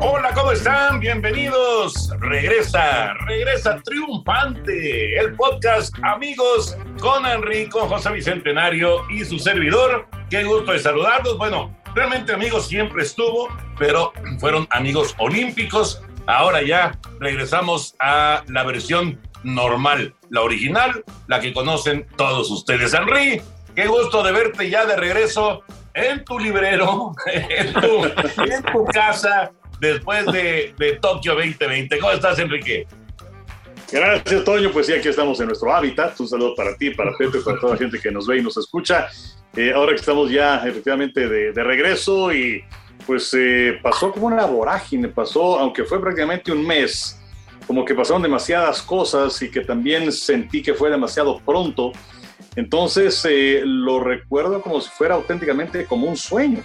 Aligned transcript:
Hola, 0.00 0.32
¿cómo 0.34 0.50
están? 0.50 0.98
Bienvenidos. 0.98 2.10
Regresa, 2.18 3.14
regresa 3.26 3.80
triunfante 3.84 5.16
el 5.18 5.34
podcast 5.34 5.94
Amigos 6.02 6.76
con 7.00 7.24
Enrico, 7.24 7.86
José 7.86 8.10
Bicentenario 8.10 9.08
y 9.08 9.24
su 9.24 9.38
servidor. 9.38 10.08
Qué 10.30 10.42
gusto 10.42 10.72
de 10.72 10.80
saludarlos. 10.80 11.38
Bueno, 11.38 11.76
realmente 11.94 12.32
amigos 12.32 12.66
siempre 12.66 13.04
estuvo, 13.04 13.48
pero 13.78 14.12
fueron 14.40 14.66
amigos 14.70 15.14
olímpicos. 15.18 16.02
Ahora 16.26 16.62
ya 16.62 16.98
regresamos 17.20 17.94
a 18.00 18.42
la 18.48 18.64
versión 18.64 19.20
normal, 19.44 20.14
la 20.28 20.42
original, 20.42 21.04
la 21.28 21.38
que 21.38 21.52
conocen 21.52 22.06
todos 22.16 22.50
ustedes. 22.50 22.94
Henry, 22.94 23.40
qué 23.76 23.86
gusto 23.86 24.24
de 24.24 24.32
verte 24.32 24.68
ya 24.68 24.86
de 24.86 24.96
regreso 24.96 25.62
en 25.94 26.24
tu 26.24 26.38
librero, 26.40 27.12
en 27.32 27.72
tu 28.72 28.84
casa, 28.86 29.52
después 29.84 30.26
de, 30.26 30.74
de 30.78 30.92
Tokio 30.96 31.34
2020. 31.34 31.98
¿Cómo 31.98 32.12
estás, 32.12 32.38
Enrique? 32.38 32.86
Gracias, 33.92 34.44
Toño. 34.44 34.70
Pues 34.72 34.86
sí, 34.86 34.92
aquí 34.92 35.08
estamos 35.08 35.38
en 35.40 35.46
nuestro 35.46 35.72
hábitat. 35.74 36.18
Un 36.18 36.28
saludo 36.28 36.54
para 36.54 36.76
ti, 36.76 36.90
para 36.90 37.16
Pepe, 37.16 37.38
para 37.40 37.60
toda 37.60 37.74
la 37.74 37.78
gente 37.78 38.00
que 38.00 38.10
nos 38.10 38.26
ve 38.26 38.38
y 38.38 38.42
nos 38.42 38.56
escucha. 38.56 39.08
Eh, 39.56 39.72
ahora 39.72 39.92
que 39.92 40.00
estamos 40.00 40.30
ya 40.30 40.66
efectivamente 40.66 41.28
de, 41.28 41.52
de 41.52 41.62
regreso 41.62 42.32
y 42.32 42.64
pues 43.06 43.32
eh, 43.34 43.78
pasó 43.82 44.10
como 44.12 44.26
una 44.26 44.46
vorágine, 44.46 45.08
pasó, 45.08 45.58
aunque 45.58 45.84
fue 45.84 46.00
prácticamente 46.00 46.50
un 46.50 46.66
mes, 46.66 47.20
como 47.66 47.84
que 47.84 47.94
pasaron 47.94 48.22
demasiadas 48.22 48.82
cosas 48.82 49.40
y 49.42 49.50
que 49.50 49.60
también 49.60 50.10
sentí 50.10 50.62
que 50.62 50.74
fue 50.74 50.90
demasiado 50.90 51.40
pronto. 51.40 51.92
Entonces 52.56 53.24
eh, 53.28 53.62
lo 53.64 54.00
recuerdo 54.00 54.60
como 54.62 54.80
si 54.80 54.90
fuera 54.90 55.14
auténticamente 55.14 55.84
como 55.84 56.08
un 56.08 56.16
sueño. 56.16 56.62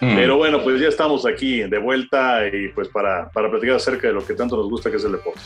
Mm. 0.00 0.14
Pero 0.14 0.36
bueno, 0.36 0.62
pues 0.62 0.80
ya 0.80 0.88
estamos 0.88 1.26
aquí 1.26 1.62
de 1.62 1.78
vuelta 1.78 2.46
y 2.46 2.68
pues 2.68 2.88
para, 2.88 3.30
para 3.30 3.50
platicar 3.50 3.76
acerca 3.76 4.08
de 4.08 4.14
lo 4.14 4.24
que 4.24 4.34
tanto 4.34 4.56
nos 4.56 4.68
gusta 4.68 4.90
que 4.90 4.96
es 4.96 5.04
el 5.04 5.12
deporte. 5.12 5.40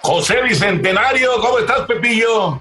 José 0.00 0.42
Bicentenario, 0.42 1.30
¿cómo 1.40 1.58
estás, 1.60 1.82
Pepillo? 1.82 2.60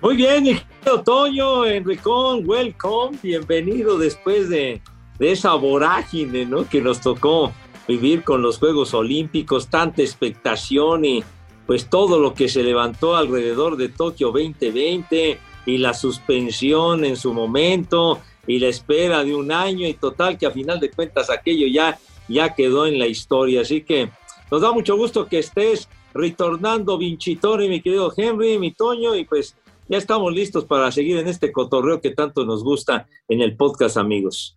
Muy 0.00 0.16
bien, 0.16 0.46
hijo 0.46 1.02
Toño, 1.04 1.66
Enricón, 1.66 2.48
welcome, 2.48 3.18
bienvenido 3.22 3.98
después 3.98 4.48
de, 4.48 4.80
de 5.18 5.32
esa 5.32 5.54
vorágine 5.54 6.46
¿no? 6.46 6.66
que 6.66 6.80
nos 6.80 7.00
tocó 7.00 7.52
vivir 7.86 8.22
con 8.22 8.40
los 8.40 8.58
Juegos 8.58 8.94
Olímpicos, 8.94 9.68
tanta 9.68 10.02
expectación 10.02 11.04
y 11.04 11.24
pues 11.66 11.90
todo 11.90 12.18
lo 12.18 12.32
que 12.32 12.48
se 12.48 12.62
levantó 12.62 13.16
alrededor 13.16 13.76
de 13.76 13.88
Tokio 13.88 14.28
2020 14.28 15.38
y 15.66 15.78
la 15.78 15.92
suspensión 15.92 17.04
en 17.04 17.16
su 17.16 17.34
momento 17.34 18.20
y 18.48 18.58
la 18.58 18.68
espera 18.68 19.22
de 19.22 19.34
un 19.34 19.52
año 19.52 19.86
y 19.86 19.94
total 19.94 20.38
que 20.38 20.46
a 20.46 20.50
final 20.50 20.80
de 20.80 20.90
cuentas 20.90 21.30
aquello 21.30 21.66
ya, 21.68 21.98
ya 22.28 22.54
quedó 22.54 22.86
en 22.86 22.98
la 22.98 23.06
historia. 23.06 23.60
Así 23.60 23.82
que 23.82 24.10
nos 24.50 24.62
da 24.62 24.72
mucho 24.72 24.96
gusto 24.96 25.28
que 25.28 25.38
estés 25.38 25.88
retornando 26.14 26.98
Vincitore, 26.98 27.68
mi 27.68 27.82
querido 27.82 28.12
Henry, 28.16 28.58
mi 28.58 28.72
Toño, 28.72 29.14
y 29.14 29.26
pues 29.26 29.54
ya 29.86 29.98
estamos 29.98 30.32
listos 30.32 30.64
para 30.64 30.90
seguir 30.90 31.18
en 31.18 31.28
este 31.28 31.52
cotorreo 31.52 32.00
que 32.00 32.10
tanto 32.10 32.44
nos 32.46 32.64
gusta 32.64 33.06
en 33.28 33.42
el 33.42 33.54
podcast, 33.54 33.98
amigos. 33.98 34.56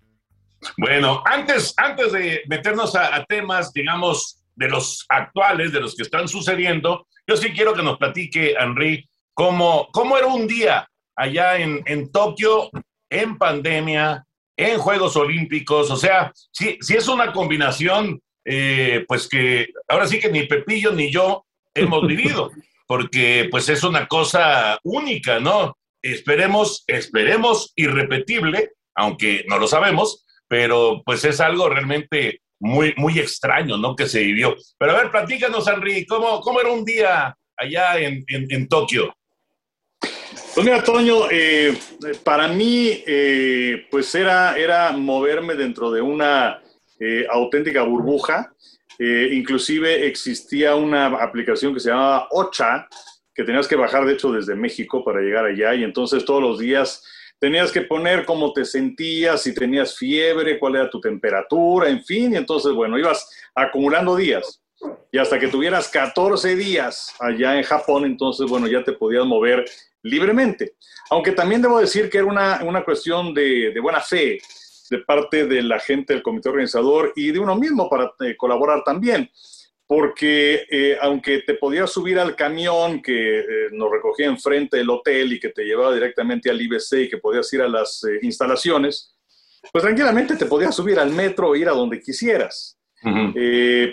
Bueno, 0.78 1.22
antes, 1.26 1.74
antes 1.76 2.14
de 2.14 2.42
meternos 2.48 2.96
a, 2.96 3.14
a, 3.16 3.26
temas, 3.26 3.74
digamos, 3.74 4.42
de 4.56 4.70
los 4.70 5.06
actuales, 5.10 5.74
de 5.74 5.82
los 5.82 5.96
que 5.96 6.04
están 6.04 6.30
sucediendo, 6.30 7.08
yo 7.28 7.36
sí 7.36 7.50
quiero 7.52 7.74
que 7.74 7.84
nos 7.84 7.98
platique, 7.98 8.56
Henry, 8.58 9.10
cómo, 9.34 9.90
cómo 9.92 10.18
era 10.18 10.28
un 10.28 10.48
día 10.48 10.88
allá 11.16 11.58
en, 11.58 11.82
en 11.86 12.12
Tokio, 12.12 12.70
en 13.12 13.38
pandemia, 13.38 14.26
en 14.58 14.80
Juegos 14.80 15.16
Olímpicos. 15.16 15.92
O 15.92 15.98
sea, 15.98 16.32
sí, 16.52 16.78
sí 16.82 16.96
es 16.96 17.08
una 17.08 17.32
combinación, 17.32 18.20
eh, 18.46 19.06
pues 19.08 19.28
que 19.28 19.68
ahora 19.88 20.08
sí 20.08 20.20
que 20.20 20.32
ni 20.32 20.48
Pepillo 20.48 20.92
ni 20.94 21.12
yo 21.12 21.46
hemos 21.76 22.08
vivido, 22.08 22.50
porque 22.88 23.48
pues 23.52 23.70
es 23.70 23.84
una 23.84 24.08
cosa 24.08 24.80
única, 24.84 25.40
¿no? 25.40 25.78
Esperemos, 26.02 26.84
esperemos 26.88 27.74
irrepetible, 27.76 28.72
aunque 28.96 29.46
no 29.48 29.60
lo 29.60 29.68
sabemos, 29.68 30.26
pero 30.48 31.04
pues 31.06 31.24
es 31.26 31.40
algo 31.40 31.70
realmente 31.70 32.42
muy, 32.60 32.94
muy 32.98 33.20
extraño, 33.20 33.78
¿no? 33.78 33.96
Que 33.96 34.08
se 34.08 34.24
vivió. 34.24 34.56
Pero 34.78 34.92
a 34.94 35.02
ver, 35.02 35.12
platícanos, 35.12 35.68
Henry, 35.68 36.06
¿cómo, 36.06 36.42
cómo 36.42 36.60
era 36.60 36.72
un 36.72 36.86
día 36.86 37.36
allá 37.58 38.00
en, 38.00 38.24
en, 38.28 38.48
en 38.50 38.68
Tokio? 38.68 39.14
Pues 40.54 40.66
mira, 40.66 40.84
Toño, 40.84 41.32
eh, 41.32 41.78
para 42.26 42.50
mí, 42.50 43.02
eh, 43.08 43.88
pues 43.90 44.14
era, 44.14 44.58
era 44.58 44.92
moverme 44.92 45.56
dentro 45.56 45.90
de 45.92 46.02
una 46.02 46.62
eh, 47.00 47.26
auténtica 47.30 47.84
burbuja. 47.84 48.54
inclusive 49.00 50.06
existía 50.06 50.76
una 50.76 51.08
aplicación 51.08 51.74
que 51.74 51.80
se 51.80 51.90
llamaba 51.90 52.28
Ocha, 52.32 52.88
que 53.34 53.44
tenías 53.44 53.68
que 53.68 53.78
bajar, 53.78 54.06
de 54.06 54.14
hecho, 54.14 54.32
desde 54.32 54.54
México 54.54 55.04
para 55.06 55.22
llegar 55.22 55.46
allá. 55.46 55.74
Y 55.74 55.84
entonces 55.86 56.26
todos 56.26 56.42
los 56.42 56.60
días 56.60 57.02
tenías 57.40 57.72
que 57.72 57.84
poner 57.84 58.26
cómo 58.26 58.52
te 58.52 58.66
sentías, 58.66 59.42
si 59.42 59.54
tenías 59.54 59.98
fiebre, 59.98 60.60
cuál 60.60 60.76
era 60.76 60.90
tu 60.90 61.00
temperatura, 61.00 61.90
en 61.90 62.04
fin, 62.04 62.34
y 62.34 62.36
entonces, 62.36 62.74
bueno, 62.74 63.00
ibas 63.00 63.28
acumulando 63.56 64.18
días. 64.18 64.62
Y 65.12 65.18
hasta 65.18 65.40
que 65.40 65.48
tuvieras 65.48 65.88
14 65.88 66.56
días 66.56 67.16
allá 67.20 67.58
en 67.58 67.64
Japón, 67.64 68.06
entonces, 68.06 68.48
bueno, 68.50 68.68
ya 68.68 68.84
te 68.84 68.92
podías 68.92 69.26
mover 69.26 69.66
libremente. 70.04 70.76
Aunque 71.10 71.32
también 71.32 71.62
debo 71.62 71.80
decir 71.80 72.10
que 72.10 72.20
era 72.20 72.28
una, 72.28 72.64
una 72.64 72.84
cuestión 72.84 73.34
de, 73.34 73.72
de, 73.72 73.80
buena 73.80 74.02
fe 74.02 74.40
de 74.90 74.98
parte 75.00 75.46
de 75.46 75.62
la 75.62 75.80
gente 75.80 76.14
del 76.14 76.24
comité 76.24 76.50
organizador 76.50 77.14
y 77.16 77.32
de 77.32 77.40
uno 77.40 77.56
mismo 77.56 77.90
para 77.90 78.14
eh, 78.22 78.36
colaborar 78.38 78.84
también 78.84 79.30
porque 79.92 80.66
eh, 80.72 80.98
aunque 81.02 81.40
te 81.40 81.56
podías 81.56 81.92
subir 81.92 82.18
al 82.18 82.34
camión 82.34 83.02
que 83.02 83.40
eh, 83.40 83.44
nos 83.74 83.92
recogía 83.92 84.28
enfrente 84.28 84.78
del 84.78 84.90
hotel 84.90 85.34
y 85.34 85.40
que 85.40 85.50
te 85.50 85.66
llevaba 85.66 85.94
directamente 85.94 86.50
al 86.50 86.62
IBC 86.62 86.94
y 86.94 87.10
que 87.10 87.18
podías 87.18 87.52
ir 87.52 87.62
a 87.62 87.68
las 87.68 88.02
instalaciones, 88.22 89.18
pues 89.70 89.84
tranquilamente 89.84 90.38
te 90.38 90.46
podías 90.46 90.74
subir 90.74 90.98
al 90.98 91.12
metro 91.12 91.50
o 91.50 91.56
ir 91.58 91.68
a 91.68 91.74
donde 91.74 92.00
quisieras. 92.00 92.78
-huh. 93.04 93.34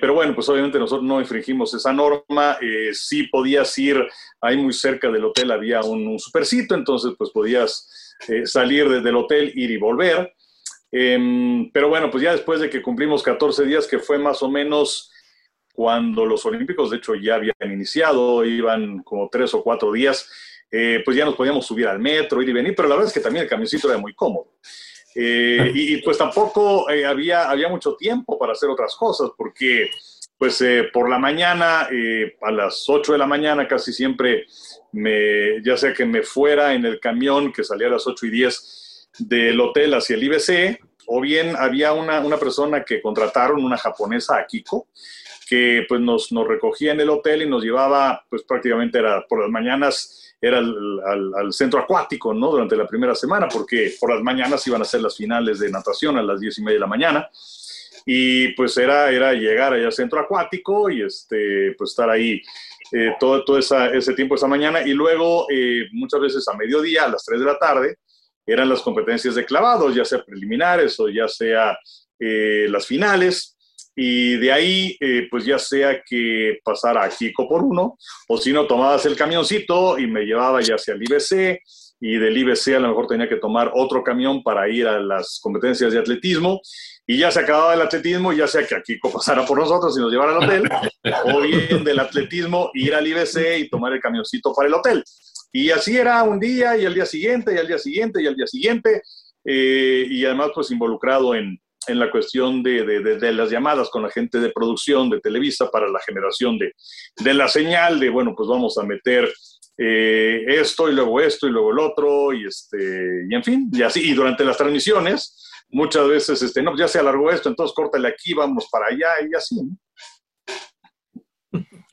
pero 0.01 0.15
bueno, 0.15 0.35
pues 0.35 0.49
obviamente 0.49 0.79
nosotros 0.79 1.07
no 1.07 1.21
infringimos 1.21 1.75
esa 1.75 1.93
norma, 1.93 2.59
sí 2.93 3.25
podías 3.25 3.77
ir, 3.79 4.07
ahí 4.41 4.57
muy 4.57 4.73
cerca 4.73 5.11
del 5.11 5.25
hotel 5.25 5.51
había 5.51 5.81
un, 5.83 6.19
supercito, 6.19 6.75
entonces 6.75 7.13
pues 7.17 7.31
podías 7.31 8.17
salir 8.45 8.89
desde 8.89 9.09
el 9.09 9.17
hotel, 9.17 9.53
ir 9.55 9.71
y 9.71 9.77
volver. 9.77 10.35
Em, 10.91 11.71
pero 11.71 11.89
bueno, 11.89 12.11
pues 12.11 12.23
ya 12.23 12.33
después 12.33 12.61
de 12.61 12.71
que 12.71 12.83
cumplimos 12.83 13.23
14 13.23 13.65
días, 13.65 13.87
que 13.87 13.99
fue 13.99 14.19
más 14.19 14.43
o 14.43 14.51
menos 14.51 15.11
cuando 15.79 16.27
los 16.27 16.45
Olímpicos, 16.45 16.91
de 16.91 16.97
hecho, 16.97 17.15
ya 17.15 17.37
habían 17.37 17.55
iniciado, 17.63 18.45
iban 18.45 19.03
como 19.05 19.29
tres 19.31 19.55
o 19.55 19.63
cuatro 19.63 19.93
días, 19.93 20.29
eh, 20.71 21.03
pues 21.05 21.17
ya 21.17 21.25
nos 21.25 21.37
podíamos 21.37 21.67
subir 21.67 21.87
al 21.87 22.01
metro, 22.01 22.43
ir 22.43 22.49
y 22.49 22.53
venir, 22.53 22.75
pero 22.75 22.89
la 22.89 22.97
verdad 22.97 23.09
es 23.09 23.15
que 23.15 23.21
también 23.21 23.44
el 23.44 23.49
camioncito 23.49 23.88
era 23.88 23.97
muy 23.97 24.12
cómodo. 24.12 24.55
Eh, 25.20 25.73
y, 25.75 25.97
pues 26.03 26.17
tampoco 26.17 26.88
eh, 26.88 27.05
había, 27.05 27.50
había 27.50 27.69
mucho 27.69 27.97
tiempo 27.97 28.38
para 28.38 28.53
hacer 28.53 28.69
otras 28.69 28.94
cosas, 28.94 29.31
porque 29.37 29.91
pues 30.38 30.61
eh, 30.61 30.88
por 30.93 31.11
la 31.11 31.19
mañana, 31.19 31.88
eh, 31.91 32.37
a 32.41 32.53
las 32.53 32.88
8 32.88 33.12
de 33.12 33.19
la 33.19 33.26
mañana 33.26 33.67
casi 33.67 33.93
siempre, 33.93 34.47
me, 34.93 35.61
ya 35.65 35.76
sea 35.76 35.93
que 35.93 36.06
me 36.06 36.23
fuera 36.23 36.73
en 36.73 36.85
el 36.85 37.00
camión 37.00 37.53
que 37.53 37.65
salía 37.65 37.88
a 37.88 37.91
las 37.91 38.06
8 38.06 38.26
y 38.26 38.31
10 38.31 39.09
del 39.19 39.61
hotel 39.61 39.94
hacia 39.94 40.15
el 40.15 40.23
IBC, 40.23 40.79
o 41.09 41.20
bien 41.20 41.56
había 41.59 41.93
una, 41.93 42.20
una 42.20 42.37
persona 42.37 42.85
que 42.85 43.03
contrataron, 43.03 43.65
una 43.65 43.76
japonesa, 43.76 44.37
Akiko, 44.37 44.87
que 45.49 45.87
pues 45.89 46.00
nos, 46.00 46.31
nos, 46.31 46.47
recogía 46.47 46.93
en 46.93 47.00
el 47.00 47.09
hotel 47.09 47.43
y 47.43 47.49
nos 47.49 47.65
llevaba, 47.65 48.23
pues 48.29 48.43
prácticamente 48.43 48.99
era 48.99 49.25
por 49.27 49.41
las 49.41 49.50
mañanas, 49.50 50.35
era 50.41 50.59
al, 50.59 51.53
centro 51.53 51.81
acuático, 51.81 52.35
¿no? 52.35 52.50
Durante 52.50 52.77
la 52.77 52.87
primera 52.87 53.15
semana, 53.15 53.49
porque 53.49 53.95
por 53.99 54.12
las 54.12 54.23
mañanas 54.23 54.67
iban 54.67 54.83
a 54.83 54.85
ser 54.85 55.00
las 55.00 55.17
finales 55.17 55.59
de 55.59 55.71
natación 55.71 56.19
a 56.19 56.23
las 56.23 56.39
diez 56.39 56.59
y 56.59 56.62
media 56.62 56.75
de 56.77 56.81
la 56.81 56.87
mañana. 56.87 57.31
Y 58.05 58.49
pues 58.49 58.77
era, 58.77 59.11
era 59.11 59.33
llegar 59.33 59.73
allá 59.73 59.87
al 59.87 59.93
centro 59.93 60.21
acuático 60.21 60.91
y 60.91 61.03
este, 61.03 61.75
pues 61.79 61.91
estar 61.91 62.11
ahí 62.11 62.43
eh, 62.93 63.15
todo, 63.19 63.43
todo 63.44 63.59
ese 63.59 64.15
tiempo, 64.15 64.35
esa 64.35 64.47
mañana, 64.47 64.83
y 64.83 64.93
luego 64.93 65.47
muchas 65.93 66.21
veces 66.21 66.47
a 66.49 66.55
mediodía, 66.55 67.05
a 67.05 67.09
las 67.09 67.25
3 67.25 67.41
de 67.41 67.47
la 67.47 67.59
tarde, 67.59 67.97
eran 68.47 68.69
las 68.69 68.83
competencias 68.83 69.35
de 69.35 69.44
clavados, 69.44 69.94
ya 69.94 70.05
sea 70.05 70.23
preliminares 70.23 70.99
o 71.01 71.09
ya 71.09 71.27
sea 71.29 71.79
las 72.19 72.87
finales, 72.87 73.57
y 74.00 74.37
de 74.37 74.53
ahí, 74.53 74.97
pues 75.29 75.45
ya 75.45 75.59
sea 75.59 76.03
que 76.09 76.61
pasara 76.62 77.03
a 77.03 77.09
Kiko 77.09 77.49
por 77.49 77.65
uno, 77.65 77.99
o 78.29 78.39
si 78.39 78.53
no, 78.53 78.65
tomabas 78.67 79.05
el 79.06 79.17
camioncito 79.17 79.99
y 79.99 80.06
me 80.06 80.25
llevaba 80.25 80.61
ya 80.61 80.77
hacia 80.77 80.95
el 80.95 81.03
IBC, 81.03 81.61
y 82.00 82.17
del 82.17 82.37
IBC 82.37 82.77
a 82.77 82.81
lo 82.81 82.89
mejor 82.89 83.06
tenía 83.06 83.29
que 83.29 83.37
tomar 83.37 83.73
otro 83.75 84.05
camión 84.05 84.43
para 84.43 84.69
ir 84.69 84.87
a 84.87 85.00
las 85.00 85.41
competencias 85.43 85.93
de 85.93 85.99
atletismo 85.99 86.61
y 87.06 87.19
ya 87.19 87.31
se 87.31 87.41
acababa 87.41 87.75
el 87.75 87.81
atletismo, 87.81 88.33
ya 88.33 88.47
sea 88.47 88.67
que 88.67 88.77
aquí 88.77 88.99
pasara 89.12 89.45
por 89.45 89.59
nosotros 89.59 89.97
y 89.97 90.01
nos 90.01 90.12
llevara 90.12 90.37
al 90.37 90.44
hotel, 90.44 90.69
o 91.25 91.41
bien 91.41 91.83
del 91.83 91.99
atletismo 91.99 92.71
ir 92.75 92.94
al 92.94 93.06
IBC 93.06 93.59
y 93.59 93.69
tomar 93.69 93.93
el 93.94 94.01
camioncito 94.01 94.53
para 94.55 94.69
el 94.69 94.75
hotel. 94.75 95.03
Y 95.51 95.71
así 95.71 95.97
era 95.97 96.23
un 96.23 96.39
día 96.39 96.77
y 96.77 96.85
al 96.85 96.94
día 96.94 97.06
siguiente 97.06 97.55
y 97.55 97.59
al 97.59 97.67
día 97.67 97.79
siguiente 97.79 98.23
y 98.23 98.27
al 98.27 98.37
día 98.37 98.47
siguiente, 98.47 99.03
eh, 99.44 100.06
y 100.09 100.25
además 100.25 100.51
pues 100.55 100.71
involucrado 100.71 101.35
en, 101.35 101.59
en 101.88 101.99
la 101.99 102.11
cuestión 102.11 102.62
de, 102.62 102.85
de, 102.85 103.19
de, 103.19 103.32
las 103.32 103.50
llamadas 103.50 103.90
con 103.90 104.02
la 104.02 104.11
gente 104.11 104.38
de 104.38 104.50
producción 104.50 105.11
de 105.11 105.20
Televisa 105.20 105.70
para 105.70 105.88
la 105.88 106.00
generación 106.00 106.58
de, 106.58 107.35
la 107.35 107.49
señal 107.49 108.00
de, 108.00 108.08
bueno, 108.08 108.35
pues 108.37 108.49
vamos 108.49 108.76
a 108.79 108.85
meter 108.85 109.32
eh, 109.81 110.44
esto 110.49 110.90
y 110.90 110.93
luego 110.93 111.20
esto 111.20 111.46
y 111.46 111.50
luego 111.50 111.70
el 111.70 111.79
otro 111.79 112.32
y 112.32 112.46
este 112.46 113.25
y 113.31 113.32
en 113.32 113.44
fin 113.44 113.70
y 113.73 113.82
así 113.82 114.11
y 114.11 114.12
durante 114.12 114.44
las 114.44 114.56
transmisiones 114.56 115.52
muchas 115.69 116.08
veces 116.08 116.43
este 116.43 116.62
no 116.62 116.76
ya 116.76 116.88
se 116.88 116.99
alargó 116.99 117.31
esto 117.31 117.49
entonces 117.49 117.76
córtale 117.76 118.08
aquí 118.08 118.34
vamos 118.34 118.67
para 118.73 118.87
allá 118.87 119.06
y 119.31 119.37
así 119.37 119.56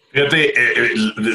fíjate 0.10 0.50
eh, 0.50 0.74
eh, 0.80 0.94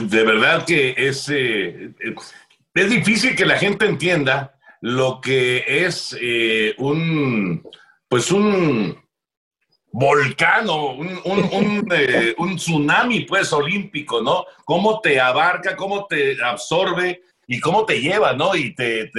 de 0.08 0.24
verdad 0.24 0.66
que 0.66 0.92
es 0.96 1.28
es 1.28 2.90
difícil 2.90 3.36
que 3.36 3.46
la 3.46 3.56
gente 3.56 3.86
entienda 3.86 4.58
lo 4.80 5.20
que 5.20 5.62
es 5.84 6.16
un 6.78 7.62
pues 8.10 8.32
un 8.32 9.00
volcán 9.92 10.66
o 10.68 10.98
eh, 11.92 12.34
un, 12.36 12.56
tsunami, 12.56 13.20
pues, 13.20 13.52
olímpico, 13.52 14.20
¿no? 14.20 14.44
Cómo 14.64 15.00
te 15.00 15.20
abarca, 15.20 15.76
cómo 15.76 16.06
te 16.06 16.42
absorbe 16.42 17.22
y 17.46 17.60
cómo 17.60 17.86
te 17.86 18.00
lleva, 18.00 18.32
¿no? 18.32 18.54
Y 18.56 18.74
te, 18.74 19.10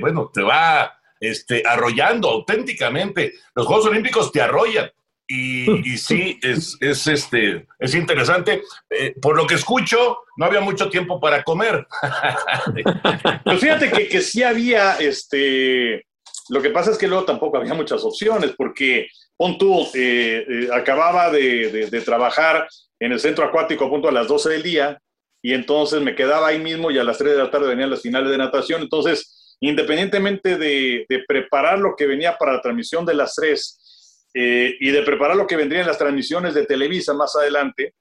bueno, 0.00 0.30
te 0.34 0.42
va 0.42 0.92
este, 1.20 1.62
arrollando 1.64 2.28
auténticamente. 2.28 3.34
Los 3.54 3.66
Juegos 3.66 3.86
Olímpicos 3.86 4.32
te 4.32 4.42
arrollan. 4.42 4.90
Y, 5.28 5.96
sí, 5.96 6.40
es, 6.42 6.76
este, 6.80 7.68
es 7.78 7.94
interesante. 7.94 8.62
Eh, 8.90 9.14
por 9.22 9.36
lo 9.36 9.46
que 9.46 9.54
escucho, 9.54 10.18
no 10.36 10.46
había 10.46 10.60
mucho 10.60 10.90
tiempo 10.90 11.20
para 11.20 11.44
comer. 11.44 11.86
pues 13.44 13.60
fíjate 13.60 13.92
que, 13.92 14.08
que 14.08 14.20
sí 14.22 14.42
había, 14.42 14.96
este, 14.96 16.04
lo 16.50 16.60
que 16.60 16.70
pasa 16.70 16.90
es 16.90 16.98
que 16.98 17.06
luego 17.06 17.24
tampoco 17.24 17.58
había 17.58 17.74
muchas 17.74 18.02
opciones, 18.02 18.52
porque 18.56 19.08
pon 19.36 19.56
tú, 19.56 19.86
eh, 19.94 20.44
eh, 20.48 20.68
acababa 20.72 21.30
de, 21.30 21.88
trabajar 22.04 22.66
en 22.98 23.12
el 23.12 23.20
centro 23.20 23.44
acuático 23.44 23.84
a 23.84 23.88
punto 23.88 24.08
a 24.08 24.12
las 24.12 24.26
12 24.26 24.50
del 24.50 24.62
día 24.62 25.00
y 25.42 25.54
entonces 25.54 26.02
me 26.02 26.14
quedaba 26.14 26.48
ahí 26.48 26.58
mismo 26.58 26.90
y 26.90 26.98
a 26.98 27.04
las 27.04 27.18
3 27.18 27.32
de 27.32 27.38
la 27.38 27.50
tarde 27.50 27.68
venían 27.68 27.88
las 27.88 28.02
finales 28.02 28.30
de 28.30 28.36
natación. 28.36 28.82
Entonces, 28.82 29.56
independientemente 29.60 30.58
de, 30.58 31.06
preparar 31.28 31.78
lo 31.78 31.94
que 31.96 32.06
venía 32.06 32.36
para 32.36 32.54
la 32.54 32.60
transmisión 32.60 33.06
de 33.06 33.14
las 33.14 33.34
3 33.36 34.28
eh, 34.34 34.74
y 34.80 34.90
de 34.90 35.02
preparar 35.02 35.36
lo 35.36 35.46
que 35.46 35.56
vendría 35.56 35.82
en 35.82 35.86
las 35.86 35.98
transmisiones 35.98 36.52
de 36.54 36.66
Televisa 36.66 37.14
más 37.14 37.34
adelante, 37.36 37.94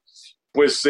pues 0.52 0.82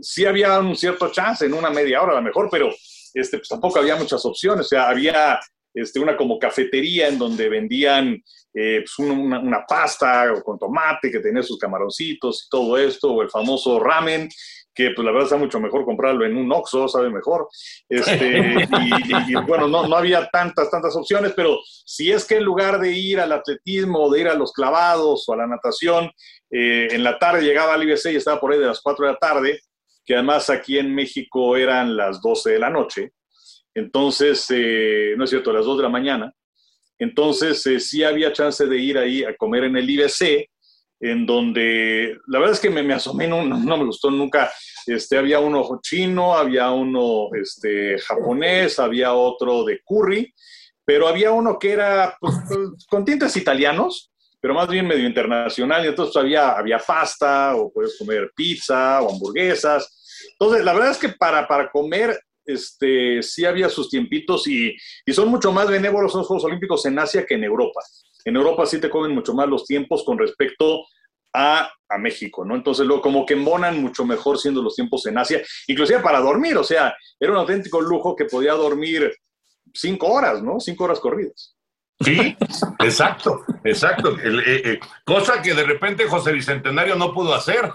sí 0.00 0.24
había 0.24 0.58
un 0.58 0.74
cierto 0.74 1.12
chance 1.12 1.44
en 1.44 1.52
una 1.52 1.68
media 1.68 2.02
hora 2.02 2.12
a 2.12 2.16
lo 2.16 2.22
mejor, 2.22 2.48
pero 2.50 2.70
este, 3.12 3.36
pues, 3.36 3.48
tampoco 3.48 3.78
había 3.78 3.96
muchas 3.96 4.24
opciones. 4.24 4.64
O 4.64 4.68
sea, 4.68 4.88
había 4.88 5.38
este, 5.74 6.00
una 6.00 6.16
como 6.16 6.38
cafetería 6.38 7.08
en 7.08 7.18
donde 7.18 7.48
vendían 7.48 8.22
eh, 8.52 8.80
pues 8.80 8.98
una, 8.98 9.64
pasta 9.66 10.32
con 10.44 10.58
tomate 10.58 11.10
que 11.10 11.20
tenía 11.20 11.42
sus 11.42 11.58
camaroncitos 11.58 12.44
y 12.44 12.48
todo 12.48 12.76
esto, 12.78 13.12
o 13.12 13.22
el 13.22 13.30
famoso 13.30 13.78
ramen, 13.78 14.28
que 14.74 14.90
pues 14.94 15.04
la 15.04 15.12
verdad 15.12 15.26
está 15.26 15.36
mucho 15.36 15.60
mejor 15.60 15.84
comprarlo 15.84 16.24
en 16.24 16.36
un 16.36 16.50
Oxxo, 16.52 16.88
sabe 16.88 17.10
mejor. 17.10 17.48
Este, 17.88 18.38
y, 19.28 19.34
bueno, 19.46 19.68
no, 19.68 19.86
no 19.86 19.96
había 19.96 20.28
tantas, 20.30 20.70
tantas 20.70 20.96
opciones, 20.96 21.32
pero 21.36 21.58
si 21.64 22.10
es 22.10 22.24
que 22.24 22.36
en 22.36 22.44
lugar 22.44 22.80
de 22.80 22.92
ir 22.92 23.20
al 23.20 23.32
atletismo, 23.32 24.10
de 24.10 24.20
ir 24.20 24.28
a 24.28 24.34
los 24.34 24.52
clavados 24.52 25.28
o 25.28 25.32
a 25.32 25.36
la 25.36 25.46
natación, 25.46 26.10
eh, 26.50 26.88
en 26.90 27.04
la 27.04 27.18
tarde 27.18 27.42
llegaba 27.42 27.74
al 27.74 27.82
IBC 27.82 28.06
y 28.12 28.16
estaba 28.16 28.40
por 28.40 28.52
ahí 28.52 28.58
de 28.58 28.66
las 28.66 28.80
4 28.80 29.06
de 29.06 29.12
la 29.12 29.18
tarde, 29.18 29.60
que 30.04 30.14
además 30.14 30.50
aquí 30.50 30.78
en 30.78 30.94
México 30.94 31.56
eran 31.56 31.96
las 31.96 32.20
12 32.20 32.50
de 32.50 32.58
la 32.58 32.70
noche, 32.70 33.12
entonces, 33.80 34.46
eh, 34.50 35.14
no 35.16 35.24
es 35.24 35.30
cierto, 35.30 35.50
a 35.50 35.54
las 35.54 35.64
2 35.64 35.78
de 35.78 35.82
la 35.82 35.88
mañana. 35.88 36.32
Entonces, 36.98 37.64
eh, 37.66 37.80
sí 37.80 38.04
había 38.04 38.32
chance 38.32 38.66
de 38.66 38.76
ir 38.76 38.98
ahí 38.98 39.24
a 39.24 39.34
comer 39.34 39.64
en 39.64 39.76
el 39.76 39.88
IBC, 39.88 40.48
en 41.00 41.24
donde 41.24 42.18
la 42.26 42.38
verdad 42.38 42.54
es 42.54 42.60
que 42.60 42.68
me, 42.68 42.82
me 42.82 42.92
asomé, 42.92 43.26
no, 43.26 43.42
no, 43.42 43.76
me 43.76 43.86
gustó 43.86 44.10
nunca. 44.10 44.52
Este, 44.86 45.16
había 45.16 45.40
uno 45.40 45.80
chino, 45.82 46.36
había 46.36 46.70
uno 46.70 47.28
este, 47.40 47.98
japonés, 47.98 48.78
había 48.78 49.14
otro 49.14 49.64
de 49.64 49.80
curry, 49.82 50.32
pero 50.84 51.08
había 51.08 51.30
uno 51.30 51.58
que 51.58 51.72
era 51.72 52.16
pues, 52.20 52.34
con 52.90 53.04
tintes 53.06 53.34
italianos, 53.36 54.12
pero 54.38 54.52
más 54.52 54.68
bien 54.68 54.86
medio 54.86 55.06
internacional. 55.06 55.82
Y 55.86 55.88
entonces 55.88 56.14
había, 56.16 56.50
había 56.50 56.78
pasta, 56.78 57.56
o 57.56 57.72
puedes 57.72 57.96
comer 57.98 58.30
pizza 58.36 59.00
o 59.00 59.10
hamburguesas. 59.10 60.28
Entonces, 60.32 60.62
la 60.66 60.74
verdad 60.74 60.90
es 60.90 60.98
que 60.98 61.08
para, 61.08 61.48
para 61.48 61.70
comer 61.70 62.20
este, 62.52 63.22
sí 63.22 63.44
había 63.44 63.68
sus 63.68 63.88
tiempitos 63.88 64.46
y, 64.46 64.76
son 65.12 65.28
mucho 65.28 65.52
más 65.52 65.68
benévolos 65.68 66.14
los 66.14 66.26
Juegos 66.26 66.44
Olímpicos 66.44 66.84
en 66.86 66.98
Asia 66.98 67.26
que 67.26 67.34
en 67.34 67.44
Europa. 67.44 67.80
En 68.24 68.36
Europa 68.36 68.66
sí 68.66 68.80
te 68.80 68.90
comen 68.90 69.12
mucho 69.12 69.34
más 69.34 69.48
los 69.48 69.64
tiempos 69.64 70.04
con 70.04 70.18
respecto 70.18 70.84
a, 71.34 71.70
México, 71.98 72.44
¿no? 72.44 72.54
Entonces, 72.54 72.86
luego 72.86 73.02
como 73.02 73.26
que 73.26 73.34
embonan 73.34 73.82
mucho 73.82 74.04
mejor 74.04 74.38
siendo 74.38 74.62
los 74.62 74.76
tiempos 74.76 75.04
en 75.06 75.18
Asia, 75.18 75.42
inclusive 75.66 75.98
para 75.98 76.20
dormir, 76.20 76.56
o 76.56 76.62
sea, 76.62 76.94
era 77.18 77.32
un 77.32 77.38
auténtico 77.38 77.80
lujo 77.80 78.14
que 78.14 78.26
podía 78.26 78.52
dormir 78.52 79.12
cinco 79.74 80.06
horas, 80.06 80.40
¿no? 80.40 80.60
Cinco 80.60 80.84
horas 80.84 81.00
corridas. 81.00 81.56
Sí, 82.00 82.34
exacto, 82.78 83.44
exacto. 83.62 84.16
Eh, 84.18 84.62
eh, 84.64 84.80
cosa 85.04 85.42
que 85.42 85.52
de 85.52 85.64
repente 85.64 86.06
José 86.06 86.32
Bicentenario 86.32 86.96
no 86.96 87.12
pudo 87.12 87.34
hacer. 87.34 87.70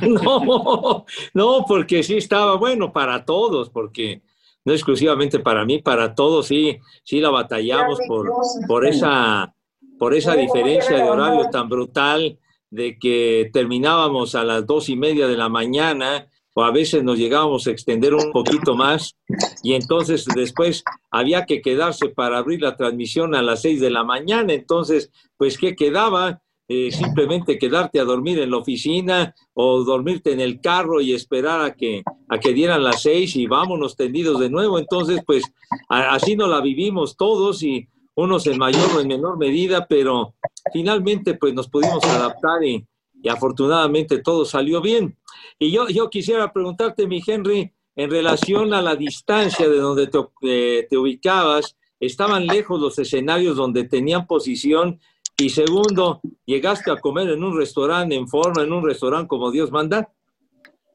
no, 0.02 1.04
no, 1.34 1.64
porque 1.68 2.02
sí 2.02 2.16
estaba 2.16 2.56
bueno 2.56 2.92
para 2.92 3.24
todos, 3.26 3.68
porque 3.68 4.22
no 4.64 4.72
exclusivamente 4.72 5.38
para 5.38 5.66
mí, 5.66 5.82
para 5.82 6.14
todos 6.14 6.46
sí, 6.46 6.78
sí 7.04 7.20
la 7.20 7.28
batallamos 7.28 7.98
por, 8.06 8.30
por 8.66 8.86
esa, 8.86 9.54
por 9.98 10.14
esa 10.14 10.34
diferencia 10.34 10.96
de 10.96 11.02
horario 11.02 11.50
tan 11.50 11.68
brutal 11.68 12.38
de 12.70 12.98
que 12.98 13.50
terminábamos 13.52 14.34
a 14.34 14.44
las 14.44 14.66
dos 14.66 14.88
y 14.88 14.96
media 14.96 15.26
de 15.26 15.36
la 15.36 15.50
mañana 15.50 16.29
o 16.54 16.64
a 16.64 16.70
veces 16.70 17.02
nos 17.02 17.18
llegábamos 17.18 17.66
a 17.66 17.70
extender 17.70 18.14
un 18.14 18.32
poquito 18.32 18.74
más 18.74 19.16
y 19.62 19.74
entonces 19.74 20.26
después 20.34 20.82
había 21.10 21.46
que 21.46 21.60
quedarse 21.60 22.08
para 22.08 22.38
abrir 22.38 22.60
la 22.62 22.76
transmisión 22.76 23.34
a 23.34 23.42
las 23.42 23.62
seis 23.62 23.80
de 23.80 23.90
la 23.90 24.04
mañana, 24.04 24.52
entonces 24.52 25.10
pues 25.36 25.58
¿qué 25.58 25.74
quedaba? 25.74 26.42
Eh, 26.72 26.92
simplemente 26.92 27.58
quedarte 27.58 27.98
a 27.98 28.04
dormir 28.04 28.38
en 28.38 28.52
la 28.52 28.58
oficina 28.58 29.34
o 29.54 29.82
dormirte 29.82 30.30
en 30.30 30.40
el 30.40 30.60
carro 30.60 31.00
y 31.00 31.12
esperar 31.12 31.62
a 31.62 31.74
que, 31.74 32.04
a 32.28 32.38
que 32.38 32.52
dieran 32.52 32.84
las 32.84 33.02
seis 33.02 33.34
y 33.34 33.48
vámonos 33.48 33.96
tendidos 33.96 34.38
de 34.38 34.50
nuevo. 34.50 34.78
Entonces, 34.78 35.20
pues 35.26 35.42
así 35.88 36.36
no 36.36 36.46
la 36.46 36.60
vivimos 36.60 37.16
todos 37.16 37.64
y 37.64 37.88
unos 38.14 38.46
en 38.46 38.56
mayor 38.56 38.88
o 38.94 39.00
en 39.00 39.08
menor 39.08 39.36
medida, 39.36 39.88
pero 39.88 40.34
finalmente 40.72 41.34
pues 41.34 41.54
nos 41.54 41.68
pudimos 41.68 42.04
adaptar 42.04 42.62
y 42.62 42.86
afortunadamente 43.28 44.18
todo 44.18 44.44
salió 44.44 44.80
bien. 44.80 45.16
Y 45.62 45.70
yo, 45.70 45.88
yo 45.88 46.08
quisiera 46.08 46.50
preguntarte, 46.50 47.06
mi 47.06 47.22
Henry, 47.24 47.70
en 47.94 48.10
relación 48.10 48.72
a 48.72 48.80
la 48.80 48.96
distancia 48.96 49.68
de 49.68 49.76
donde 49.76 50.06
te, 50.06 50.18
eh, 50.42 50.86
te 50.88 50.96
ubicabas, 50.96 51.76
¿estaban 52.00 52.46
lejos 52.46 52.80
los 52.80 52.98
escenarios 52.98 53.56
donde 53.56 53.84
tenían 53.84 54.26
posición? 54.26 54.98
Y 55.36 55.50
segundo, 55.50 56.22
¿llegaste 56.46 56.90
a 56.90 56.96
comer 56.96 57.28
en 57.28 57.44
un 57.44 57.58
restaurante 57.58 58.14
en 58.14 58.26
forma, 58.26 58.62
en 58.62 58.72
un 58.72 58.82
restaurante 58.86 59.28
como 59.28 59.50
Dios 59.50 59.70
manda? 59.70 60.10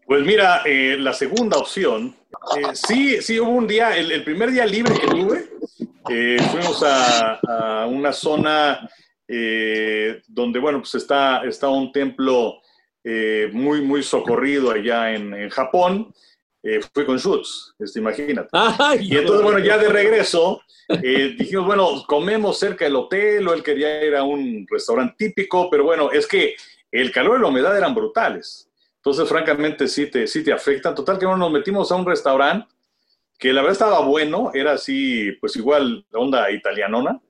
Pues 0.07 0.25
mira, 0.25 0.63
eh, 0.65 0.97
la 0.99 1.13
segunda 1.13 1.59
opción, 1.59 2.15
eh, 2.57 2.73
sí, 2.73 3.21
sí 3.21 3.39
hubo 3.39 3.51
un 3.51 3.67
día, 3.67 3.95
el, 3.95 4.23
primer 4.23 4.49
día 4.49 4.65
libre 4.65 4.95
que 4.99 5.07
tuve, 5.07 5.49
fuimos 6.51 6.81
a, 6.81 7.35
a, 7.83 7.85
una 7.85 8.11
zona 8.11 8.89
donde, 10.27 10.59
bueno, 10.59 10.79
pues 10.79 10.95
está, 10.95 11.43
está 11.45 11.69
un 11.69 11.91
templo 11.91 12.61
eh, 13.07 13.51
muy, 13.53 13.81
muy 13.81 14.01
socorrido 14.01 14.71
allá 14.71 15.13
en, 15.13 15.47
Japón, 15.51 16.11
eh, 16.63 16.79
fui 16.91 17.05
con 17.05 17.19
Schutz, 17.19 17.75
este, 17.77 17.99
imagínate. 17.99 18.49
y 18.99 19.15
entonces, 19.15 19.43
bueno, 19.43 19.59
ya 19.59 19.77
de 19.77 19.89
regreso, 19.89 20.59
eh, 20.89 21.35
dijimos, 21.37 21.67
bueno, 21.67 22.03
comemos 22.07 22.57
cerca 22.57 22.85
del 22.85 22.95
hotel, 22.95 23.47
o 23.47 23.53
él 23.53 23.61
quería 23.61 24.03
ir 24.03 24.15
a 24.15 24.23
un 24.23 24.65
restaurante 24.67 25.13
típico, 25.17 25.69
pero 25.69 25.83
bueno, 25.83 26.11
es 26.11 26.25
que 26.25 26.55
el 26.91 27.11
calor 27.11 27.37
y 27.37 27.41
la 27.43 27.49
humedad 27.49 27.77
eran 27.77 27.93
brutales. 27.93 28.71
Entonces, 28.95 29.29
francamente, 29.29 29.87
sí 29.87 30.07
te, 30.07 30.25
sí 30.25 30.43
te 30.43 30.51
afectan. 30.51 30.95
Total 30.95 31.19
que 31.19 31.27
nos 31.27 31.51
metimos 31.51 31.91
a 31.91 31.95
un 31.95 32.07
restaurante 32.07 32.73
que 33.37 33.53
la 33.53 33.61
verdad 33.61 33.73
estaba 33.73 33.99
bueno, 33.99 34.49
era 34.53 34.71
así, 34.71 35.31
pues 35.39 35.55
igual, 35.57 36.07
onda 36.11 36.49
italianona. 36.49 37.21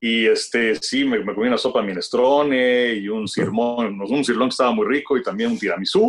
Y 0.00 0.26
este, 0.26 0.76
sí, 0.76 1.04
me, 1.04 1.22
comí 1.24 1.48
una 1.48 1.58
sopa 1.58 1.82
minestrone 1.82 2.94
y 2.94 3.08
un 3.08 3.28
sirmón, 3.28 4.00
un 4.00 4.24
sirlón 4.24 4.48
que 4.48 4.54
estaba 4.54 4.72
muy 4.72 4.86
rico 4.86 5.16
y 5.16 5.22
también 5.22 5.50
un 5.50 5.58
tiramisú. 5.58 6.08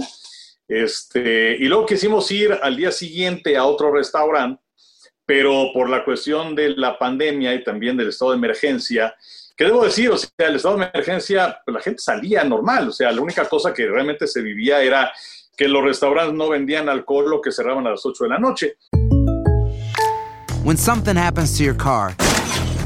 Este, 0.67 1.57
y 1.59 1.65
luego 1.65 1.85
quisimos 1.85 2.31
ir 2.31 2.57
al 2.61 2.77
día 2.77 2.91
siguiente 2.91 3.57
a 3.57 3.65
otro 3.65 3.91
restaurante, 3.93 4.61
pero 5.25 5.71
por 5.73 5.89
la 5.89 6.05
cuestión 6.05 6.55
de 6.55 6.69
la 6.69 6.97
pandemia 6.97 7.53
y 7.53 7.63
también 7.63 7.97
del 7.97 8.09
estado 8.09 8.31
de 8.31 8.37
emergencia, 8.37 9.13
¿Qué 9.61 9.65
debo 9.65 9.83
decir? 9.83 10.09
O 10.09 10.17
sea, 10.17 10.31
el 10.47 10.55
estado 10.55 10.75
de 10.75 10.85
emergencia, 10.85 11.61
pues 11.63 11.75
la 11.75 11.81
gente 11.81 12.01
salía 12.01 12.43
normal. 12.43 12.89
O 12.89 12.91
sea, 12.91 13.11
la 13.11 13.21
única 13.21 13.47
cosa 13.47 13.71
que 13.71 13.85
realmente 13.85 14.25
se 14.25 14.41
vivía 14.41 14.81
era 14.81 15.11
que 15.55 15.67
los 15.67 15.83
restaurantes 15.83 16.33
no 16.33 16.49
vendían 16.49 16.89
alcohol 16.89 17.31
o 17.31 17.41
que 17.41 17.51
cerraban 17.51 17.85
a 17.85 17.91
las 17.91 18.03
8 18.03 18.23
de 18.23 18.29
la 18.31 18.39
noche. 18.39 18.77
When 20.63 20.77
something 20.77 21.15
happens 21.15 21.55
to 21.59 21.63
your 21.63 21.77
car, 21.77 22.15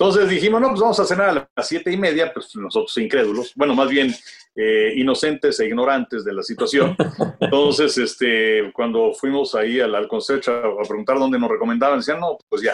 Entonces 0.00 0.30
dijimos, 0.30 0.62
no, 0.62 0.68
pues 0.70 0.80
vamos 0.80 0.98
a 0.98 1.04
cenar 1.04 1.28
a 1.28 1.50
las 1.54 1.68
siete 1.68 1.92
y 1.92 1.98
media, 1.98 2.32
pues 2.32 2.56
nosotros 2.56 2.96
incrédulos, 2.96 3.52
bueno, 3.54 3.74
más 3.74 3.90
bien 3.90 4.14
eh, 4.56 4.94
inocentes 4.96 5.60
e 5.60 5.66
ignorantes 5.66 6.24
de 6.24 6.32
la 6.32 6.42
situación. 6.42 6.96
Entonces, 7.40 7.98
este, 7.98 8.72
cuando 8.72 9.12
fuimos 9.12 9.54
ahí 9.54 9.78
al, 9.78 9.94
al 9.94 10.08
consejo 10.08 10.52
a, 10.52 10.82
a 10.82 10.88
preguntar 10.88 11.18
dónde 11.18 11.38
nos 11.38 11.50
recomendaban, 11.50 11.98
decían, 11.98 12.18
no, 12.18 12.38
pues 12.48 12.62
ya, 12.62 12.72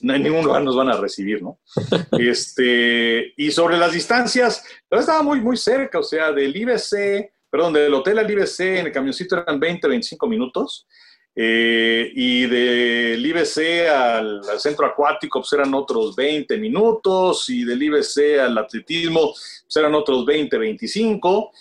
no 0.00 0.14
en 0.14 0.22
ningún 0.22 0.46
lugar 0.46 0.62
nos 0.62 0.74
van 0.74 0.88
a 0.88 0.96
recibir, 0.96 1.42
¿no? 1.42 1.58
Este, 2.18 3.34
y 3.36 3.50
sobre 3.50 3.76
las 3.76 3.92
distancias, 3.92 4.64
estaba 4.90 5.22
muy, 5.22 5.42
muy 5.42 5.58
cerca, 5.58 5.98
o 5.98 6.02
sea, 6.02 6.32
del 6.32 6.56
IBC, 6.56 7.32
perdón, 7.50 7.74
del 7.74 7.92
hotel 7.92 8.18
al 8.18 8.30
IBC 8.30 8.60
en 8.60 8.86
el 8.86 8.92
camioncito 8.92 9.36
eran 9.36 9.60
20, 9.60 9.88
25 9.88 10.26
minutos. 10.26 10.86
Eh, 11.34 12.12
y 12.14 12.46
del 12.46 13.24
IBC 13.24 13.88
al, 13.88 14.42
al, 14.50 14.60
centro 14.60 14.84
acuático 14.84 15.40
pues 15.40 15.50
eran 15.54 15.72
otros 15.72 16.14
20 16.14 16.58
minutos 16.58 17.48
y 17.48 17.64
del 17.64 17.82
IBC 17.82 18.38
al 18.38 18.58
atletismo 18.58 19.32
pues 19.32 19.76
eran 19.76 19.94
otros 19.94 20.26
20, 20.26 20.58
25. 20.58 21.52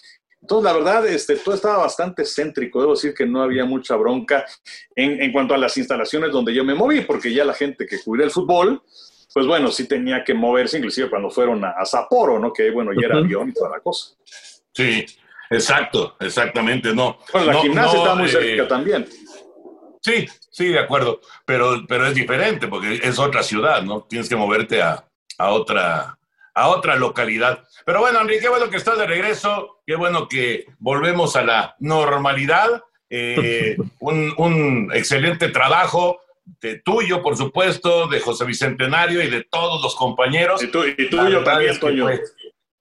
Entonces, 0.42 0.63
la 0.66 0.74
verdad, 0.74 1.08
este, 1.08 1.36
todo 1.38 1.56
estaba 1.56 1.78
bastante 1.78 2.24
céntrico. 2.25 2.82
Debo 2.82 2.94
decir 2.94 3.13
que 3.13 3.25
no 3.25 3.42
había 3.42 3.63
mucha 3.63 3.96
bronca 3.96 4.46
en, 4.96 5.22
en 5.22 5.32
cuanto 5.32 5.54
a 5.54 5.58
las 5.58 5.78
instalaciones 5.78 6.32
donde 6.32 6.54
yo 6.54 6.66
me 6.66 6.74
moví, 6.74 7.01
porque 7.01 7.32
ya 7.32 7.46
la 7.46 7.54
gente 7.54 7.86
que 7.86 8.01
cuida 8.01 8.24
el 8.24 8.32
fútbol, 8.32 8.82
pues 9.34 9.46
bueno, 9.46 9.70
sí 9.72 9.88
tenía 9.88 10.24
que 10.24 10.34
moverse, 10.34 10.78
inclusive 10.78 11.10
cuando 11.10 11.30
fueron 11.30 11.63
a, 11.63 11.72
a 11.72 11.86
Sapporo, 11.86 12.40
¿no? 12.40 12.51
Que 12.51 12.72
bueno, 12.72 12.92
ya 12.92 13.06
era 13.08 13.18
avión 13.18 13.50
y 13.50 13.54
toda 13.54 13.70
la 13.70 13.80
cosa. 13.80 14.16
Sí, 14.74 15.06
exacto, 15.50 16.16
exactamente, 16.20 16.94
no. 16.94 17.20
Bueno, 17.32 17.48
la 17.48 17.54
no, 17.54 17.62
gimnasia 17.62 17.94
no, 17.94 18.04
está 18.04 18.16
muy 18.16 18.25
eh, 18.25 18.32
cerca 18.32 18.68
también. 18.68 19.08
Sí, 20.01 20.27
sí, 20.50 20.70
de 20.70 20.79
acuerdo, 20.79 21.22
pero, 21.46 21.86
pero 21.88 22.08
es 22.08 22.15
diferente 22.15 22.67
porque 22.67 23.00
es 23.03 23.20
otra 23.20 23.43
ciudad, 23.43 23.84
¿no? 23.84 24.03
Tienes 24.03 24.27
que 24.27 24.36
moverte 24.36 24.81
a, 24.81 25.05
a 25.38 25.50
otra, 25.51 26.17
a 26.55 26.67
otra 26.70 26.96
localidad. 26.96 27.63
Pero 27.86 28.00
bueno, 28.00 28.20
Enrique, 28.20 28.41
qué 28.41 28.50
bueno 28.50 28.70
que 28.70 28.77
estás 28.77 28.98
de 28.98 29.05
regreso, 29.05 29.81
qué 29.86 29.96
bueno 29.96 30.27
que 30.27 30.65
volvemos 30.79 31.36
a 31.36 31.43
la 31.43 31.75
normalidad. 31.79 32.84
Eh, 33.10 33.75
un, 34.00 34.34
un, 34.38 34.91
excelente 34.93 35.50
trabajo 35.50 36.22
de 36.62 36.79
tuyo, 36.79 37.22
por 37.22 37.38
supuesto, 37.38 38.08
de 38.08 38.20
José 38.20 38.46
Bicentenario 38.46 39.22
y 39.22 39.29
de 39.29 39.43
todos 39.43 39.81
los 39.84 39.96
compañeros. 39.96 40.63
Y, 40.63 40.67
tuyo 40.67 41.43
también, 41.43 41.79
Toño. 41.79 42.05
Fue, 42.05 42.22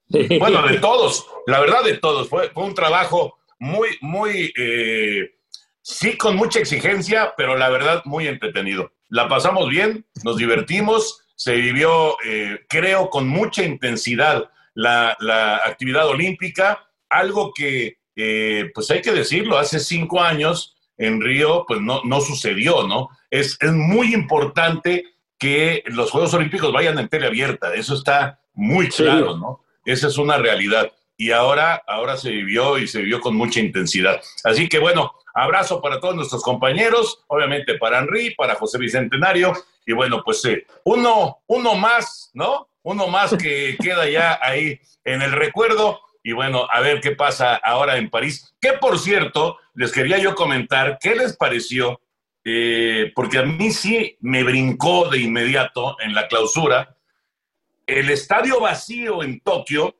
bueno, 0.38 0.66
de 0.66 0.78
todos, 0.78 1.26
la 1.46 1.60
verdad 1.60 1.84
de 1.84 1.98
todos. 1.98 2.28
Fue, 2.28 2.50
fue 2.50 2.64
un 2.64 2.74
trabajo 2.74 3.38
muy, 3.58 3.88
muy, 4.00 4.52
eh, 4.56 5.34
sí, 5.82 6.16
con 6.16 6.36
mucha 6.36 6.58
exigencia, 6.58 7.34
pero 7.36 7.56
la 7.56 7.68
verdad 7.68 8.02
muy 8.04 8.26
entretenido. 8.26 8.92
La 9.08 9.28
pasamos 9.28 9.68
bien, 9.68 10.06
nos 10.24 10.36
divertimos 10.36 11.24
se 11.40 11.54
vivió, 11.54 12.18
eh, 12.22 12.66
creo, 12.68 13.08
con 13.08 13.26
mucha 13.26 13.64
intensidad 13.64 14.50
la, 14.74 15.16
la, 15.20 15.56
actividad 15.64 16.06
olímpica, 16.06 16.86
algo 17.08 17.54
que, 17.54 17.96
eh, 18.14 18.70
pues 18.74 18.90
hay 18.90 19.00
que 19.00 19.12
decirlo, 19.12 19.56
hace 19.56 19.80
cinco 19.80 20.20
años 20.20 20.76
en 20.98 21.18
Río, 21.18 21.64
pues 21.66 21.80
no, 21.80 22.02
no 22.04 22.20
sucedió, 22.20 22.86
¿no? 22.86 23.08
Es, 23.30 23.56
es, 23.58 23.72
muy 23.72 24.12
importante 24.12 25.06
que 25.38 25.82
los 25.86 26.10
Juegos 26.10 26.34
Olímpicos 26.34 26.74
vayan 26.74 26.98
en 26.98 27.08
tele 27.08 27.28
abierta, 27.28 27.72
eso 27.72 27.94
está 27.94 28.38
muy 28.52 28.90
claro. 28.90 29.38
¿no? 29.38 29.64
Esa 29.86 30.08
es 30.08 30.18
una 30.18 30.36
realidad. 30.36 30.92
Y 31.16 31.30
ahora, 31.30 31.82
ahora 31.86 32.18
se 32.18 32.30
vivió 32.30 32.76
y 32.76 32.86
se 32.86 33.00
vivió 33.00 33.20
con 33.20 33.34
mucha 33.34 33.60
intensidad. 33.60 34.20
Así 34.44 34.68
que 34.68 34.78
bueno, 34.78 35.14
abrazo 35.40 35.80
para 35.80 36.00
todos 36.00 36.14
nuestros 36.14 36.42
compañeros, 36.42 37.24
obviamente 37.28 37.78
para 37.78 37.98
Henry, 37.98 38.34
para 38.34 38.54
José 38.54 38.78
Bicentenario 38.78 39.52
y 39.86 39.92
bueno, 39.92 40.22
pues 40.24 40.44
eh, 40.44 40.66
uno, 40.84 41.42
uno 41.46 41.74
más, 41.74 42.30
¿no? 42.34 42.68
Uno 42.82 43.08
más 43.08 43.36
que 43.36 43.76
queda 43.82 44.08
ya 44.08 44.38
ahí 44.42 44.78
en 45.04 45.22
el 45.22 45.32
recuerdo. 45.32 46.00
Y 46.22 46.32
bueno, 46.32 46.68
a 46.70 46.80
ver 46.80 47.00
qué 47.00 47.12
pasa 47.12 47.56
ahora 47.56 47.96
en 47.96 48.10
París. 48.10 48.54
Que 48.60 48.74
por 48.74 48.98
cierto, 48.98 49.58
les 49.74 49.90
quería 49.90 50.18
yo 50.18 50.34
comentar 50.34 50.98
qué 51.00 51.14
les 51.14 51.36
pareció, 51.36 52.00
eh, 52.44 53.10
porque 53.14 53.38
a 53.38 53.42
mí 53.42 53.70
sí 53.70 54.16
me 54.20 54.44
brincó 54.44 55.08
de 55.08 55.18
inmediato 55.18 55.96
en 56.00 56.14
la 56.14 56.28
clausura 56.28 56.96
el 57.98 58.10
estadio 58.10 58.60
vacío 58.60 59.22
en 59.22 59.40
Tokio 59.40 59.96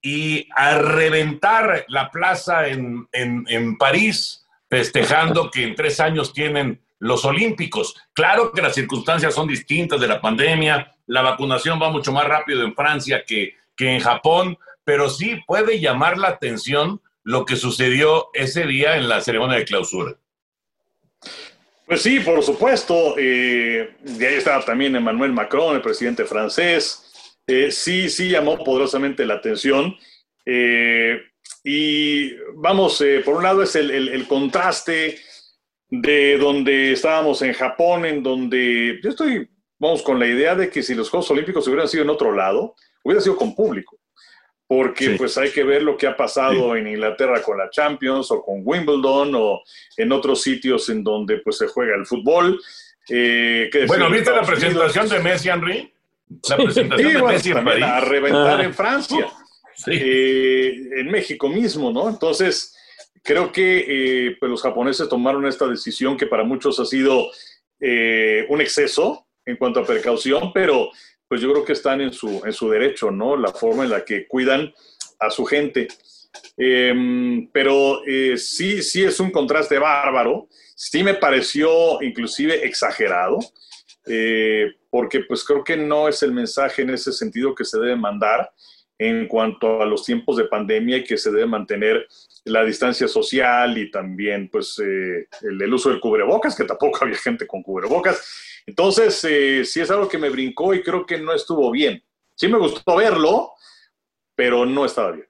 y 0.00 0.46
a 0.54 0.78
reventar 0.78 1.84
la 1.88 2.10
plaza 2.10 2.68
en, 2.68 3.08
en, 3.12 3.44
en 3.48 3.76
París, 3.76 4.43
festejando 4.74 5.52
que 5.52 5.62
en 5.62 5.76
tres 5.76 6.00
años 6.00 6.32
tienen 6.32 6.80
los 6.98 7.24
Olímpicos. 7.24 7.94
Claro 8.12 8.50
que 8.50 8.60
las 8.60 8.74
circunstancias 8.74 9.32
son 9.32 9.46
distintas 9.46 10.00
de 10.00 10.08
la 10.08 10.20
pandemia, 10.20 10.92
la 11.06 11.22
vacunación 11.22 11.80
va 11.80 11.90
mucho 11.90 12.10
más 12.10 12.24
rápido 12.24 12.64
en 12.64 12.74
Francia 12.74 13.22
que, 13.24 13.54
que 13.76 13.94
en 13.94 14.00
Japón, 14.00 14.58
pero 14.82 15.08
sí 15.08 15.40
puede 15.46 15.78
llamar 15.78 16.18
la 16.18 16.26
atención 16.26 17.00
lo 17.22 17.44
que 17.44 17.54
sucedió 17.54 18.30
ese 18.34 18.66
día 18.66 18.96
en 18.96 19.08
la 19.08 19.20
ceremonia 19.20 19.58
de 19.58 19.64
clausura. 19.64 20.16
Pues 21.86 22.02
sí, 22.02 22.18
por 22.18 22.42
supuesto. 22.42 23.14
Eh, 23.16 23.94
de 24.00 24.26
ahí 24.26 24.34
estaba 24.34 24.64
también 24.64 24.96
Emmanuel 24.96 25.32
Macron, 25.32 25.76
el 25.76 25.82
presidente 25.82 26.24
francés. 26.24 27.38
Eh, 27.46 27.70
sí, 27.70 28.10
sí 28.10 28.28
llamó 28.28 28.58
poderosamente 28.64 29.24
la 29.24 29.34
atención. 29.34 29.96
Eh, 30.44 31.22
y 31.64 32.34
vamos, 32.54 33.02
por 33.24 33.36
un 33.36 33.42
lado 33.42 33.62
es 33.62 33.74
el, 33.74 33.90
el, 33.90 34.08
el 34.10 34.28
contraste 34.28 35.18
de 36.02 36.38
donde 36.38 36.92
estábamos 36.92 37.42
en 37.42 37.52
Japón, 37.52 38.04
en 38.04 38.22
donde 38.22 38.98
yo 39.02 39.10
estoy, 39.10 39.48
vamos, 39.78 40.02
con 40.02 40.18
la 40.18 40.26
idea 40.26 40.54
de 40.54 40.70
que 40.70 40.82
si 40.82 40.94
los 40.94 41.10
Juegos 41.10 41.30
Olímpicos 41.30 41.66
hubieran 41.66 41.88
sido 41.88 42.02
en 42.02 42.10
otro 42.10 42.32
lado, 42.32 42.74
hubiera 43.02 43.20
sido 43.20 43.36
con 43.36 43.54
público, 43.54 43.98
porque 44.66 45.06
sí. 45.06 45.14
pues 45.16 45.38
hay 45.38 45.50
que 45.50 45.62
ver 45.62 45.82
lo 45.82 45.96
que 45.96 46.06
ha 46.06 46.16
pasado 46.16 46.72
sí. 46.72 46.80
en 46.80 46.88
Inglaterra 46.88 47.42
con 47.42 47.58
la 47.58 47.70
Champions 47.70 48.30
o 48.30 48.42
con 48.42 48.62
Wimbledon 48.64 49.34
o 49.34 49.62
en 49.96 50.12
otros 50.12 50.42
sitios 50.42 50.88
en 50.88 51.04
donde 51.04 51.38
pues 51.38 51.58
se 51.58 51.68
juega 51.68 51.94
el 51.94 52.06
fútbol. 52.06 52.60
Eh, 53.08 53.70
bueno, 53.86 54.10
¿viste 54.10 54.30
la 54.30 54.42
presentación 54.42 55.04
Unidos? 55.04 55.10
de 55.10 55.30
Messi, 55.30 55.48
Henry? 55.50 55.92
La 56.48 56.56
presentación 56.56 57.08
sí, 57.08 57.14
de 57.14 57.20
bueno, 57.20 57.34
Messi 57.34 57.50
en 57.50 57.64
París. 57.64 57.84
A 57.84 58.00
reventar 58.00 58.60
ah. 58.60 58.64
en 58.64 58.74
Francia, 58.74 59.30
eh, 59.86 60.74
en 60.96 61.10
México 61.10 61.48
mismo, 61.48 61.92
¿no? 61.92 62.08
Entonces 62.08 62.76
creo 63.22 63.50
que 63.52 63.84
eh, 64.28 64.36
pues 64.38 64.50
los 64.50 64.62
japoneses 64.62 65.08
tomaron 65.08 65.46
esta 65.46 65.66
decisión 65.66 66.16
que 66.16 66.26
para 66.26 66.44
muchos 66.44 66.78
ha 66.80 66.84
sido 66.84 67.30
eh, 67.80 68.46
un 68.48 68.60
exceso 68.60 69.26
en 69.46 69.56
cuanto 69.56 69.80
a 69.80 69.86
precaución, 69.86 70.52
pero 70.52 70.90
pues 71.28 71.40
yo 71.40 71.50
creo 71.52 71.64
que 71.64 71.72
están 71.72 72.00
en 72.00 72.12
su, 72.12 72.42
en 72.44 72.52
su 72.52 72.68
derecho, 72.70 73.10
¿no? 73.10 73.36
La 73.36 73.52
forma 73.52 73.84
en 73.84 73.90
la 73.90 74.04
que 74.04 74.26
cuidan 74.26 74.72
a 75.18 75.30
su 75.30 75.44
gente. 75.44 75.88
Eh, 76.56 77.48
pero 77.52 78.02
sí, 78.36 78.82
sí 78.82 79.04
es 79.04 79.20
un 79.20 79.30
contraste 79.30 79.78
bárbaro. 79.78 80.48
Sí 80.74 81.02
me 81.02 81.14
pareció 81.14 82.02
inclusive 82.02 82.66
exagerado, 82.66 83.38
eh, 84.06 84.72
porque 84.90 85.20
pues 85.20 85.44
creo 85.44 85.62
que 85.62 85.76
no 85.76 86.08
es 86.08 86.22
el 86.22 86.32
mensaje 86.32 86.82
en 86.82 86.90
ese 86.90 87.12
sentido 87.12 87.54
que 87.54 87.64
se 87.64 87.78
debe 87.78 87.96
mandar. 87.96 88.52
En 88.98 89.26
cuanto 89.26 89.82
a 89.82 89.86
los 89.86 90.04
tiempos 90.04 90.36
de 90.36 90.44
pandemia 90.44 90.98
y 90.98 91.04
que 91.04 91.16
se 91.16 91.30
debe 91.30 91.46
mantener 91.46 92.06
la 92.44 92.64
distancia 92.64 93.08
social 93.08 93.76
y 93.78 93.90
también 93.90 94.48
pues 94.50 94.78
eh, 94.78 95.26
el, 95.42 95.74
uso 95.74 95.90
del 95.90 96.00
cubrebocas, 96.00 96.56
que 96.56 96.64
tampoco 96.64 96.98
había 97.02 97.16
gente 97.16 97.46
con 97.46 97.62
cubrebocas. 97.62 98.62
Entonces, 98.66 99.24
eh, 99.24 99.64
sí 99.64 99.80
es 99.80 99.90
algo 99.90 100.08
que 100.08 100.18
me 100.18 100.30
brincó 100.30 100.74
y 100.74 100.82
creo 100.82 101.04
que 101.04 101.18
no 101.18 101.32
estuvo 101.32 101.70
bien. 101.70 102.02
Sí 102.34 102.48
me 102.48 102.58
gustó 102.58 102.96
verlo, 102.96 103.52
pero 104.34 104.66
no 104.66 104.84
estaba 104.84 105.12
bien. 105.12 105.28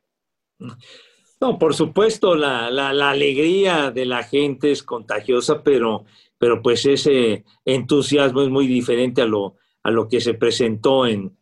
No, 1.41 1.59
por 1.59 1.75
supuesto, 1.75 2.35
la, 2.37 2.71
la, 2.71 3.11
alegría 3.11 3.91
de 3.91 4.07
la 4.07 4.23
gente 4.23 4.71
es 4.71 4.83
contagiosa, 4.83 5.63
pero, 5.63 6.05
pero 6.39 6.63
pues 6.63 6.87
ese 6.87 7.45
entusiasmo 7.65 8.43
es 8.43 8.49
muy 8.49 8.67
diferente 8.67 9.21
a 9.21 9.27
lo, 9.27 9.57
a 9.83 9.91
lo 9.91 10.09
que 10.09 10.21
se 10.21 10.35
presentó 10.35 11.07
en, 11.07 11.37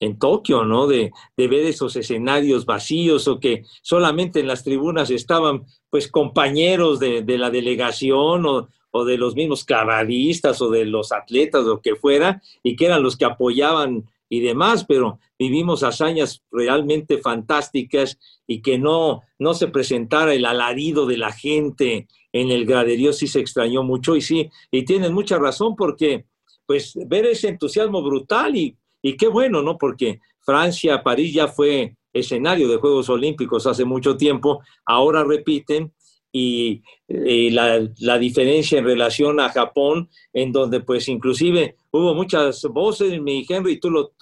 en 0.00 0.18
Tokio, 0.18 0.64
¿no? 0.64 0.86
De, 0.86 1.12
de, 1.36 1.48
ver 1.48 1.66
esos 1.66 1.94
escenarios 1.94 2.66
vacíos 2.66 3.28
o 3.28 3.38
que 3.38 3.64
solamente 3.82 4.40
en 4.40 4.48
las 4.48 4.64
tribunas 4.64 5.10
estaban 5.10 5.64
pues 5.90 6.08
compañeros 6.08 6.98
de, 6.98 7.22
la 7.38 7.50
delegación 7.50 8.46
o, 8.46 8.68
o, 8.90 9.04
de 9.04 9.18
los 9.18 9.34
mismos 9.36 9.64
clavadistas 9.64 10.60
o 10.62 10.70
de 10.70 10.86
los 10.86 11.12
atletas, 11.12 11.66
o 11.66 11.80
que 11.80 11.96
fuera, 11.96 12.42
y 12.62 12.76
que 12.76 12.86
eran 12.86 13.02
los 13.02 13.16
que 13.16 13.26
apoyaban 13.26 14.04
y 14.28 14.40
demás, 14.40 14.84
pero 14.88 15.18
vivimos 15.38 15.82
hazañas 15.82 16.42
realmente 16.50 17.18
fantásticas 17.18 18.18
y 18.46 18.62
que 18.62 18.78
no, 18.78 19.22
no 19.38 19.54
se 19.54 19.68
presentara 19.68 20.32
el 20.34 20.44
alarido 20.44 21.06
de 21.06 21.18
la 21.18 21.32
gente 21.32 22.08
en 22.32 22.50
el 22.50 22.64
graderío 22.64 23.12
sí 23.12 23.26
se 23.26 23.40
extrañó 23.40 23.82
mucho 23.82 24.16
y 24.16 24.20
sí, 24.20 24.50
y 24.70 24.84
tienen 24.84 25.12
mucha 25.12 25.38
razón 25.38 25.74
porque 25.76 26.26
pues 26.66 26.96
ver 27.06 27.26
ese 27.26 27.48
entusiasmo 27.48 28.02
brutal 28.02 28.56
y 28.56 28.76
y 29.02 29.16
qué 29.16 29.28
bueno, 29.28 29.62
¿no? 29.62 29.78
Porque 29.78 30.20
Francia, 30.40 31.02
París 31.02 31.32
ya 31.32 31.48
fue 31.48 31.96
escenario 32.12 32.68
de 32.68 32.76
Juegos 32.76 33.08
Olímpicos 33.08 33.66
hace 33.66 33.84
mucho 33.84 34.16
tiempo, 34.16 34.60
ahora 34.84 35.24
repiten 35.24 35.92
y, 36.32 36.82
la, 37.08 38.18
diferencia 38.18 38.78
en 38.78 38.84
relación 38.84 39.40
a 39.40 39.48
Japón, 39.50 40.08
en 40.32 40.52
donde 40.52 40.80
pues 40.80 41.08
inclusive 41.08 41.76
hubo 41.90 42.14
muchas 42.14 42.62
voces, 42.64 43.20
mi 43.20 43.44
Henry, 43.48 43.78
tú 43.80 43.90
lo, 43.90 44.12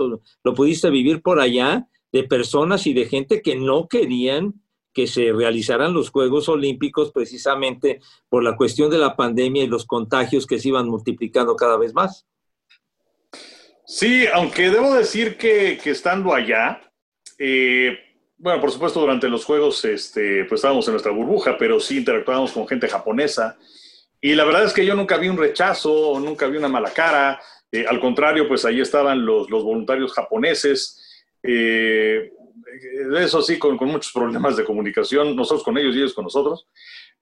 lo 0.42 0.54
pudiste 0.54 0.90
vivir 0.90 1.22
por 1.22 1.40
allá, 1.40 1.86
de 2.10 2.24
personas 2.24 2.86
y 2.86 2.94
de 2.94 3.06
gente 3.06 3.42
que 3.42 3.56
no 3.56 3.86
querían 3.86 4.54
que 4.94 5.06
se 5.06 5.32
realizaran 5.32 5.92
los 5.94 6.10
Juegos 6.10 6.48
Olímpicos 6.48 7.12
precisamente 7.12 8.00
por 8.28 8.42
la 8.42 8.56
cuestión 8.56 8.90
de 8.90 8.98
la 8.98 9.14
pandemia 9.14 9.62
y 9.62 9.68
los 9.68 9.86
contagios 9.86 10.46
que 10.46 10.58
se 10.58 10.68
iban 10.68 10.88
multiplicando 10.88 11.54
cada 11.54 11.76
vez 11.76 11.94
más. 11.94 12.26
Sí, 13.90 14.26
aunque 14.34 14.68
debo 14.68 14.92
decir 14.94 15.38
que, 15.38 15.80
estando 15.86 16.34
allá, 16.34 16.82
eh, 17.38 17.98
bueno, 18.36 18.60
por 18.60 18.70
supuesto 18.70 19.00
durante 19.00 19.30
los 19.30 19.46
juegos 19.46 19.82
este, 19.86 20.44
pues 20.44 20.58
estábamos 20.58 20.86
en 20.86 20.92
nuestra 20.92 21.10
burbuja, 21.10 21.56
pero 21.56 21.80
sí 21.80 21.96
interactuábamos 21.96 22.52
con 22.52 22.68
gente 22.68 22.86
japonesa. 22.86 23.56
Y 24.20 24.34
la 24.34 24.44
verdad 24.44 24.64
es 24.64 24.74
que 24.74 24.84
yo 24.84 24.94
nunca 24.94 25.16
vi 25.16 25.30
un 25.30 25.38
rechazo, 25.38 26.20
nunca 26.20 26.46
vi 26.48 26.58
una 26.58 26.68
mala 26.68 26.90
cara. 26.90 27.40
Eh, 27.72 27.86
al 27.88 27.98
contrario, 27.98 28.46
pues 28.46 28.66
ahí 28.66 28.78
estaban 28.78 29.24
los, 29.24 29.48
voluntarios 29.48 30.12
japoneses. 30.12 31.24
Eh, 31.42 32.30
eso 33.18 33.40
sí, 33.40 33.58
con, 33.58 33.78
con, 33.78 33.88
muchos 33.88 34.12
problemas 34.12 34.58
de 34.58 34.64
comunicación, 34.64 35.34
nosotros 35.34 35.64
con 35.64 35.78
ellos 35.78 35.96
y 35.96 36.00
ellos 36.00 36.12
con 36.12 36.24
nosotros 36.24 36.66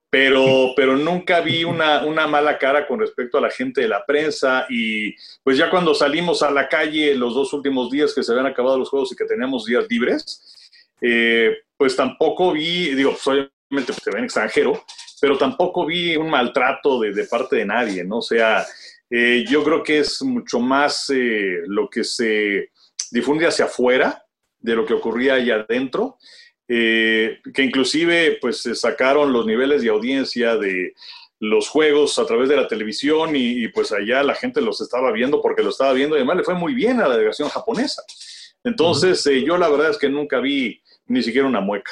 pero, 0.09 0.71
pero 0.75 0.97
nunca 0.97 1.41
vi 1.41 1.63
una, 1.63 2.03
una, 2.05 2.27
mala 2.27 2.57
cara 2.57 2.87
con 2.87 2.99
respecto 2.99 3.37
a 3.37 3.41
la 3.41 3.49
gente 3.49 3.81
de 3.81 3.87
la 3.87 4.05
prensa 4.05 4.65
y 4.69 5.13
pues 5.43 5.57
ya 5.57 5.69
cuando 5.69 5.93
salimos 5.93 6.43
a 6.43 6.51
la 6.51 6.67
calle 6.67 7.15
los 7.15 7.33
dos 7.33 7.53
últimos 7.53 7.89
días 7.89 8.13
que 8.13 8.23
se 8.23 8.31
habían 8.31 8.47
acabado 8.47 8.77
los 8.77 8.89
juegos 8.89 9.11
y 9.11 9.15
que 9.15 9.25
teníamos 9.25 9.65
días 9.65 9.85
libres, 9.89 10.69
eh, 11.01 11.57
pues 11.75 11.95
tampoco 11.95 12.51
vi, 12.53 12.95
digo, 12.95 13.11
pues 13.11 13.27
obviamente 13.27 13.93
se 13.93 14.11
ven 14.11 14.23
extranjero, 14.23 14.83
pero 15.21 15.37
tampoco 15.37 15.85
vi 15.85 16.15
un 16.15 16.29
maltrato 16.29 16.99
de, 16.99 17.13
de 17.13 17.25
parte 17.25 17.57
de 17.57 17.65
nadie, 17.65 18.03
¿no? 18.03 18.17
O 18.17 18.21
sea, 18.21 18.65
eh, 19.09 19.45
yo 19.47 19.63
creo 19.63 19.83
que 19.83 19.99
es 19.99 20.21
mucho 20.21 20.59
más 20.59 21.09
eh, 21.09 21.61
lo 21.65 21.89
que 21.89 22.03
se 22.03 22.71
difunde 23.11 23.47
hacia 23.47 23.65
afuera 23.65 24.25
de 24.59 24.75
lo 24.75 24.85
que 24.85 24.93
ocurría 24.93 25.35
allá 25.35 25.65
adentro. 25.67 26.17
Eh, 26.69 27.39
que 27.53 27.63
inclusive 27.63 28.37
pues 28.41 28.61
se 28.61 28.75
sacaron 28.75 29.31
los 29.31 29.45
niveles 29.45 29.81
de 29.81 29.89
audiencia 29.89 30.57
de 30.57 30.93
los 31.39 31.69
juegos 31.69 32.19
a 32.19 32.25
través 32.25 32.49
de 32.49 32.57
la 32.57 32.67
televisión 32.67 33.35
y, 33.35 33.67
pues 33.69 33.91
allá 33.91 34.23
la 34.23 34.35
gente 34.35 34.59
los 34.59 34.81
estaba 34.81 35.11
viendo 35.11 35.41
porque 35.41 35.63
lo 35.63 35.69
estaba 35.69 35.93
viendo 35.93 36.15
y 36.15 36.19
además 36.19 36.37
le 36.37 36.43
fue 36.43 36.55
muy 36.55 36.73
bien 36.73 36.99
a 36.99 37.07
la 37.07 37.15
delegación 37.15 37.47
japonesa. 37.49 38.01
Entonces 38.63 39.25
eh, 39.27 39.43
yo 39.43 39.57
la 39.57 39.69
verdad 39.69 39.91
es 39.91 39.97
que 39.97 40.09
nunca 40.09 40.39
vi 40.39 40.81
ni 41.05 41.23
siquiera 41.23 41.47
una 41.47 41.61
mueca. 41.61 41.91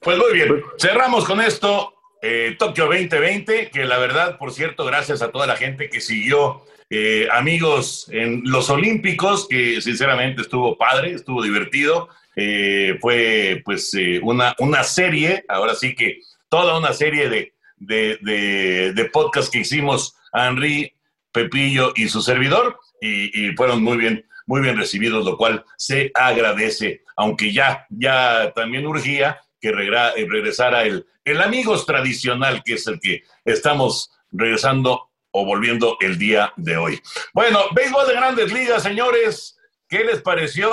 Pues 0.00 0.18
muy 0.18 0.32
bien, 0.32 0.62
cerramos 0.78 1.24
con 1.24 1.40
esto 1.40 1.94
eh, 2.22 2.56
Tokio 2.58 2.86
2020, 2.86 3.70
que 3.70 3.84
la 3.84 3.98
verdad, 3.98 4.38
por 4.38 4.50
cierto, 4.50 4.84
gracias 4.86 5.20
a 5.20 5.30
toda 5.30 5.46
la 5.46 5.56
gente 5.56 5.90
que 5.90 6.00
siguió 6.00 6.64
eh, 6.88 7.28
amigos 7.30 8.08
en 8.10 8.42
los 8.44 8.70
Olímpicos, 8.70 9.48
que 9.48 9.80
sinceramente 9.80 10.42
estuvo 10.42 10.78
padre, 10.78 11.12
estuvo 11.12 11.42
divertido. 11.42 12.08
Eh, 12.36 12.98
fue 13.00 13.62
pues 13.64 13.92
eh, 13.94 14.20
una, 14.22 14.54
una 14.58 14.82
serie, 14.82 15.44
ahora 15.48 15.74
sí 15.74 15.94
que 15.94 16.20
toda 16.48 16.76
una 16.78 16.92
serie 16.92 17.28
de, 17.28 17.54
de, 17.76 18.92
de, 18.94 19.04
podcasts 19.06 19.50
que 19.50 19.60
hicimos 19.60 20.16
Henry, 20.32 20.92
Pepillo 21.32 21.92
y 21.96 22.08
su 22.08 22.22
servidor, 22.22 22.78
y, 23.00 23.50
fueron 23.56 23.82
muy 23.82 23.98
bien, 23.98 24.26
muy 24.46 24.62
bien 24.62 24.76
recibidos, 24.78 25.24
lo 25.24 25.36
cual 25.36 25.64
se 25.76 26.10
agradece, 26.14 27.02
aunque 27.16 27.52
ya, 27.52 27.86
ya 27.90 28.52
también 28.54 28.86
urgía 28.86 29.40
que 29.60 29.72
regresara 29.72 30.84
el, 30.84 31.06
el 31.24 31.40
amigos 31.40 31.86
tradicional, 31.86 32.62
que 32.64 32.74
es 32.74 32.86
el 32.86 33.00
que 33.00 33.24
estamos 33.44 34.10
regresando 34.30 35.10
o 35.30 35.44
volviendo 35.44 35.96
el 36.00 36.18
día 36.18 36.52
de 36.56 36.76
hoy. 36.76 37.00
Bueno, 37.32 37.60
béisbol 37.74 38.06
de 38.06 38.14
grandes 38.14 38.52
ligas, 38.52 38.82
señores. 38.82 39.58
¿Qué 39.88 40.04
les 40.04 40.22
pareció? 40.22 40.70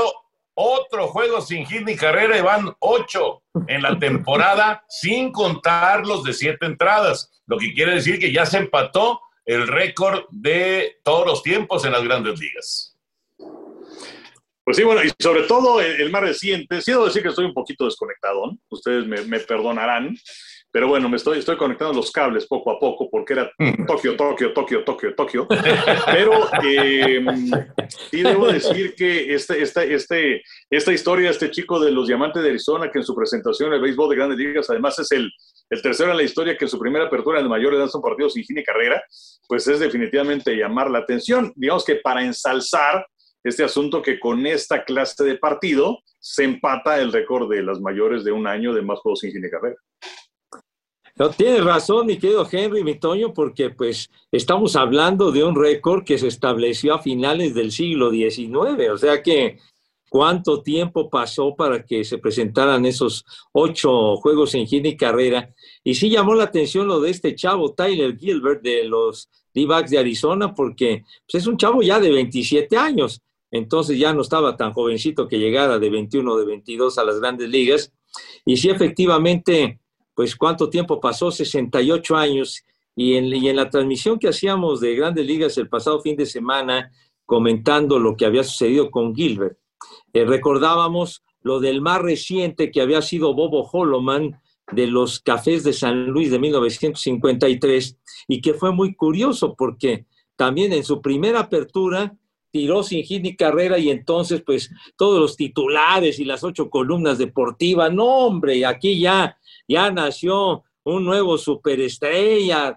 Otro 0.63 1.07
juego 1.07 1.41
sin 1.41 1.65
hit 1.65 1.81
ni 1.81 1.95
carrera 1.95 2.37
y 2.37 2.41
van 2.41 2.71
ocho 2.77 3.41
en 3.67 3.81
la 3.81 3.97
temporada, 3.97 4.85
sin 4.87 5.31
contar 5.31 6.05
los 6.05 6.23
de 6.23 6.33
siete 6.33 6.67
entradas. 6.67 7.41
Lo 7.47 7.57
que 7.57 7.73
quiere 7.73 7.95
decir 7.95 8.19
que 8.19 8.31
ya 8.31 8.45
se 8.45 8.59
empató 8.59 9.21
el 9.43 9.67
récord 9.67 10.25
de 10.29 10.99
todos 11.03 11.25
los 11.25 11.41
tiempos 11.41 11.83
en 11.83 11.93
las 11.93 12.03
grandes 12.03 12.39
ligas. 12.39 12.95
Pues 14.63 14.77
sí, 14.77 14.83
bueno, 14.83 15.03
y 15.03 15.11
sobre 15.17 15.43
todo 15.47 15.81
el, 15.81 16.11
más 16.11 16.21
reciente, 16.21 16.79
sí 16.79 16.91
debo 16.91 17.05
decir 17.05 17.23
que 17.23 17.29
estoy 17.29 17.45
un 17.45 17.55
poquito 17.55 17.85
desconectado, 17.85 18.55
ustedes 18.69 19.07
me, 19.07 19.19
me 19.23 19.39
perdonarán, 19.39 20.15
pero 20.71 20.87
bueno, 20.87 21.09
me 21.09 21.17
estoy, 21.17 21.39
estoy 21.39 21.57
conectando 21.57 21.93
los 21.93 22.11
cables 22.11 22.47
poco 22.47 22.71
a 22.71 22.79
poco 22.79 23.09
porque 23.09 23.33
era 23.33 23.51
Tokio, 23.85 24.15
Tokio, 24.15 24.53
Tokio, 24.53 24.83
Tokio, 24.85 25.15
Tokio. 25.15 25.47
Pero 26.05 26.49
eh, 26.63 27.23
sí 28.09 28.23
debo 28.23 28.47
decir 28.47 28.95
que 28.95 29.33
este, 29.33 29.61
este, 29.61 29.93
este, 29.93 30.41
esta 30.69 30.93
historia, 30.93 31.29
este 31.29 31.51
chico 31.51 31.77
de 31.79 31.91
los 31.91 32.07
Diamantes 32.07 32.41
de 32.41 32.49
Arizona, 32.49 32.89
que 32.89 32.99
en 32.99 33.05
su 33.05 33.13
presentación 33.13 33.69
en 33.69 33.75
el 33.75 33.81
béisbol 33.81 34.09
de 34.09 34.15
grandes 34.15 34.37
ligas, 34.37 34.69
además 34.69 34.97
es 34.99 35.11
el, 35.11 35.29
el 35.69 35.81
tercero 35.81 36.11
en 36.11 36.17
la 36.17 36.23
historia 36.23 36.57
que 36.57 36.65
en 36.65 36.69
su 36.69 36.79
primera 36.79 37.05
apertura 37.05 37.39
en 37.39 37.45
el 37.45 37.49
mayor 37.49 37.73
edad 37.73 37.87
son 37.87 38.01
partidos 38.01 38.33
sin 38.33 38.45
fin 38.45 38.59
y 38.59 38.63
carrera, 38.63 39.03
pues 39.47 39.67
es 39.67 39.79
definitivamente 39.79 40.55
llamar 40.55 40.89
la 40.89 40.99
atención. 40.99 41.51
Digamos 41.57 41.83
que 41.83 41.95
para 41.95 42.23
ensalzar 42.23 43.05
este 43.43 43.63
asunto 43.63 44.01
que 44.01 44.19
con 44.19 44.45
esta 44.45 44.85
clase 44.85 45.23
de 45.23 45.37
partido 45.37 45.99
se 46.19 46.43
empata 46.43 46.99
el 47.01 47.11
récord 47.11 47.49
de 47.49 47.63
las 47.63 47.79
mayores 47.81 48.23
de 48.23 48.31
un 48.31 48.47
año 48.47 48.73
de 48.73 48.83
más 48.83 48.99
juegos 48.99 49.19
sin 49.19 49.31
fin 49.31 49.45
y 49.45 49.49
carrera. 49.49 49.75
No, 51.17 51.29
tienes 51.29 51.63
razón, 51.63 52.07
mi 52.07 52.17
querido 52.17 52.47
Henry, 52.49 52.83
mi 52.83 52.95
Toño, 52.95 53.33
porque 53.33 53.69
pues 53.69 54.09
estamos 54.31 54.75
hablando 54.75 55.31
de 55.31 55.43
un 55.43 55.55
récord 55.55 56.03
que 56.03 56.17
se 56.17 56.27
estableció 56.27 56.93
a 56.93 56.99
finales 56.99 57.53
del 57.53 57.71
siglo 57.71 58.11
XIX, 58.11 58.89
o 58.91 58.97
sea 58.97 59.21
que 59.21 59.59
cuánto 60.09 60.61
tiempo 60.61 61.09
pasó 61.09 61.55
para 61.55 61.85
que 61.85 62.03
se 62.03 62.17
presentaran 62.17 62.85
esos 62.85 63.25
ocho 63.53 64.17
juegos 64.17 64.55
en 64.55 64.67
gira 64.67 64.89
y 64.89 64.97
carrera. 64.97 65.53
Y 65.83 65.95
sí 65.95 66.09
llamó 66.09 66.33
la 66.33 66.45
atención 66.45 66.87
lo 66.87 66.99
de 66.99 67.11
este 67.11 67.35
chavo, 67.35 67.73
Tyler 67.73 68.17
Gilbert, 68.17 68.61
de 68.61 68.83
los 68.85 69.29
D-Backs 69.53 69.91
de 69.91 69.99
Arizona, 69.99 70.53
porque 70.53 71.03
pues, 71.29 71.43
es 71.43 71.47
un 71.47 71.57
chavo 71.57 71.81
ya 71.81 71.99
de 71.99 72.11
27 72.11 72.75
años, 72.77 73.21
entonces 73.51 73.99
ya 73.99 74.13
no 74.13 74.21
estaba 74.21 74.55
tan 74.55 74.73
jovencito 74.73 75.27
que 75.27 75.39
llegara 75.39 75.77
de 75.77 75.89
21 75.89 76.31
o 76.31 76.37
de 76.37 76.45
22 76.45 76.97
a 76.97 77.03
las 77.03 77.19
grandes 77.19 77.49
ligas. 77.49 77.93
Y 78.45 78.57
sí, 78.57 78.69
efectivamente, 78.69 79.80
pues 80.13 80.35
cuánto 80.35 80.69
tiempo 80.69 80.99
pasó, 80.99 81.31
68 81.31 82.15
años, 82.15 82.63
y 82.95 83.15
en, 83.15 83.25
y 83.25 83.47
en 83.47 83.55
la 83.55 83.69
transmisión 83.69 84.19
que 84.19 84.27
hacíamos 84.27 84.81
de 84.81 84.95
Grandes 84.95 85.25
Ligas 85.25 85.57
el 85.57 85.69
pasado 85.69 86.01
fin 86.01 86.15
de 86.15 86.25
semana, 86.25 86.91
comentando 87.25 87.97
lo 87.99 88.15
que 88.17 88.25
había 88.25 88.43
sucedido 88.43 88.91
con 88.91 89.15
Gilbert, 89.15 89.57
eh, 90.13 90.25
recordábamos 90.25 91.23
lo 91.41 91.59
del 91.59 91.81
más 91.81 92.01
reciente 92.01 92.71
que 92.71 92.81
había 92.81 93.01
sido 93.01 93.33
Bobo 93.33 93.67
Holoman 93.71 94.39
de 94.71 94.87
los 94.87 95.19
Cafés 95.19 95.63
de 95.63 95.73
San 95.73 96.07
Luis 96.07 96.31
de 96.31 96.39
1953 96.39 97.97
y 98.27 98.41
que 98.41 98.53
fue 98.53 98.71
muy 98.71 98.93
curioso 98.95 99.55
porque 99.55 100.05
también 100.35 100.73
en 100.73 100.83
su 100.83 101.01
primera 101.01 101.41
apertura 101.41 102.15
tiró 102.51 102.83
sin 102.83 103.03
hit 103.03 103.23
ni 103.23 103.35
carrera 103.35 103.77
y 103.77 103.89
entonces 103.89 104.43
pues 104.45 104.69
todos 104.97 105.19
los 105.19 105.35
titulares 105.35 106.19
y 106.19 106.25
las 106.25 106.43
ocho 106.43 106.69
columnas 106.69 107.17
deportivas, 107.17 107.91
no 107.93 108.05
hombre, 108.05 108.65
aquí 108.65 108.99
ya, 108.99 109.37
ya 109.67 109.89
nació 109.91 110.63
un 110.83 111.05
nuevo 111.05 111.37
superestrella, 111.37 112.75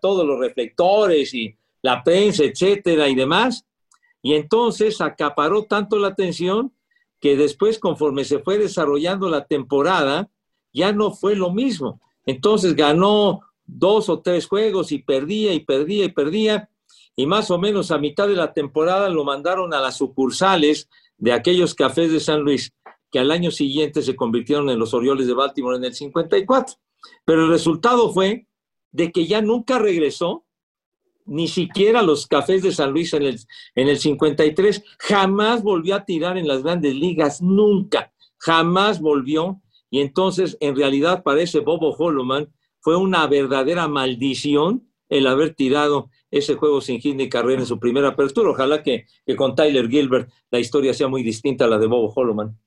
todos 0.00 0.26
los 0.26 0.38
reflectores 0.40 1.32
y 1.34 1.54
la 1.82 2.02
prensa, 2.02 2.44
etcétera 2.44 3.08
y 3.08 3.14
demás. 3.14 3.64
Y 4.22 4.34
entonces 4.34 5.00
acaparó 5.00 5.64
tanto 5.64 5.98
la 5.98 6.08
atención 6.08 6.72
que 7.20 7.36
después, 7.36 7.78
conforme 7.78 8.24
se 8.24 8.40
fue 8.40 8.58
desarrollando 8.58 9.28
la 9.28 9.46
temporada, 9.46 10.28
ya 10.72 10.92
no 10.92 11.12
fue 11.12 11.36
lo 11.36 11.52
mismo. 11.52 12.00
Entonces 12.24 12.74
ganó 12.74 13.40
dos 13.64 14.08
o 14.08 14.20
tres 14.20 14.46
juegos 14.46 14.92
y 14.92 14.98
perdía 14.98 15.52
y 15.52 15.60
perdía 15.60 16.04
y 16.04 16.08
perdía. 16.10 16.70
Y 17.16 17.26
más 17.26 17.50
o 17.50 17.58
menos 17.58 17.90
a 17.90 17.98
mitad 17.98 18.28
de 18.28 18.34
la 18.34 18.52
temporada 18.52 19.08
lo 19.08 19.24
mandaron 19.24 19.72
a 19.72 19.80
las 19.80 19.96
sucursales 19.96 20.88
de 21.16 21.32
aquellos 21.32 21.74
cafés 21.74 22.12
de 22.12 22.20
San 22.20 22.42
Luis, 22.42 22.74
que 23.10 23.18
al 23.18 23.30
año 23.30 23.50
siguiente 23.50 24.02
se 24.02 24.14
convirtieron 24.14 24.68
en 24.68 24.78
los 24.78 24.92
Orioles 24.92 25.26
de 25.26 25.32
Baltimore 25.32 25.78
en 25.78 25.84
el 25.84 25.94
54. 25.94 26.76
Pero 27.24 27.44
el 27.44 27.50
resultado 27.50 28.12
fue 28.12 28.46
de 28.92 29.10
que 29.12 29.26
ya 29.26 29.40
nunca 29.40 29.78
regresó, 29.78 30.44
ni 31.24 31.48
siquiera 31.48 32.02
los 32.02 32.26
cafés 32.26 32.62
de 32.62 32.72
San 32.72 32.92
Luis 32.92 33.12
en 33.14 33.22
el, 33.22 33.40
en 33.74 33.88
el 33.88 33.98
53, 33.98 34.84
jamás 34.98 35.62
volvió 35.62 35.96
a 35.96 36.04
tirar 36.04 36.36
en 36.36 36.46
las 36.46 36.62
grandes 36.62 36.94
ligas, 36.94 37.40
nunca, 37.40 38.12
jamás 38.38 39.00
volvió. 39.00 39.60
Y 39.90 40.00
entonces, 40.00 40.56
en 40.60 40.76
realidad, 40.76 41.22
para 41.22 41.40
ese 41.40 41.60
Bobo 41.60 41.96
Holloman, 41.96 42.52
fue 42.80 42.96
una 42.96 43.26
verdadera 43.26 43.88
maldición 43.88 44.88
el 45.08 45.26
haber 45.26 45.54
tirado 45.54 46.10
ese 46.38 46.54
juego 46.54 46.80
sin 46.80 47.00
hit 47.00 47.14
ni 47.14 47.28
carrera 47.28 47.60
en 47.60 47.66
su 47.66 47.78
primera 47.78 48.08
apertura. 48.08 48.50
Ojalá 48.50 48.82
que, 48.82 49.06
que, 49.24 49.36
con 49.36 49.54
Tyler 49.54 49.88
Gilbert 49.88 50.30
la 50.50 50.58
historia 50.58 50.94
sea 50.94 51.08
muy 51.08 51.22
distinta 51.22 51.64
a 51.64 51.68
la 51.68 51.78
de 51.78 51.86
Bobo 51.86 52.12
Holloman. 52.14 52.58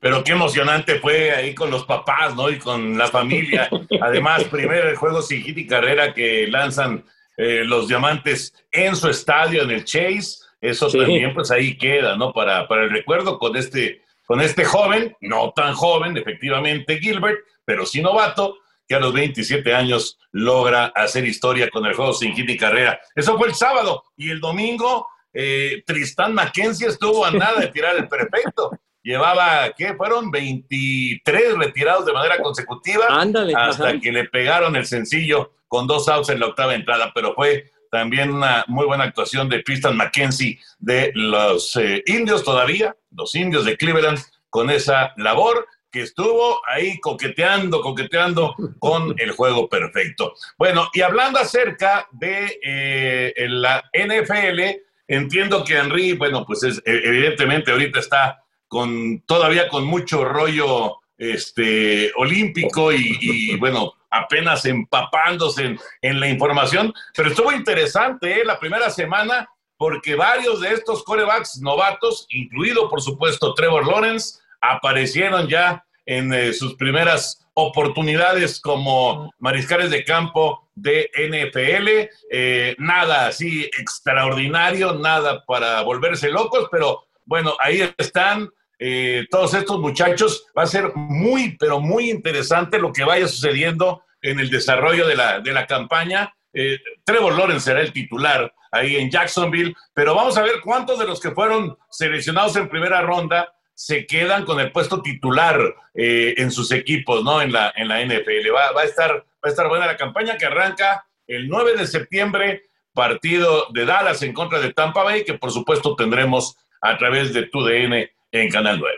Pero 0.00 0.22
qué 0.22 0.32
emocionante 0.32 1.00
fue 1.00 1.32
ahí 1.32 1.54
con 1.54 1.70
los 1.70 1.84
papás, 1.84 2.34
¿no? 2.36 2.50
Y 2.50 2.58
con 2.58 2.96
la 2.96 3.08
familia. 3.08 3.68
Además, 4.00 4.44
primero 4.44 4.88
el 4.88 4.96
juego 4.96 5.22
sin 5.22 5.42
hit 5.42 5.58
y 5.58 5.66
carrera 5.66 6.14
que 6.14 6.46
lanzan 6.46 7.04
eh, 7.36 7.64
los 7.64 7.88
diamantes 7.88 8.54
en 8.70 8.94
su 8.94 9.08
estadio, 9.08 9.62
en 9.62 9.70
el 9.70 9.84
Chase. 9.84 10.38
Eso 10.60 10.88
también, 10.88 11.34
pues 11.34 11.50
ahí 11.50 11.76
queda, 11.76 12.16
¿no? 12.16 12.32
Para, 12.32 12.66
para 12.66 12.84
el 12.84 12.90
recuerdo 12.90 13.38
con 13.38 13.56
este, 13.56 14.02
con 14.26 14.40
este 14.40 14.64
joven, 14.64 15.16
no 15.20 15.52
tan 15.54 15.74
joven, 15.74 16.16
efectivamente, 16.16 16.98
Gilbert, 16.98 17.38
pero 17.64 17.86
sí 17.86 18.02
novato, 18.02 18.58
que 18.88 18.94
a 18.94 19.00
los 19.00 19.12
27 19.12 19.74
años 19.74 20.18
logra 20.32 20.86
hacer 20.86 21.26
historia 21.26 21.68
con 21.70 21.84
el 21.86 21.94
juego 21.94 22.14
sin 22.14 22.34
hit 22.34 22.48
y 22.48 22.56
carrera. 22.56 22.98
Eso 23.14 23.36
fue 23.36 23.48
el 23.48 23.54
sábado. 23.54 24.02
Y 24.16 24.30
el 24.30 24.40
domingo, 24.40 25.06
eh, 25.32 25.82
Tristán 25.86 26.34
Mackenzie 26.34 26.88
estuvo 26.88 27.24
a 27.24 27.30
nada 27.30 27.60
de 27.60 27.68
tirar 27.68 27.96
el 27.96 28.08
perfecto 28.08 28.70
llevaba, 29.08 29.72
¿qué? 29.76 29.94
Fueron 29.94 30.30
23 30.30 31.56
retirados 31.56 32.04
de 32.04 32.12
manera 32.12 32.38
consecutiva 32.42 33.06
Ándale, 33.08 33.54
hasta 33.56 33.98
que 33.98 34.12
le 34.12 34.24
pegaron 34.24 34.76
el 34.76 34.84
sencillo 34.84 35.52
con 35.66 35.86
dos 35.86 36.08
outs 36.08 36.28
en 36.28 36.40
la 36.40 36.46
octava 36.46 36.74
entrada, 36.74 37.12
pero 37.14 37.34
fue 37.34 37.70
también 37.90 38.30
una 38.30 38.64
muy 38.68 38.84
buena 38.84 39.04
actuación 39.04 39.48
de 39.48 39.62
Tristan 39.62 39.96
McKenzie 39.96 40.58
de 40.78 41.10
los 41.14 41.74
eh, 41.76 42.02
indios 42.06 42.44
todavía, 42.44 42.94
los 43.10 43.34
indios 43.34 43.64
de 43.64 43.78
Cleveland, 43.78 44.18
con 44.50 44.68
esa 44.68 45.14
labor 45.16 45.66
que 45.90 46.02
estuvo 46.02 46.60
ahí 46.66 46.98
coqueteando, 47.00 47.80
coqueteando 47.80 48.54
con 48.78 49.14
el 49.18 49.32
juego 49.32 49.68
perfecto. 49.68 50.34
Bueno, 50.56 50.88
y 50.92 51.00
hablando 51.00 51.38
acerca 51.38 52.08
de 52.12 52.58
eh, 52.62 53.34
la 53.48 53.84
NFL, 53.92 54.60
entiendo 55.06 55.64
que 55.64 55.76
Henry, 55.76 56.12
bueno, 56.12 56.44
pues 56.46 56.62
es, 56.62 56.82
evidentemente 56.84 57.72
ahorita 57.72 58.00
está 58.00 58.44
con 58.68 59.20
todavía 59.22 59.68
con 59.68 59.84
mucho 59.84 60.24
rollo 60.24 60.98
este, 61.16 62.12
olímpico 62.16 62.92
y, 62.92 63.56
bueno, 63.56 63.94
apenas 64.10 64.64
empapándose 64.64 65.76
en, 66.02 66.20
la 66.20 66.28
información, 66.28 66.94
pero 67.14 67.30
estuvo 67.30 67.52
interesante 67.52 68.40
¿eh? 68.40 68.44
la 68.44 68.58
primera 68.58 68.88
semana 68.90 69.48
porque 69.76 70.14
varios 70.14 70.60
de 70.60 70.72
estos 70.72 71.04
corebacks 71.04 71.60
novatos, 71.60 72.26
incluido 72.30 72.88
por 72.88 73.00
supuesto 73.00 73.54
Trevor 73.54 73.86
Lawrence, 73.86 74.40
aparecieron 74.60 75.48
ya 75.48 75.84
en 76.06 76.32
eh, 76.32 76.52
sus 76.52 76.74
primeras 76.74 77.46
oportunidades 77.54 78.60
como 78.60 79.32
mariscales 79.38 79.90
de 79.90 80.04
campo 80.04 80.70
de 80.74 81.10
NFL. 81.14 82.08
Eh, 82.30 82.76
nada 82.78 83.26
así 83.26 83.64
extraordinario, 83.78 84.94
nada 84.94 85.44
para 85.44 85.82
volverse 85.82 86.30
locos, 86.30 86.68
pero 86.70 87.08
bueno, 87.24 87.54
ahí 87.60 87.92
están 87.98 88.48
eh, 88.78 89.26
todos 89.30 89.54
estos 89.54 89.80
muchachos. 89.80 90.46
Va 90.56 90.62
a 90.62 90.66
ser 90.66 90.92
muy, 90.94 91.56
pero 91.58 91.80
muy 91.80 92.10
interesante 92.10 92.78
lo 92.78 92.92
que 92.92 93.04
vaya 93.04 93.26
sucediendo 93.26 94.02
en 94.22 94.38
el 94.40 94.50
desarrollo 94.50 95.06
de 95.06 95.16
la, 95.16 95.40
de 95.40 95.52
la 95.52 95.66
campaña. 95.66 96.32
Eh, 96.52 96.78
Trevor 97.04 97.36
Lawrence 97.36 97.64
será 97.64 97.80
el 97.80 97.92
titular 97.92 98.52
ahí 98.70 98.96
en 98.96 99.10
Jacksonville, 99.10 99.74
pero 99.94 100.14
vamos 100.14 100.36
a 100.36 100.42
ver 100.42 100.60
cuántos 100.62 100.98
de 100.98 101.06
los 101.06 101.20
que 101.20 101.32
fueron 101.32 101.76
seleccionados 101.90 102.56
en 102.56 102.68
primera 102.68 103.00
ronda 103.02 103.52
se 103.78 104.06
quedan 104.06 104.44
con 104.44 104.58
el 104.58 104.72
puesto 104.72 105.00
titular 105.02 105.60
eh, 105.94 106.34
en 106.36 106.50
sus 106.50 106.72
equipos, 106.72 107.22
¿no? 107.22 107.40
En 107.40 107.52
la, 107.52 107.72
en 107.76 107.86
la 107.86 108.04
NFL. 108.04 108.52
Va, 108.52 108.72
va, 108.72 108.80
a 108.80 108.84
estar, 108.84 109.14
va 109.14 109.22
a 109.44 109.48
estar 109.48 109.68
buena 109.68 109.86
la 109.86 109.96
campaña 109.96 110.36
que 110.36 110.46
arranca 110.46 111.06
el 111.28 111.46
9 111.46 111.76
de 111.76 111.86
septiembre, 111.86 112.64
partido 112.92 113.68
de 113.72 113.86
Dallas 113.86 114.20
en 114.22 114.32
contra 114.32 114.58
de 114.58 114.72
Tampa 114.72 115.04
Bay, 115.04 115.24
que 115.24 115.34
por 115.34 115.52
supuesto 115.52 115.94
tendremos 115.94 116.56
a 116.80 116.98
través 116.98 117.32
de 117.32 117.44
TUDN 117.44 118.10
en 118.32 118.50
Canal 118.50 118.80
9. 118.80 118.96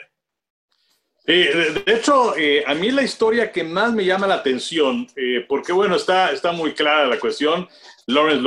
de 1.26 1.94
hecho, 1.94 2.34
eh, 2.38 2.64
a 2.66 2.72
mí 2.72 2.90
la 2.90 3.02
historia 3.02 3.52
que 3.52 3.62
más 3.62 3.92
me 3.92 4.06
llama 4.06 4.26
la 4.26 4.36
atención, 4.36 5.06
eh, 5.14 5.44
porque 5.46 5.74
bueno, 5.74 5.96
está, 5.96 6.32
está 6.32 6.52
muy 6.52 6.72
clara 6.72 7.06
la 7.06 7.18
cuestión, 7.18 7.68
Lawrence 8.06 8.40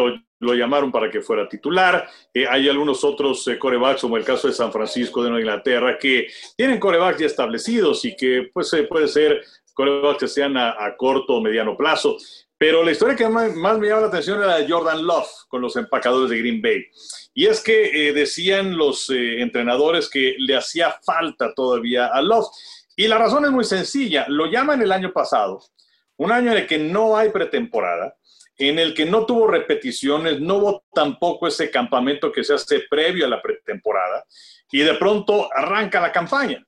lo 0.43 0.53
llamaron 0.53 0.91
para 0.91 1.09
que 1.09 1.21
fuera 1.21 1.47
titular, 1.47 2.07
eh, 2.33 2.45
hay 2.49 2.69
algunos 2.69 3.03
otros 3.03 3.49
corebacks, 3.59 4.01
como 4.01 4.17
el 4.17 4.23
caso 4.23 4.47
de 4.47 4.53
San 4.53 4.71
Francisco 4.71 5.23
de 5.23 5.29
Nueva 5.29 5.41
Inglaterra, 5.41 5.97
que 5.97 6.27
tienen 6.55 6.79
corebacks 6.79 7.19
ya 7.19 7.25
establecidos 7.25 8.05
y 8.05 8.15
que 8.15 8.49
pues 8.53 8.71
puede 8.89 9.07
ser 9.07 9.41
corebacks 9.73 10.19
que 10.19 10.27
sean 10.27 10.55
a, 10.57 10.95
corto 10.97 11.35
o 11.35 11.41
mediano 11.41 11.75
plazo. 11.75 12.17
Pero 12.57 12.83
la 12.83 12.91
historia 12.91 13.15
que 13.15 13.27
más, 13.27 13.53
más, 13.55 13.77
me 13.77 13.87
llama 13.87 14.01
la 14.01 14.07
atención 14.07 14.41
era 14.41 14.57
de 14.57 14.71
Jordan 14.71 15.05
Love 15.05 15.27
con 15.49 15.61
los 15.61 15.75
empacadores 15.75 16.29
de 16.29 16.39
Green 16.39 16.61
Bay. 16.61 16.85
Y 17.33 17.47
es 17.47 17.61
que 17.61 18.09
eh, 18.09 18.13
decían 18.13 18.77
los 18.77 19.09
eh, 19.09 19.41
entrenadores 19.41 20.09
que 20.09 20.35
le 20.37 20.55
hacía 20.55 20.95
falta 21.03 21.53
todavía 21.53 22.07
a 22.07 22.21
Love. 22.21 22.47
Y 22.95 23.07
la 23.07 23.17
razón 23.17 23.45
es 23.45 23.51
muy 23.51 23.65
sencilla. 23.65 24.25
Lo 24.29 24.45
llaman 24.45 24.81
el 24.81 24.91
año 24.91 25.11
pasado, 25.11 25.61
un 26.17 26.31
año 26.31 26.51
en 26.51 26.59
el 26.59 26.67
que 26.67 26.77
no 26.77 27.17
hay 27.17 27.29
pretemporada, 27.29 28.15
en 28.69 28.79
el 28.79 28.93
que 28.93 29.05
no 29.05 29.25
tuvo 29.25 29.47
repeticiones, 29.47 30.39
no 30.39 30.55
hubo 30.55 30.83
tampoco 30.93 31.47
ese 31.47 31.69
campamento 31.69 32.31
que 32.31 32.43
se 32.43 32.53
hace 32.53 32.81
previo 32.89 33.25
a 33.25 33.29
la 33.29 33.41
pretemporada. 33.41 34.25
Y 34.71 34.79
de 34.79 34.93
pronto 34.95 35.49
arranca 35.53 36.01
la 36.01 36.11
campaña. 36.11 36.65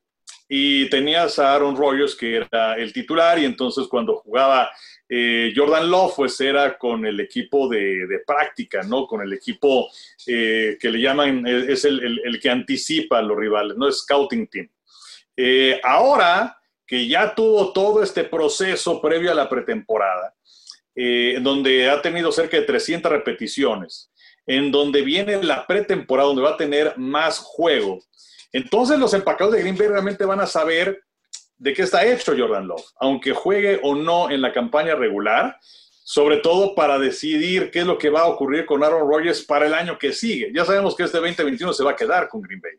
Y 0.48 0.90
tenías 0.90 1.40
a 1.40 1.56
Aaron 1.56 1.76
Rodgers, 1.76 2.16
que 2.16 2.38
era 2.38 2.76
el 2.76 2.94
titular, 2.94 3.40
y 3.40 3.46
entonces 3.46 3.88
cuando 3.88 4.16
jugaba 4.16 4.70
eh, 5.08 5.54
Jordan 5.56 5.90
Love, 5.90 6.14
pues 6.16 6.40
era 6.42 6.78
con 6.78 7.06
el 7.06 7.20
equipo 7.20 7.68
de, 7.68 8.22
práctica, 8.26 8.82
¿no? 8.84 9.06
Con 9.06 9.22
el 9.22 9.34
equipo 9.34 9.88
eh, 10.26 10.78
que 10.80 10.90
le 10.90 11.00
llaman, 11.00 11.46
eh, 11.46 11.66
es 11.70 11.86
el, 11.86 12.40
que 12.42 12.50
anticipa 12.50 13.20
a 13.20 13.22
los 13.22 13.38
rivales, 13.38 13.78
¿no? 13.78 13.92
Scouting 13.92 14.48
Team. 14.48 14.70
ahora 15.84 16.58
que 16.88 17.08
ya 17.08 17.34
tuvo 17.34 17.74
todo 17.74 18.04
este 18.04 18.24
proceso 18.24 19.02
previo 19.02 19.32
a 19.32 19.36
la 19.36 19.50
pretemporada, 19.50 20.36
en 20.96 21.44
donde 21.44 21.90
ha 21.90 22.02
tenido 22.02 22.32
cerca 22.32 22.58
de 22.58 22.64
300 22.64 23.12
repeticiones, 23.12 24.12
en 24.48 24.72
donde 24.72 25.02
viene 25.02 25.44
la 25.44 25.68
pretemporada, 25.68 26.28
donde 26.28 26.44
va 26.44 26.52
a 26.52 26.58
tener 26.58 26.98
más 26.98 27.40
juego, 27.40 28.00
entonces 28.56 28.98
los 28.98 29.14
empacados 29.14 29.54
de 29.54 29.60
Green 29.60 29.78
Bay 29.78 29.90
realmente 29.90 30.24
van 30.24 30.40
a 30.40 30.48
saber 30.48 31.04
de 31.58 31.74
qué 31.74 31.82
está 31.82 32.06
hecho 32.06 32.34
Jordan 32.38 32.66
Love, 32.66 32.86
aunque 33.02 33.34
juegue 33.34 33.82
o 33.84 33.96
no 33.96 34.32
en 34.32 34.42
la 34.42 34.54
campaña 34.54 34.96
regular, 34.96 35.58
sobre 36.06 36.38
todo 36.38 36.74
para 36.74 36.98
decidir 36.98 37.70
qué 37.70 37.80
es 37.80 37.86
lo 37.86 37.98
que 37.98 38.10
va 38.10 38.22
a 38.22 38.28
ocurrir 38.28 38.66
con 38.66 38.82
Aaron 38.82 39.10
Rodgers 39.10 39.44
para 39.44 39.66
el 39.66 39.74
año 39.74 39.98
que 39.98 40.14
sigue. 40.14 40.52
Ya 40.56 40.64
sabemos 40.64 40.96
que 40.96 41.04
este 41.04 41.18
2021 41.18 41.74
se 41.74 41.84
va 41.84 41.92
a 41.92 41.96
quedar 41.98 42.30
con 42.30 42.42
Green 42.42 42.62
Bay, 42.62 42.74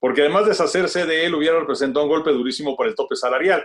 porque 0.00 0.22
además 0.22 0.42
de 0.42 0.50
deshacerse 0.50 1.06
de 1.06 1.24
él 1.24 1.36
hubiera 1.36 1.60
representado 1.60 2.04
un 2.04 2.10
golpe 2.10 2.32
durísimo 2.32 2.76
para 2.76 2.90
el 2.90 2.96
tope 2.96 3.14
salarial, 3.14 3.64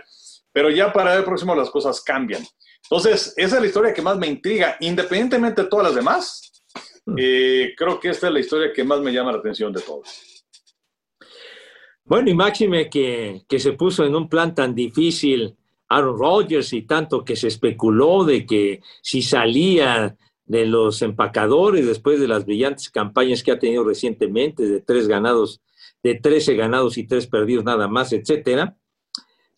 pero 0.58 0.70
ya 0.70 0.92
para 0.92 1.14
el 1.14 1.22
próximo 1.22 1.54
las 1.54 1.70
cosas 1.70 2.00
cambian. 2.00 2.42
Entonces, 2.82 3.32
esa 3.36 3.54
es 3.54 3.60
la 3.60 3.68
historia 3.68 3.94
que 3.94 4.02
más 4.02 4.18
me 4.18 4.26
intriga, 4.26 4.76
independientemente 4.80 5.62
de 5.62 5.68
todas 5.68 5.86
las 5.86 5.94
demás. 5.94 6.64
Mm. 7.06 7.14
Eh, 7.16 7.74
creo 7.76 8.00
que 8.00 8.08
esta 8.08 8.26
es 8.26 8.32
la 8.32 8.40
historia 8.40 8.72
que 8.72 8.82
más 8.82 9.00
me 9.00 9.12
llama 9.12 9.30
la 9.30 9.38
atención 9.38 9.72
de 9.72 9.80
todos. 9.80 10.44
Bueno, 12.02 12.28
y 12.28 12.34
máxime 12.34 12.90
que, 12.90 13.42
que 13.48 13.60
se 13.60 13.74
puso 13.74 14.04
en 14.04 14.16
un 14.16 14.28
plan 14.28 14.52
tan 14.52 14.74
difícil 14.74 15.54
Aaron 15.88 16.18
Rodgers 16.18 16.72
y 16.72 16.82
tanto 16.82 17.24
que 17.24 17.36
se 17.36 17.46
especuló 17.46 18.24
de 18.24 18.44
que 18.44 18.80
si 19.00 19.22
salía 19.22 20.16
de 20.44 20.66
los 20.66 21.02
empacadores 21.02 21.86
después 21.86 22.18
de 22.18 22.26
las 22.26 22.44
brillantes 22.44 22.90
campañas 22.90 23.44
que 23.44 23.52
ha 23.52 23.60
tenido 23.60 23.84
recientemente, 23.84 24.66
de 24.66 24.80
tres 24.80 25.06
ganados, 25.06 25.62
de 26.02 26.16
13 26.16 26.56
ganados 26.56 26.98
y 26.98 27.06
tres 27.06 27.28
perdidos 27.28 27.64
nada 27.64 27.86
más, 27.86 28.12
etcétera. 28.12 28.76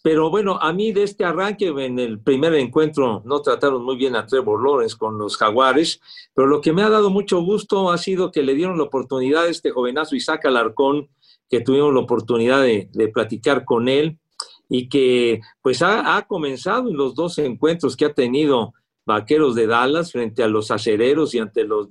Pero 0.03 0.31
bueno, 0.31 0.59
a 0.61 0.73
mí 0.73 0.93
de 0.93 1.03
este 1.03 1.25
arranque 1.25 1.69
en 1.69 1.99
el 1.99 2.21
primer 2.21 2.55
encuentro 2.55 3.23
no 3.27 3.43
trataron 3.43 3.85
muy 3.85 3.97
bien 3.97 4.17
a 4.17 4.27
Trevor 4.27 4.63
Lawrence 4.63 4.97
con 4.97 5.19
los 5.19 5.37
Jaguares, 5.37 6.01
pero 6.35 6.47
lo 6.47 6.61
que 6.61 6.73
me 6.73 6.83
ha 6.83 6.89
dado 6.89 7.11
mucho 7.11 7.43
gusto 7.43 7.91
ha 7.91 7.99
sido 7.99 8.31
que 8.31 8.43
le 8.43 8.55
dieron 8.55 8.79
la 8.79 8.85
oportunidad 8.85 9.45
a 9.45 9.49
este 9.49 9.71
jovenazo 9.71 10.17
Isaac 10.17 10.47
Alarcón, 10.47 11.09
que 11.51 11.61
tuvimos 11.61 11.93
la 11.93 12.01
oportunidad 12.01 12.63
de, 12.63 12.89
platicar 13.13 13.65
con 13.65 13.89
él 13.89 14.19
y 14.69 14.89
que 14.89 15.41
pues 15.61 15.83
ha, 15.83 16.17
ha, 16.17 16.27
comenzado 16.27 16.89
en 16.89 16.97
los 16.97 17.15
dos 17.15 17.39
encuentros 17.39 17.97
que 17.97 18.07
ha 18.07 18.15
tenido 18.15 18.73
Vaqueros 19.05 19.55
de 19.55 19.67
Dallas 19.67 20.13
frente 20.13 20.43
a 20.43 20.49
los 20.49 20.71
acereros 20.71 21.35
y 21.35 21.41
ante 21.41 21.65
los, 21.65 21.89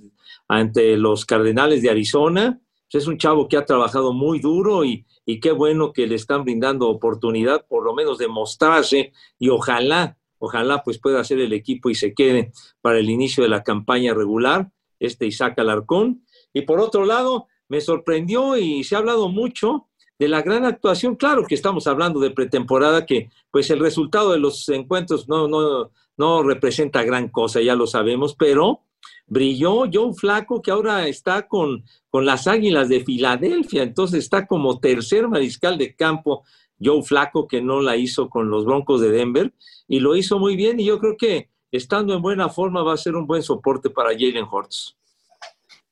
ante 0.48 0.96
los 0.98 1.26
Cardenales 1.26 1.82
de 1.82 1.90
Arizona. 1.90 2.60
Es 2.92 3.08
un 3.08 3.18
chavo 3.18 3.48
que 3.48 3.58
ha 3.58 3.66
trabajado 3.66 4.14
muy 4.14 4.40
duro 4.40 4.84
y, 4.84 5.06
y 5.26 5.40
qué 5.40 5.52
bueno 5.52 5.94
que 5.94 6.08
le 6.08 6.16
están 6.16 6.44
brindando 6.44 6.90
oportunidad, 6.90 7.66
por 7.68 7.84
lo 7.84 7.94
menos 7.94 8.18
de 8.18 8.28
mostrarse 8.28 9.14
y 9.38 9.50
ojalá, 9.50 10.18
ojalá 10.40 10.84
pues 10.84 10.98
pueda 10.98 11.24
ser 11.24 11.40
el 11.40 11.54
equipo 11.54 11.90
y 11.90 11.96
se 11.96 12.14
quede 12.14 12.52
para 12.82 13.00
el 13.00 13.10
inicio 13.10 13.44
de 13.44 13.50
la 13.50 13.64
campaña 13.64 14.14
regular, 14.14 14.72
este 15.00 15.28
Isaac 15.28 15.60
Alarcón. 15.60 16.24
Y 16.52 16.64
por 16.64 16.80
otro 16.80 17.06
lado, 17.06 17.48
me 17.68 17.80
sorprendió 17.80 18.58
y 18.58 18.84
se 18.84 18.96
ha 18.96 19.00
hablado 19.00 19.30
mucho 19.30 19.88
de 20.18 20.28
la 20.28 20.42
gran 20.42 20.66
actuación. 20.66 21.16
Claro 21.16 21.46
que 21.46 21.56
estamos 21.56 21.88
hablando 21.88 22.20
de 22.20 22.32
pretemporada, 22.32 23.06
que 23.06 23.30
pues 23.52 23.70
el 23.70 23.80
resultado 23.80 24.32
de 24.32 24.40
los 24.40 24.68
encuentros 24.70 25.30
no, 25.30 25.48
no, 25.48 25.92
no 26.18 26.44
representa 26.44 27.04
gran 27.04 27.30
cosa, 27.30 27.62
ya 27.62 27.76
lo 27.76 27.88
sabemos, 27.88 28.36
pero 28.36 28.82
brilló 29.30 29.86
Joe 29.92 30.14
Flaco, 30.14 30.62
que 30.62 30.72
ahora 30.72 31.08
está 31.08 31.48
con, 31.48 31.86
con 32.10 32.26
las 32.26 32.48
Águilas 32.48 32.90
de 32.90 33.04
Filadelfia, 33.04 33.84
entonces 33.84 34.20
está 34.24 34.46
como 34.46 34.80
tercer 34.80 35.28
mariscal 35.28 35.78
de 35.78 35.96
campo 35.96 36.44
Joe 36.82 37.04
Flaco, 37.04 37.48
que 37.48 37.62
no 37.62 37.82
la 37.82 37.96
hizo 37.96 38.30
con 38.30 38.50
los 38.50 38.66
Broncos 38.66 39.02
de 39.02 39.12
Denver, 39.12 39.54
y 39.88 40.00
lo 40.00 40.16
hizo 40.16 40.40
muy 40.40 40.56
bien, 40.56 40.80
y 40.80 40.86
yo 40.86 41.00
creo 41.00 41.16
que 41.18 41.50
estando 41.72 42.14
en 42.14 42.22
buena 42.22 42.50
forma 42.50 42.84
va 42.84 42.94
a 42.94 42.98
ser 42.98 43.16
un 43.16 43.28
buen 43.28 43.44
soporte 43.44 43.90
para 43.90 44.10
Jalen 44.10 44.48
Hurts. 44.50 44.96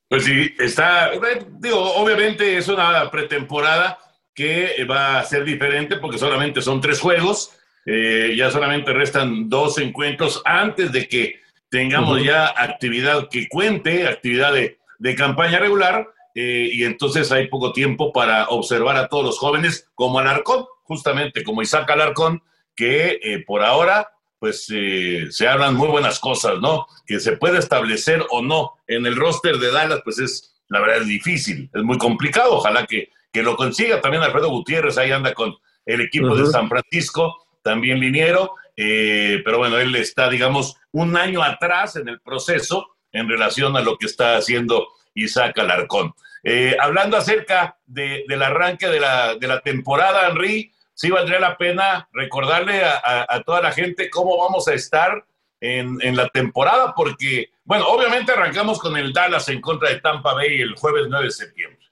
Pues 0.10 0.24
sí, 0.24 0.54
está, 0.58 1.12
digo, 1.60 1.80
obviamente 1.96 2.58
es 2.58 2.68
una 2.70 3.12
pretemporada 3.12 4.00
que 4.34 4.86
va 4.90 5.20
a 5.20 5.24
ser 5.26 5.44
diferente 5.44 5.98
porque 5.98 6.18
solamente 6.18 6.62
son 6.62 6.80
tres 6.80 7.00
juegos, 7.00 7.52
eh, 7.86 8.34
ya 8.38 8.50
solamente 8.50 8.94
restan 8.94 9.50
dos 9.50 9.78
encuentros 9.80 10.42
antes 10.46 10.92
de 10.92 11.08
que 11.08 11.42
tengamos 11.70 12.24
ya 12.24 12.48
actividad 12.48 13.28
que 13.30 13.48
cuente, 13.48 14.08
actividad 14.08 14.54
de, 14.54 15.16
campaña 15.16 15.60
regular, 15.60 16.08
eh, 16.36 16.70
y 16.72 16.84
entonces 16.84 17.32
hay 17.32 17.48
poco 17.48 17.72
tiempo 17.72 18.14
para 18.14 18.48
observar 18.50 18.96
a 18.98 19.08
todos 19.08 19.26
los 19.26 19.40
jóvenes 19.40 19.90
como 19.96 20.20
Alarcón, 20.20 20.66
justamente 20.84 21.44
como 21.44 21.62
Isaac 21.62 21.90
Alarcón, 21.90 22.44
que 22.76 23.20
eh, 23.24 23.44
por 23.46 23.64
ahora 23.64 24.10
pues 24.40 24.68
eh, 24.72 25.28
se 25.32 25.48
hablan 25.48 25.74
muy 25.74 25.88
buenas 25.88 26.20
cosas, 26.20 26.60
¿no? 26.60 26.86
Que 27.08 27.20
se 27.20 27.38
puede 27.38 27.58
establecer 27.58 28.24
o 28.30 28.44
no 28.44 28.74
en 28.88 29.08
el 29.08 29.16
roster 29.16 29.58
de 29.58 29.72
Dallas, 29.72 30.02
pues 30.04 30.20
es, 30.20 30.56
la 30.68 30.80
verdad 30.80 31.02
es 31.02 31.08
difícil, 31.08 31.72
es 31.74 31.82
muy 31.82 31.98
complicado, 31.98 32.58
ojalá 32.58 32.86
que, 32.86 33.10
que 33.34 33.42
lo 33.42 33.56
consiga. 33.56 34.00
También 34.00 34.22
Alfredo 34.22 34.50
Gutiérrez 34.50 35.00
ahí 35.00 35.10
anda 35.10 35.34
con 35.34 35.56
el 35.88 36.02
equipo 36.02 36.36
de 36.36 36.46
San 36.46 36.70
Francisco, 36.70 37.48
también 37.64 38.00
vinieron, 38.00 38.48
pero 38.76 39.58
bueno, 39.58 39.80
él 39.80 39.96
está, 39.96 40.30
digamos, 40.30 40.78
un 40.98 41.16
año 41.16 41.44
atrás 41.44 41.96
en 41.96 42.08
el 42.08 42.20
proceso 42.22 42.96
en 43.12 43.30
relación 43.30 43.78
a 43.78 43.82
lo 43.82 43.98
que 43.98 44.08
está 44.08 44.36
haciendo 44.36 44.88
Isaac 45.14 45.60
Alarcón. 45.60 46.14
Eh, 46.44 46.76
hablando 46.80 47.18
acerca 47.18 47.78
del 47.86 48.42
arranque 48.42 48.88
de 48.88 49.00
la, 49.00 49.36
de 49.36 49.60
temporada, 49.64 50.28
Henry, 50.28 50.74
sí 50.96 51.12
valdría 51.12 51.40
la 51.40 51.56
pena 51.56 52.10
recordarle 52.12 52.82
a, 52.84 53.44
toda 53.46 53.62
la 53.62 53.72
gente 53.72 54.10
cómo 54.10 54.38
vamos 54.38 54.68
a 54.68 54.74
estar 54.74 55.24
en, 55.60 56.00
en, 56.02 56.16
la 56.16 56.30
temporada, 56.30 56.94
porque, 56.96 57.52
bueno, 57.64 57.88
obviamente 57.88 58.32
arrancamos 58.32 58.80
con 58.80 58.98
el 58.98 59.14
Dallas 59.14 59.50
en 59.50 59.62
contra 59.62 59.90
de 59.90 60.00
Tampa 60.00 60.34
Bay 60.34 60.62
el 60.62 60.76
jueves 60.76 61.06
9 61.10 61.26
de 61.26 61.32
septiembre. 61.32 61.86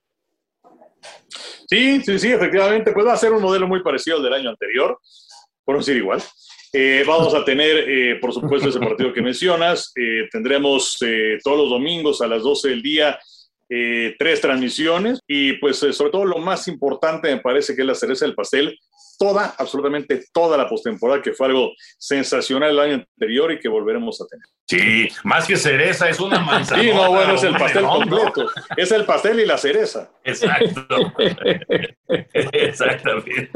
Sí, 1.68 2.02
sí, 2.02 2.18
sí, 2.18 2.32
efectivamente, 2.32 2.92
pues 2.92 3.06
va 3.06 3.14
a 3.14 3.18
ser 3.18 3.34
un 3.34 3.42
modelo 3.42 3.68
muy 3.68 3.84
parecido 3.84 4.18
al 4.18 4.24
del 4.24 4.34
año 4.34 4.50
anterior, 4.50 5.00
por 5.64 5.76
no 5.76 5.80
decir 5.80 5.98
igual. 5.98 6.24
Eh, 6.78 7.06
vamos 7.08 7.34
a 7.34 7.46
tener, 7.46 7.90
eh, 7.90 8.16
por 8.20 8.34
supuesto, 8.34 8.68
ese 8.68 8.80
partido 8.80 9.14
que 9.14 9.22
mencionas. 9.22 9.94
Eh, 9.96 10.28
tendremos 10.30 10.98
todos 11.42 11.58
los 11.58 11.70
domingos 11.70 12.22
a 12.22 12.28
las 12.28 12.44
12 12.44 12.70
del 12.70 12.82
día 12.82 13.18
tres 13.68 14.42
transmisiones 14.42 15.20
y 15.28 15.54
pues 15.54 15.78
sobre 15.80 16.12
todo 16.12 16.24
lo 16.24 16.38
más 16.38 16.68
importante 16.68 17.34
me 17.34 17.42
parece 17.42 17.76
que 17.76 17.82
es 17.82 17.88
la 17.88 17.96
cereza 17.96 18.26
del 18.26 18.36
pastel. 18.36 18.78
Toda, 19.18 19.56
absolutamente 19.58 20.26
toda 20.34 20.58
la 20.58 20.68
postemporada, 20.68 21.22
que 21.22 21.32
fue 21.32 21.48
algo 21.48 21.72
sensacional 21.98 22.72
el 22.72 22.80
año 22.80 22.94
anterior 22.96 23.52
y 23.54 23.60
que 23.60 23.70
volveremos 23.70 24.22
a 24.22 24.26
tener. 24.28 24.46
Sí, 24.68 25.08
más 25.24 25.48
que 25.48 25.56
cereza, 25.56 26.10
es 26.10 26.20
una 26.20 26.40
manzana. 26.40 26.84
Sí, 26.84 26.90
no, 26.94 27.10
bueno, 27.10 27.34
es 27.34 27.44
el 27.44 27.56
pastel 27.56 27.86
completo. 27.86 28.52
Es 28.76 28.92
el 28.92 29.06
pastel 29.06 29.40
y 29.40 29.46
la 29.46 29.58
cereza. 29.58 30.12
Exacto. 30.24 31.14
Exactamente. 32.34 33.50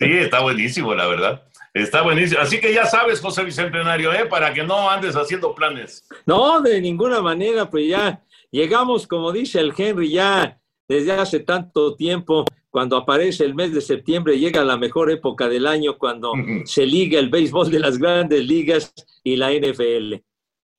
Sí, 0.00 0.12
está 0.18 0.40
buenísimo, 0.40 0.94
la 0.94 1.06
verdad. 1.06 1.42
Está 1.74 2.02
buenísimo. 2.02 2.40
Así 2.40 2.60
que 2.60 2.72
ya 2.72 2.86
sabes, 2.86 3.20
José 3.20 3.44
Bicentenario, 3.44 4.12
¿eh? 4.12 4.26
para 4.26 4.52
que 4.52 4.62
no 4.62 4.90
andes 4.90 5.14
haciendo 5.16 5.54
planes. 5.54 6.06
No, 6.26 6.60
de 6.60 6.80
ninguna 6.80 7.20
manera, 7.20 7.68
pues 7.68 7.88
ya 7.88 8.22
llegamos, 8.50 9.06
como 9.06 9.32
dice 9.32 9.60
el 9.60 9.72
Henry, 9.76 10.10
ya 10.10 10.58
desde 10.88 11.12
hace 11.12 11.40
tanto 11.40 11.94
tiempo, 11.94 12.44
cuando 12.70 12.96
aparece 12.96 13.44
el 13.44 13.54
mes 13.54 13.72
de 13.72 13.80
septiembre, 13.80 14.38
llega 14.38 14.64
la 14.64 14.76
mejor 14.76 15.10
época 15.10 15.48
del 15.48 15.66
año 15.66 15.98
cuando 15.98 16.32
se 16.64 16.86
liga 16.86 17.18
el 17.18 17.28
béisbol 17.28 17.70
de 17.70 17.80
las 17.80 17.98
grandes 17.98 18.44
ligas 18.44 18.92
y 19.22 19.36
la 19.36 19.52
NFL. 19.52 20.14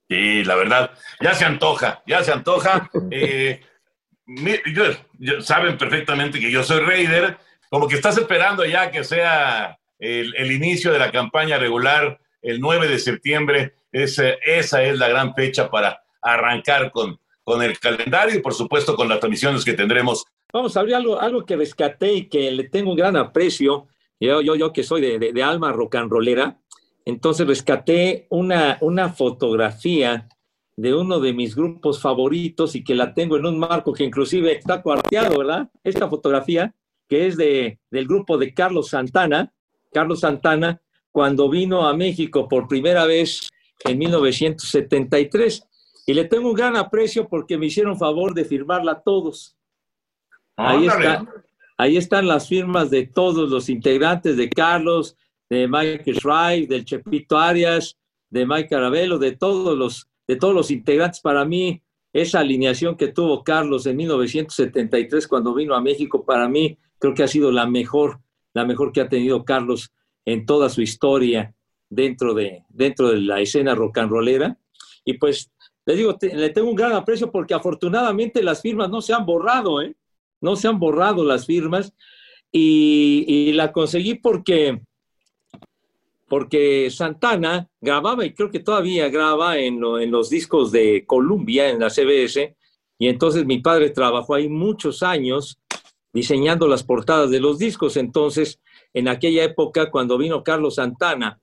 Sí, 0.10 0.44
la 0.44 0.56
verdad, 0.56 0.92
ya 1.22 1.34
se 1.34 1.46
antoja, 1.46 2.02
ya 2.08 2.24
se 2.24 2.32
antoja. 2.32 2.90
eh, 3.12 3.62
saben 5.42 5.78
perfectamente 5.78 6.40
que 6.40 6.52
yo 6.52 6.64
soy 6.64 6.80
Raider, 6.80 7.38
como 7.70 7.88
que 7.88 7.96
estás 7.96 8.18
esperando 8.18 8.66
ya 8.66 8.90
que 8.90 9.04
sea 9.04 9.79
el, 10.00 10.52
inicio 10.52 10.92
de 10.92 11.00
la 11.00 11.12
campaña 11.12 11.58
regular 11.58 12.20
el 12.42 12.60
9 12.60 12.88
de 12.88 13.00
septiembre. 13.00 13.74
esa 13.92 14.84
es 14.84 14.98
la 14.98 15.10
gran 15.10 15.36
fecha 15.36 15.70
para 15.70 16.02
arrancar 16.22 16.92
con, 16.92 17.20
con 17.44 17.62
el 17.64 17.80
calendario 17.80 18.36
y 18.36 18.42
por 18.42 18.54
supuesto 18.54 18.96
con 18.96 19.10
las 19.10 19.20
transmisiones 19.20 19.66
que 19.66 19.74
tendremos. 19.74 20.26
Vamos 20.54 20.76
a 20.76 20.80
abrir 20.80 20.96
algo, 20.96 21.20
algo 21.20 21.46
que 21.46 21.56
rescaté 21.56 22.14
y 22.14 22.30
que 22.30 22.52
le 22.52 22.66
tengo 22.66 22.92
un 22.92 22.98
gran 22.98 23.16
aprecio. 23.16 23.88
Yo, 24.20 24.42
yo, 24.42 24.56
yo 24.56 24.74
que 24.74 24.84
soy 24.84 25.02
de, 25.02 25.32
de, 25.34 25.44
alma 25.44 25.72
rock 25.72 25.96
and 25.96 26.12
rollera, 26.12 26.60
entonces 27.06 27.48
rescaté 27.48 28.28
una, 28.30 28.78
una 28.82 29.10
fotografía 29.10 30.28
de 30.76 30.94
uno 30.94 31.20
de 31.20 31.34
mis 31.34 31.56
grupos 31.56 32.02
favoritos 32.02 32.76
y 32.76 32.84
que 32.84 32.96
la 32.96 33.14
tengo 33.14 33.38
en 33.38 33.46
un 33.46 33.60
marco 33.60 33.94
que 33.94 34.04
inclusive 34.04 34.52
está 34.52 34.82
cuarteado, 34.82 35.38
¿verdad? 35.38 35.70
Esta 35.84 36.08
fotografía 36.08 36.74
que 37.08 37.28
es 37.28 37.36
de, 37.36 37.80
del 37.90 38.08
grupo 38.08 38.38
de 38.38 38.54
Carlos 38.54 38.90
Santana, 38.90 39.52
Carlos 39.92 40.22
Santana, 40.22 40.82
cuando 41.12 41.50
vino 41.50 41.88
a 41.88 41.96
México 41.96 42.48
por 42.48 42.68
primera 42.68 43.06
vez 43.06 43.50
en 43.84 43.98
1973. 43.98 45.64
Y 46.06 46.14
le 46.14 46.26
tengo 46.26 46.50
un 46.50 46.56
gran 46.56 46.76
aprecio 46.76 47.28
porque 47.28 47.58
me 47.58 47.68
hicieron 47.68 47.98
favor 47.98 48.34
de 48.34 48.46
firmarla 48.46 49.02
todos. 49.02 49.56
Ahí, 50.56 50.88
ahí 51.78 51.98
están 51.98 52.28
las 52.28 52.48
firmas 52.48 52.90
de 52.90 53.08
todos 53.08 53.50
los 53.50 53.70
integrantes, 53.70 54.36
de 54.36 54.50
Carlos, 54.50 55.16
de 55.50 55.68
Mike 55.68 56.14
Schreib, 56.16 56.68
del 56.68 56.86
Chepito 56.86 57.38
Arias, 57.38 57.98
de 58.30 58.46
Mike 58.46 58.70
Carabello, 58.70 59.18
de 59.18 59.36
todos 59.36 59.78
los, 59.78 60.10
de 60.28 60.36
todos 60.36 60.54
los 60.54 60.72
integrantes. 60.72 61.22
Para 61.22 61.46
mí, 61.46 61.82
esa 62.12 62.40
alineación 62.40 62.98
que 62.98 63.10
tuvo 63.10 63.44
Carlos 63.44 63.86
en 63.86 63.98
1973 63.98 65.28
cuando 65.28 65.54
vino 65.54 65.76
a 65.76 65.82
México, 65.82 66.26
para 66.26 66.50
mí 66.50 66.78
creo 66.98 67.14
que 67.14 67.24
ha 67.24 67.28
sido 67.28 67.52
la 67.52 67.66
mejor 67.66 68.20
la 68.54 68.66
mejor 68.66 68.92
que 68.92 69.02
ha 69.02 69.10
tenido 69.10 69.46
Carlos 69.46 69.92
en 70.26 70.46
toda 70.46 70.70
su 70.70 70.82
historia 70.82 71.54
dentro 71.90 72.34
de, 72.34 72.64
dentro 72.70 73.10
de 73.10 73.22
la 73.22 73.42
escena 73.42 73.76
rock 73.76 74.00
and 74.00 74.12
rollera. 74.12 74.58
Y 75.06 75.14
pues 75.14 75.52
le 75.86 75.96
digo, 75.96 76.16
le 76.22 76.50
tengo 76.50 76.70
un 76.70 76.76
gran 76.76 76.94
aprecio 76.94 77.32
porque 77.32 77.54
afortunadamente 77.54 78.44
las 78.44 78.62
firmas 78.62 78.90
no 78.90 79.02
se 79.02 79.14
han 79.14 79.26
borrado, 79.26 79.82
¿eh? 79.82 79.96
No 80.42 80.56
se 80.56 80.68
han 80.68 80.80
borrado 80.80 81.26
las 81.26 81.46
firmas 81.46 81.94
y, 82.52 83.52
la 83.54 83.72
conseguí 83.72 84.16
porque, 84.16 84.82
porque 86.28 86.90
Santana 86.92 87.68
grababa 87.82 88.26
y 88.26 88.34
creo 88.34 88.50
que 88.50 88.60
todavía 88.60 89.10
graba 89.10 89.58
en, 89.58 89.84
en 89.84 90.12
los 90.12 90.30
discos 90.30 90.72
de 90.72 91.06
Columbia, 91.06 91.70
en 91.70 91.80
la 91.80 91.90
CBS, 91.90 92.56
y 92.98 93.08
entonces 93.08 93.46
mi 93.46 93.60
padre 93.60 93.90
trabajó 93.90 94.36
ahí 94.36 94.48
muchos 94.48 95.04
años 95.04 95.60
diseñando 96.14 96.68
las 96.68 96.84
portadas 96.84 97.30
de 97.30 97.40
los 97.40 97.58
discos. 97.58 97.98
Entonces, 97.98 98.60
en 98.94 99.08
aquella 99.08 99.44
época, 99.44 99.92
cuando 99.92 100.18
vino 100.18 100.44
Carlos 100.44 100.76
Santana, 100.76 101.40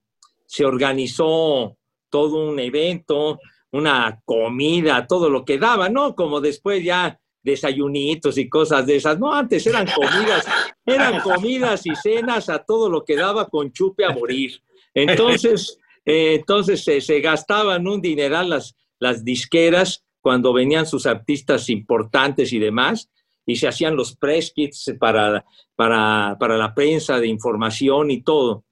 se 0.46 0.64
organizó 0.64 1.76
todo 2.10 2.48
un 2.48 2.58
evento, 2.58 3.38
una 3.72 4.20
comida, 4.24 5.06
todo 5.06 5.28
lo 5.28 5.44
que 5.44 5.58
daba, 5.58 5.88
¿no? 5.88 6.14
Como 6.14 6.40
después 6.40 6.82
ya 6.82 7.18
desayunitos 7.42 8.38
y 8.38 8.48
cosas 8.48 8.86
de 8.86 8.96
esas. 8.96 9.18
No, 9.18 9.32
antes 9.32 9.66
eran 9.66 9.86
comidas, 9.86 10.46
eran 10.86 11.20
comidas 11.20 11.86
y 11.86 11.94
cenas 11.94 12.48
a 12.48 12.58
todo 12.58 12.88
lo 12.88 13.04
que 13.04 13.16
daba 13.16 13.48
con 13.48 13.72
chupe 13.72 14.04
a 14.04 14.10
morir. 14.10 14.60
Entonces, 14.94 15.78
eh, 16.04 16.34
entonces 16.36 16.84
se 16.84 17.20
gastaban 17.20 17.86
un 17.86 18.00
dineral 18.00 18.50
las, 18.50 18.74
las 18.98 19.24
disqueras 19.24 20.04
cuando 20.20 20.52
venían 20.52 20.86
sus 20.86 21.06
artistas 21.06 21.68
importantes 21.70 22.52
y 22.52 22.58
demás, 22.58 23.10
y 23.46 23.56
se 23.56 23.68
hacían 23.68 23.96
los 23.96 24.16
press 24.16 24.52
kits 24.52 24.92
para, 24.98 25.44
para, 25.76 26.36
para 26.38 26.58
la 26.58 26.74
prensa 26.74 27.18
de 27.20 27.28
información 27.28 28.10
y 28.10 28.22
todo. 28.22 28.64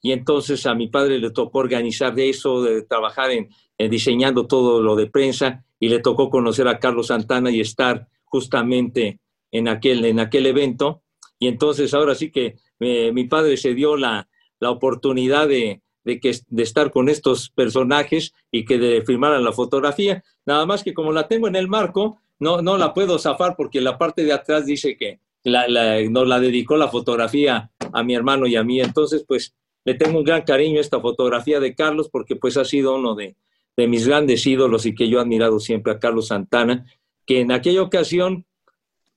Y 0.00 0.12
entonces 0.12 0.66
a 0.66 0.74
mi 0.74 0.88
padre 0.88 1.18
le 1.18 1.30
tocó 1.30 1.60
organizar 1.60 2.18
eso, 2.18 2.62
de 2.62 2.82
trabajar 2.82 3.30
en, 3.30 3.50
diseñando 3.90 4.46
todo 4.46 4.82
lo 4.82 4.96
de 4.96 5.06
prensa, 5.06 5.64
y 5.78 5.88
le 5.88 6.00
tocó 6.00 6.30
conocer 6.30 6.66
a 6.66 6.78
Carlos 6.78 7.08
Santana 7.08 7.50
y 7.50 7.60
estar 7.60 8.08
justamente 8.24 9.20
en 9.50 9.68
aquel, 9.68 10.04
en 10.04 10.18
aquel 10.18 10.46
evento. 10.46 11.02
Y 11.38 11.48
entonces 11.48 11.92
ahora 11.92 12.14
sí 12.14 12.30
que 12.30 12.56
eh, 12.80 13.12
mi 13.12 13.24
padre 13.24 13.56
se 13.56 13.74
dio 13.74 13.96
la, 13.96 14.28
la 14.60 14.70
oportunidad 14.70 15.48
de, 15.48 15.81
de, 16.04 16.20
que, 16.20 16.36
de 16.48 16.62
estar 16.62 16.90
con 16.90 17.08
estos 17.08 17.50
personajes 17.50 18.34
y 18.50 18.64
que 18.64 18.78
de 18.78 19.02
firmaran 19.02 19.44
la 19.44 19.52
fotografía. 19.52 20.22
Nada 20.46 20.66
más 20.66 20.82
que 20.82 20.94
como 20.94 21.12
la 21.12 21.28
tengo 21.28 21.48
en 21.48 21.56
el 21.56 21.68
marco, 21.68 22.18
no, 22.38 22.62
no 22.62 22.76
la 22.76 22.92
puedo 22.92 23.18
zafar 23.18 23.54
porque 23.56 23.80
la 23.80 23.98
parte 23.98 24.24
de 24.24 24.32
atrás 24.32 24.66
dice 24.66 24.96
que 24.96 25.20
la, 25.44 25.66
nos 26.08 26.26
la 26.26 26.40
dedicó 26.40 26.76
la 26.76 26.88
fotografía 26.88 27.70
a 27.92 28.02
mi 28.02 28.14
hermano 28.14 28.46
y 28.46 28.56
a 28.56 28.64
mí. 28.64 28.80
Entonces, 28.80 29.24
pues 29.26 29.54
le 29.84 29.94
tengo 29.94 30.18
un 30.18 30.24
gran 30.24 30.42
cariño 30.42 30.78
a 30.78 30.82
esta 30.82 31.00
fotografía 31.00 31.60
de 31.60 31.74
Carlos 31.74 32.08
porque 32.10 32.36
pues 32.36 32.56
ha 32.56 32.64
sido 32.64 32.96
uno 32.96 33.14
de, 33.14 33.36
de 33.76 33.88
mis 33.88 34.06
grandes 34.06 34.46
ídolos 34.46 34.86
y 34.86 34.94
que 34.94 35.08
yo 35.08 35.18
he 35.18 35.22
admirado 35.22 35.60
siempre 35.60 35.92
a 35.92 35.98
Carlos 35.98 36.28
Santana, 36.28 36.86
que 37.26 37.40
en 37.40 37.52
aquella 37.52 37.82
ocasión 37.82 38.44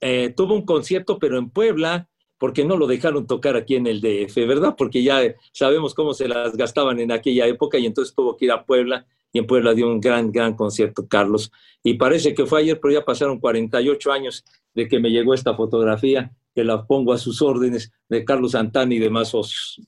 eh, 0.01 0.33
tuvo 0.35 0.53
un 0.53 0.65
concierto, 0.65 1.19
pero 1.19 1.37
en 1.37 1.49
Puebla, 1.49 2.09
porque 2.37 2.65
no 2.65 2.77
lo 2.77 2.87
dejaron 2.87 3.27
tocar 3.27 3.55
aquí 3.55 3.75
en 3.75 3.87
el 3.87 4.01
DF, 4.01 4.35
¿verdad? 4.47 4.75
Porque 4.77 5.03
ya 5.03 5.21
sabemos 5.51 5.93
cómo 5.93 6.13
se 6.13 6.27
las 6.27 6.55
gastaban 6.55 6.99
en 6.99 7.11
aquella 7.11 7.47
época 7.47 7.77
y 7.77 7.85
entonces 7.85 8.13
tuvo 8.13 8.35
que 8.35 8.45
ir 8.45 8.51
a 8.51 8.65
Puebla 8.65 9.05
y 9.31 9.39
en 9.39 9.47
Puebla 9.47 9.73
dio 9.73 9.87
un 9.87 9.99
gran, 9.99 10.31
gran 10.31 10.55
concierto, 10.55 11.07
Carlos. 11.07 11.51
Y 11.83 11.95
parece 11.95 12.33
que 12.33 12.45
fue 12.45 12.61
ayer, 12.61 12.79
pero 12.79 12.93
ya 12.93 13.05
pasaron 13.05 13.39
48 13.39 14.11
años 14.11 14.45
de 14.73 14.87
que 14.87 14.99
me 14.99 15.09
llegó 15.09 15.33
esta 15.33 15.55
fotografía, 15.55 16.31
que 16.53 16.63
la 16.63 16.85
pongo 16.85 17.11
a 17.11 17.17
sus 17.17 17.41
órdenes 17.41 17.91
de 18.07 18.23
Carlos 18.23 18.51
Santana 18.51 18.93
y 18.93 18.99
demás 18.99 19.29
socios. 19.29 19.81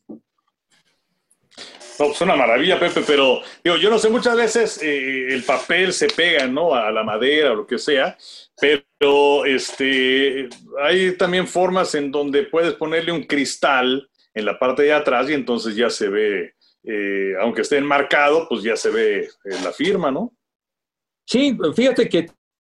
No, 2.00 2.06
pues 2.08 2.22
una 2.22 2.36
maravilla, 2.36 2.80
Pepe, 2.80 3.02
pero 3.06 3.42
digo, 3.64 3.78
yo 3.78 3.90
no 3.90 3.98
sé, 3.98 4.10
muchas 4.10 4.36
veces 4.36 4.82
eh, 4.84 5.34
el 5.34 5.44
papel 5.44 5.94
se 5.94 6.08
pega, 6.08 6.46
¿no? 6.46 6.76
A 6.76 6.92
la 6.92 7.04
madera 7.04 7.54
o 7.54 7.56
lo 7.56 7.68
que 7.68 7.80
sea, 7.80 8.16
pero 8.60 9.46
este, 9.46 10.48
hay 10.82 11.18
también 11.18 11.48
formas 11.48 11.96
en 11.96 12.12
donde 12.12 12.44
puedes 12.44 12.74
ponerle 12.74 13.12
un 13.12 13.24
cristal 13.24 14.08
en 14.34 14.46
la 14.46 14.60
parte 14.60 14.84
de 14.84 14.94
atrás 14.94 15.28
y 15.30 15.34
entonces 15.34 15.76
ya 15.76 15.90
se 15.90 16.10
ve, 16.10 16.54
eh, 16.84 17.34
aunque 17.42 17.62
esté 17.62 17.78
enmarcado, 17.78 18.48
pues 18.48 18.62
ya 18.62 18.76
se 18.76 18.92
ve 18.92 19.20
eh, 19.22 19.30
la 19.64 19.72
firma, 19.72 20.12
¿no? 20.12 20.36
Sí, 21.26 21.58
fíjate 21.76 22.08
que 22.08 22.28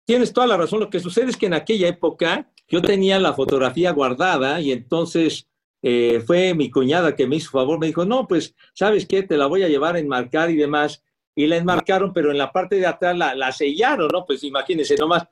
tienes 0.07 0.33
toda 0.33 0.47
la 0.47 0.57
razón. 0.57 0.81
Lo 0.81 0.91
que 0.91 0.99
sucede 0.99 1.31
es 1.31 1.37
que 1.37 1.47
en 1.47 1.55
aquella 1.55 1.89
época 1.89 2.51
yo 2.67 2.81
tenía 2.81 3.19
la 3.19 3.35
fotografía 3.35 3.93
guardada 3.93 4.61
y 4.61 4.73
entonces 4.73 5.50
eh, 5.83 6.23
fue 6.27 6.55
mi 6.55 6.71
cuñada 6.71 7.17
que 7.17 7.27
me 7.27 7.37
hizo 7.37 7.51
favor, 7.51 7.79
me 7.79 7.87
dijo, 7.87 8.05
no, 8.05 8.29
pues, 8.29 8.55
¿sabes 8.75 9.07
qué? 9.07 9.23
Te 9.23 9.37
la 9.37 9.47
voy 9.47 9.63
a 9.63 9.69
llevar 9.69 9.97
a 9.97 9.99
enmarcar 9.99 10.51
y 10.51 10.57
demás. 10.57 11.03
Y 11.35 11.47
la 11.47 11.57
enmarcaron, 11.57 12.13
pero 12.13 12.31
en 12.31 12.39
la 12.39 12.53
parte 12.53 12.77
de 12.77 12.87
atrás 12.87 13.17
la, 13.17 13.53
sellaron, 13.53 14.09
¿no? 14.13 14.27
Pues 14.27 14.45
imagínense 14.45 14.97
nomás. 14.97 15.25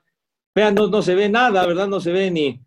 Vean, 0.55 0.73
no, 0.73 0.87
no 0.87 1.01
se 1.01 1.13
ve 1.13 1.29
nada, 1.29 1.65
¿verdad? 1.67 1.87
No 1.87 1.99
se 1.99 2.11
ve 2.11 2.31
ni 2.31 2.59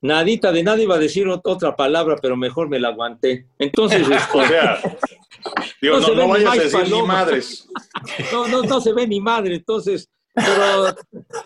nadita 0.00 0.50
de 0.50 0.62
nada. 0.62 0.82
Iba 0.82 0.96
a 0.96 0.98
decir 0.98 1.28
otra 1.28 1.76
palabra, 1.76 2.16
pero 2.20 2.36
mejor 2.36 2.68
me 2.68 2.80
la 2.80 2.88
aguanté. 2.88 3.46
Entonces, 3.58 4.06
o 4.34 4.44
sea, 4.46 4.80
digo, 5.80 6.00
no, 6.00 6.14
no, 6.14 6.28
vayas 6.28 6.58
a 6.58 6.62
decir 6.62 6.92
ni 6.92 7.02
madres. 7.02 7.68
no, 8.32 8.48
no, 8.48 8.62
no 8.62 8.80
se 8.80 8.92
ve 8.92 9.06
ni 9.06 9.20
madre. 9.20 9.54
Entonces, 9.54 10.10
pero 10.44 10.88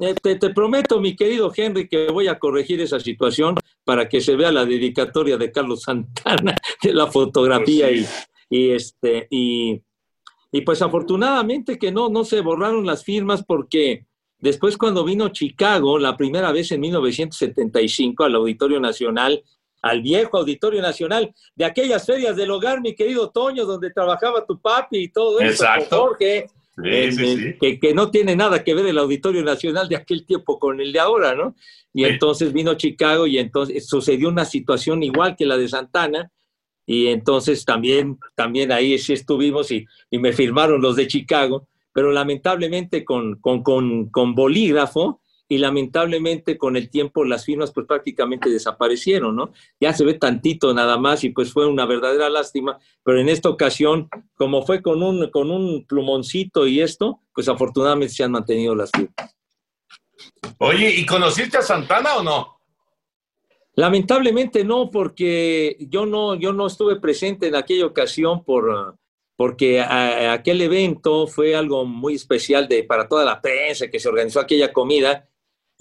eh, 0.01 0.15
te, 0.39 0.51
prometo, 0.51 1.01
mi 1.01 1.17
querido 1.17 1.53
Henry, 1.55 1.89
que 1.89 2.09
voy 2.11 2.29
a 2.29 2.39
corregir 2.39 2.81
esa 2.81 3.01
situación 3.01 3.57
para 3.85 4.09
que 4.09 4.21
se 4.21 4.37
vea 4.37 4.53
la 4.53 4.65
dedicatoria 4.65 5.37
de 5.37 5.51
Carlos 5.51 5.83
Santana 5.83 6.57
de 6.83 6.93
la 6.93 7.07
fotografía 7.07 7.89
pues 7.89 8.29
y, 8.51 8.71
este 8.71 9.27
y, 9.31 9.83
y, 10.51 10.61
pues 10.63 10.83
afortunadamente 10.83 11.79
que 11.79 11.93
no, 11.93 12.09
no 12.09 12.25
se 12.25 12.41
borraron 12.41 12.87
las 12.87 13.05
firmas 13.05 13.43
porque 13.45 14.07
después 14.39 14.77
cuando 14.77 15.05
vino 15.05 15.29
Chicago 15.31 15.99
la 15.99 16.17
primera 16.17 16.53
vez 16.53 16.73
en 16.73 16.81
1975 16.81 18.25
al 18.25 18.35
Auditorio 18.35 18.81
Nacional, 18.81 19.43
al 19.81 20.01
viejo 20.03 20.39
Auditorio 20.39 20.81
Nacional 20.81 21.35
de 21.55 21.65
aquellas 21.65 22.07
ferias 22.07 22.37
del 22.37 22.51
hogar, 22.51 22.81
mi 22.81 22.95
querido 22.95 23.31
Toño, 23.31 23.65
donde 23.65 23.91
trabajaba 23.91 24.47
tu 24.47 24.61
papi 24.61 24.99
y 24.99 25.09
todo 25.09 25.41
eso, 25.41 25.65
Jorge 25.91 26.47
que, 26.77 27.93
no 27.95 28.11
tiene 28.11 28.35
nada 28.35 28.65
que 28.65 28.75
ver 28.75 28.87
el 28.87 28.99
Auditorio 28.99 29.43
Nacional 29.43 29.89
de 29.89 29.97
aquel 29.97 30.25
tiempo 30.25 30.59
con 30.59 30.81
el 30.81 30.93
de 30.93 31.01
ahora, 31.01 31.35
¿no? 31.35 31.55
Y 31.93 32.05
entonces 32.05 32.53
vino 32.53 32.75
Chicago 32.75 33.27
y 33.27 33.39
entonces 33.39 33.87
sucedió 33.87 34.29
una 34.29 34.45
situación 34.45 35.03
igual 35.03 35.37
que 35.37 35.47
la 35.47 35.57
de 35.57 35.69
Santana, 35.69 36.31
y 36.87 37.07
entonces 37.09 37.65
también, 37.65 38.19
también 38.35 38.73
ahí 38.73 38.99
sí 38.99 39.13
estuvimos 39.13 39.71
y, 39.71 39.87
me 40.11 40.33
firmaron 40.33 40.83
los 40.83 40.97
de 40.97 41.07
Chicago, 41.07 41.69
pero 41.93 42.11
lamentablemente 42.11 43.05
con, 43.05 43.37
con, 43.37 43.63
con, 43.63 44.09
con 44.11 44.35
bolígrafo, 44.35 45.22
y 45.49 45.59
lamentablemente 45.59 46.57
con 46.57 46.77
el 46.77 46.89
tiempo 46.89 47.25
las 47.25 47.45
firmas 47.45 47.73
pues 47.73 47.87
prácticamente 47.87 48.49
desaparecieron, 48.49 49.37
¿no? 49.37 49.53
Ya 49.81 49.93
se 49.93 50.05
ve 50.05 50.15
tantito 50.15 50.73
nada 50.73 50.97
más 50.97 51.25
y 51.25 51.31
pues 51.31 51.53
fue 51.53 51.67
una 51.67 51.85
verdadera 51.85 52.31
lástima, 52.31 52.79
pero 53.03 53.21
en 53.21 53.29
esta 53.29 53.51
ocasión, 53.51 54.09
como 54.35 54.65
fue 54.65 54.81
con 54.81 55.03
un, 55.03 55.31
con 55.31 55.51
un 55.51 55.85
plumoncito 55.87 56.67
y 56.67 56.81
esto, 56.81 57.21
pues 57.35 57.49
afortunadamente 57.49 58.15
se 58.15 58.25
han 58.25 58.33
mantenido 58.33 58.75
las 58.75 58.91
firmas. 58.97 59.37
Oye, 60.59 60.91
¿y 60.91 61.05
conociste 61.05 61.59
a 61.59 61.63
Santana 61.63 62.17
o 62.17 62.23
no? 62.23 62.59
Lamentablemente 63.75 64.65
no, 64.65 64.91
porque 64.91 65.77
yo 65.81 66.05
no, 66.07 66.35
yo 66.35 66.53
no 66.53 66.67
estuve 66.67 67.01
presente 67.01 67.49
en 67.49 67.57
aquella 67.57 67.87
ocasión 67.87 68.45
por, 68.45 68.97
porque 69.37 69.81
aquel 69.81 70.61
evento 70.61 71.27
fue 71.27 71.57
algo 71.57 71.85
muy 71.85 72.15
especial 72.15 72.69
de, 72.69 72.85
para 72.85 73.09
toda 73.09 73.25
la 73.25 73.41
prensa 73.41 73.89
que 73.89 73.99
se 73.99 74.09
organizó 74.09 74.41
aquella 74.41 74.73
comida 74.73 75.29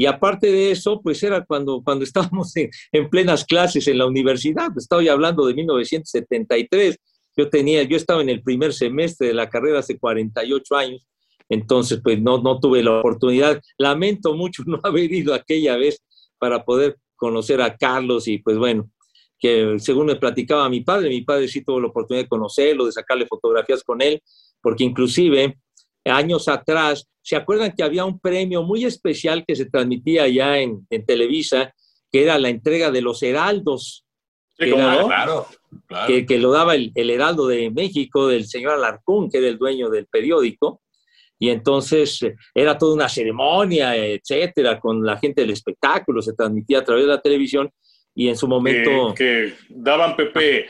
y 0.02 0.08
aparte 0.08 0.52
de 0.52 0.72
eso, 0.72 1.00
pues 1.00 1.22
era 1.22 1.46
cuando, 1.46 1.84
cuando 1.84 2.04
estábamos 2.04 2.54
en, 2.56 2.72
plenas 3.12 3.46
clases 3.46 3.88
en 3.88 4.00
la 4.00 4.08
universidad, 4.08 4.70
estoy 4.76 5.10
hablando 5.10 5.46
de 5.46 5.54
1973, 5.54 6.98
yo 7.38 7.50
tenía, 7.52 7.84
yo 7.84 7.98
estaba 7.98 8.24
en 8.24 8.30
el 8.30 8.42
primer 8.42 8.74
semestre 8.74 9.28
de 9.28 9.36
la 9.36 9.48
carrera 9.48 9.78
hace 9.78 10.00
48 10.00 10.76
años, 10.76 11.08
entonces 11.50 12.00
pues 12.04 12.20
no, 12.20 12.42
no 12.42 12.60
tuve 12.60 12.82
la 12.82 12.98
oportunidad. 12.98 13.62
Lamento 13.78 14.34
mucho 14.34 14.64
no 14.66 14.80
haber 14.82 15.14
ido 15.14 15.36
aquella 15.36 15.78
vez 15.78 16.04
para 16.40 16.66
poder 16.66 16.98
conocer 17.16 17.62
a 17.62 17.78
Carlos 17.78 18.28
y 18.28 18.40
pues 18.40 18.58
bueno, 18.58 18.90
que 19.38 19.76
según 19.78 20.08
me 20.08 20.16
platicaba 20.16 20.68
mi 20.68 20.82
padre, 20.82 21.10
mi 21.10 21.22
padre 21.22 21.48
sí 21.48 21.64
tuvo 21.64 21.80
la 21.80 21.90
oportunidad 21.90 22.24
de 22.24 22.30
conocerlo, 22.30 22.88
de 22.88 22.92
sacarle 22.92 23.28
fotografías 23.28 23.84
con 23.84 24.02
él, 24.02 24.20
porque 24.64 24.84
inclusive 24.84 25.60
años 26.06 26.48
atrás, 26.48 27.08
¿se 27.22 27.36
acuerdan 27.36 27.74
que 27.76 27.84
había 27.84 28.06
un 28.06 28.20
premio 28.20 28.64
muy 28.64 28.86
especial 28.86 29.46
que 29.46 29.56
se 29.56 29.66
transmitía 29.66 30.28
ya 30.28 30.58
en, 30.60 30.86
Televisa, 31.06 31.74
que 32.12 32.24
era 32.24 32.38
la 32.40 32.50
entrega 32.50 32.92
de 32.92 33.02
los 33.02 33.22
heraldos? 33.24 34.06
claro, 34.58 35.48
Que, 36.06 36.38
lo 36.38 36.52
daba 36.52 36.76
el, 36.76 36.92
heraldo 37.10 37.48
de 37.48 37.72
México, 37.72 38.28
del 38.28 38.46
señor 38.46 38.74
Alarcón, 38.74 39.30
que 39.30 39.40
era 39.40 39.48
el 39.48 39.58
dueño 39.58 39.90
del 39.90 40.08
periódico. 40.08 40.82
Y 41.40 41.50
entonces 41.50 42.22
eh, 42.22 42.36
era 42.54 42.78
toda 42.78 42.94
una 42.94 43.10
ceremonia, 43.10 43.96
etcétera, 43.96 44.80
con 44.80 45.04
la 45.04 45.18
gente 45.18 45.42
del 45.42 45.50
espectáculo, 45.50 46.22
se 46.22 46.34
transmitía 46.34 46.80
a 46.80 46.84
través 46.84 47.06
de 47.06 47.10
la 47.10 47.22
televisión 47.22 47.72
y 48.14 48.28
en 48.28 48.38
su 48.38 48.48
momento... 48.48 49.14
Que, 49.16 49.54
daban, 49.70 50.16
Pepe, 50.16 50.68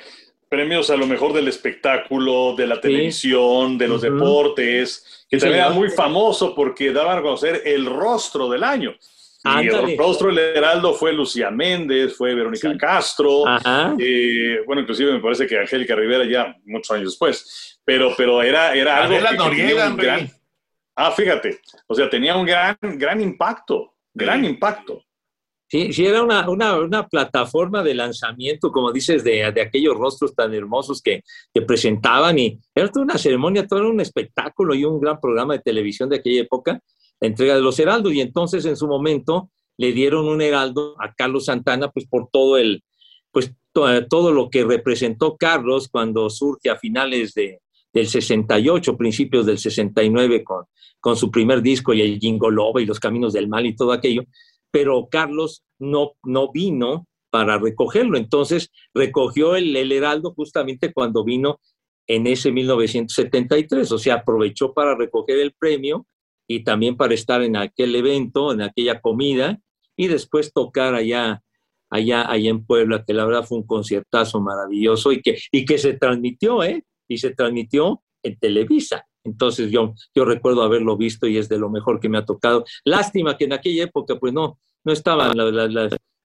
premios 0.52 0.90
a 0.90 0.98
lo 0.98 1.08
mejor 1.08 1.32
del 1.32 1.48
espectáculo, 1.48 2.54
de 2.58 2.68
la 2.68 2.82
televisión, 2.82 3.78
de 3.78 3.88
los 3.88 4.02
deportes, 4.02 5.26
que 5.30 5.38
también 5.38 5.62
era 5.62 5.70
muy 5.70 5.90
famoso 5.90 6.54
porque 6.54 6.92
daban 6.92 7.20
a 7.20 7.22
conocer 7.22 7.62
el 7.64 7.86
rostro 7.86 8.50
del 8.50 8.66
año. 8.66 8.94
Y 9.46 9.68
el 9.68 9.98
rostro 9.98 10.28
del 10.28 10.58
Heraldo 10.58 10.94
fue 10.94 11.14
Lucía 11.14 11.50
Méndez, 11.52 12.18
fue 12.18 12.36
Verónica 12.36 12.78
Castro, 12.78 13.46
eh, 13.98 14.60
bueno, 14.68 14.82
inclusive 14.82 15.14
me 15.14 15.22
parece 15.22 15.48
que 15.48 15.58
Angélica 15.58 15.96
Rivera 15.96 16.26
ya 16.26 16.54
muchos 16.66 16.92
años 16.92 17.12
después, 17.12 17.80
pero, 17.86 18.14
pero 18.18 18.44
era, 18.44 18.76
era 18.76 19.06
algo 19.06 19.50
que, 19.52 20.30
Ah, 20.98 21.12
fíjate, 21.12 21.62
o 21.88 21.96
sea, 21.96 22.10
tenía 22.10 22.36
un 22.36 22.46
gran, 22.46 22.78
gran 22.82 23.22
impacto, 23.22 23.96
gran 24.14 24.44
impacto. 24.44 25.02
Sí, 25.72 25.94
sí, 25.94 26.06
era 26.06 26.22
una, 26.22 26.50
una, 26.50 26.78
una, 26.78 27.08
plataforma 27.08 27.82
de 27.82 27.96
lanzamiento, 27.96 28.74
como 28.74 28.92
dices, 28.92 29.24
de, 29.24 29.50
de 29.54 29.62
aquellos 29.62 29.96
rostros 29.96 30.36
tan 30.36 30.54
hermosos 30.54 31.02
que, 31.02 31.24
que, 31.54 31.62
presentaban 31.62 32.38
y 32.38 32.60
era 32.76 32.90
toda 32.90 33.06
una 33.06 33.18
ceremonia, 33.18 33.66
todo 33.66 33.90
un 33.90 34.02
espectáculo 34.02 34.76
y 34.76 34.84
un 34.84 35.00
gran 35.00 35.18
programa 35.22 35.54
de 35.54 35.62
televisión 35.62 36.10
de 36.10 36.18
aquella 36.18 36.42
época, 36.42 36.82
la 37.22 37.28
entrega 37.30 37.56
de 37.56 37.62
los 37.62 37.80
heraldos. 37.80 38.12
Y 38.12 38.20
entonces 38.20 38.66
en 38.66 38.76
su 38.76 38.86
momento 38.86 39.50
le 39.78 39.94
dieron 39.94 40.28
un 40.28 40.42
heraldo 40.42 40.98
a 41.00 41.14
Carlos 41.14 41.46
Santana 41.46 41.90
pues 41.90 42.06
por 42.06 42.28
todo 42.30 42.58
el, 42.58 42.84
pues 43.32 43.54
todo 43.72 44.34
lo 44.34 44.50
que 44.50 44.66
representó 44.66 45.38
Carlos 45.38 45.88
cuando 45.88 46.30
surge 46.30 46.70
a 46.70 46.76
finales 46.76 47.34
de, 47.34 47.62
del 47.94 48.10
68, 48.10 48.98
principios 48.98 49.46
del 49.46 49.58
69 49.58 50.44
con, 50.44 50.66
con 51.00 51.16
su 51.16 51.32
primer 51.32 51.62
disco 51.62 51.94
y 51.94 52.02
el 52.02 52.20
Jingo 52.20 52.50
Loba 52.50 52.82
y 52.82 52.86
los 52.86 53.00
Caminos 53.00 53.32
del 53.32 53.48
Mal 53.48 53.66
y 53.66 53.74
todo 53.74 53.94
aquello, 53.94 54.24
pero 54.72 55.08
Carlos 55.10 55.64
no, 55.80 56.14
no 56.24 56.52
vino 56.52 57.08
para 57.30 57.58
recogerlo, 57.58 58.18
entonces 58.18 58.72
recogió 58.94 59.56
el, 59.56 59.76
el 59.76 59.92
Heraldo 59.92 60.34
justamente 60.34 60.92
cuando 60.92 61.24
vino 61.24 61.60
en 62.08 62.28
ese 62.28 62.52
1973, 62.52 63.92
o 63.92 63.98
sea, 63.98 64.16
aprovechó 64.16 64.74
para 64.74 64.96
recoger 64.96 65.40
el 65.40 65.54
premio 65.54 66.08
y 66.48 66.64
también 66.64 66.98
para 66.98 67.14
estar 67.14 67.42
en 67.42 67.56
aquel 67.56 67.96
evento, 67.96 68.52
en 68.52 68.62
aquella 68.62 69.00
comida 69.00 69.60
y 69.96 70.08
después 70.08 70.52
tocar 70.52 70.94
allá 70.94 71.42
allá, 71.92 72.24
allá 72.28 72.50
en 72.50 72.66
Puebla, 72.66 73.04
que 73.06 73.14
la 73.14 73.26
verdad 73.26 73.44
fue 73.44 73.60
un 73.60 73.68
conciertazo 73.68 74.40
maravilloso 74.42 75.12
y 75.12 75.22
que, 75.22 75.38
y 75.52 75.66
que 75.66 75.78
se 75.78 75.94
transmitió, 75.94 76.64
¿eh? 76.64 76.84
Y 77.08 77.18
se 77.18 77.32
transmitió 77.32 78.02
en 78.24 78.40
Televisa. 78.40 79.06
Entonces 79.24 79.72
yo, 79.72 79.94
yo 80.16 80.26
recuerdo 80.26 80.64
haberlo 80.64 80.98
visto 80.98 81.28
y 81.28 81.38
es 81.38 81.48
de 81.48 81.58
lo 81.58 81.70
mejor 81.70 82.00
que 82.00 82.10
me 82.10 82.18
ha 82.18 82.26
tocado. 82.26 82.66
Lástima 82.84 83.38
que 83.38 83.46
en 83.46 83.54
aquella 83.54 83.84
época 83.84 84.16
pues 84.16 84.34
no, 84.34 84.60
no 84.84 84.94
estaba 84.94 85.32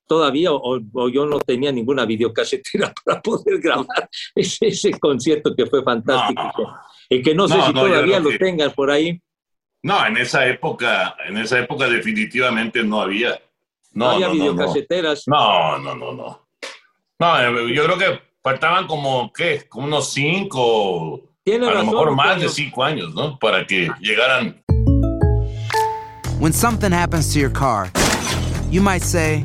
todavía 0.07 0.53
o, 0.53 1.09
yo 1.09 1.27
no 1.27 1.41
tenía 1.41 1.73
ninguna 1.73 2.05
videocasetera 2.05 2.95
para 3.05 3.21
poder 3.21 3.61
grabar 3.61 4.09
ese, 4.35 4.69
ese 4.69 4.93
concierto 4.99 5.55
que 5.55 5.67
fue 5.67 5.83
fantástico. 5.83 6.77
Y 7.09 7.23
que 7.23 7.35
no 7.35 7.47
sé 7.47 7.61
si 7.63 7.73
todavía 7.73 8.21
lo 8.21 8.31
tengas 8.37 8.73
por 8.73 8.91
ahí. 8.91 9.21
No, 9.83 10.05
en 10.05 10.17
esa 10.17 10.47
época, 10.47 11.17
en 11.29 11.37
esa 11.39 11.61
época 11.61 11.89
definitivamente 11.89 12.83
no 12.83 13.01
había. 13.01 13.41
No, 13.93 14.11
había 14.11 14.29
videocaseteras. 14.29 15.25
No, 15.29 15.79
no, 15.79 15.95
no, 15.95 16.13
no. 16.13 16.49
No, 17.19 17.41
eh, 17.41 17.73
yo 17.73 17.85
creo 17.85 17.97
que 17.97 18.21
faltaban 18.43 18.87
como, 18.87 19.33
¿qué? 19.33 19.69
Como 19.69 19.87
unos 19.87 20.13
cinco, 20.13 21.36
Tiene 21.47 21.65
a 21.69 21.71
razón, 21.71 21.87
lo 21.87 21.93
mejor 21.93 22.17
más 22.17 22.27
Antonio. 22.27 22.49
de 22.49 22.55
cinco 22.55 22.83
años, 22.83 23.15
¿no? 23.15 23.39
Para 23.39 23.65
que 23.65 23.89
llegaran. 24.01 24.57
When 26.41 26.53
something 26.53 26.91
happens 26.91 27.33
to 27.35 27.39
your 27.39 27.51
car, 27.53 27.89
you 28.69 28.83
might 28.83 29.03
say, 29.03 29.45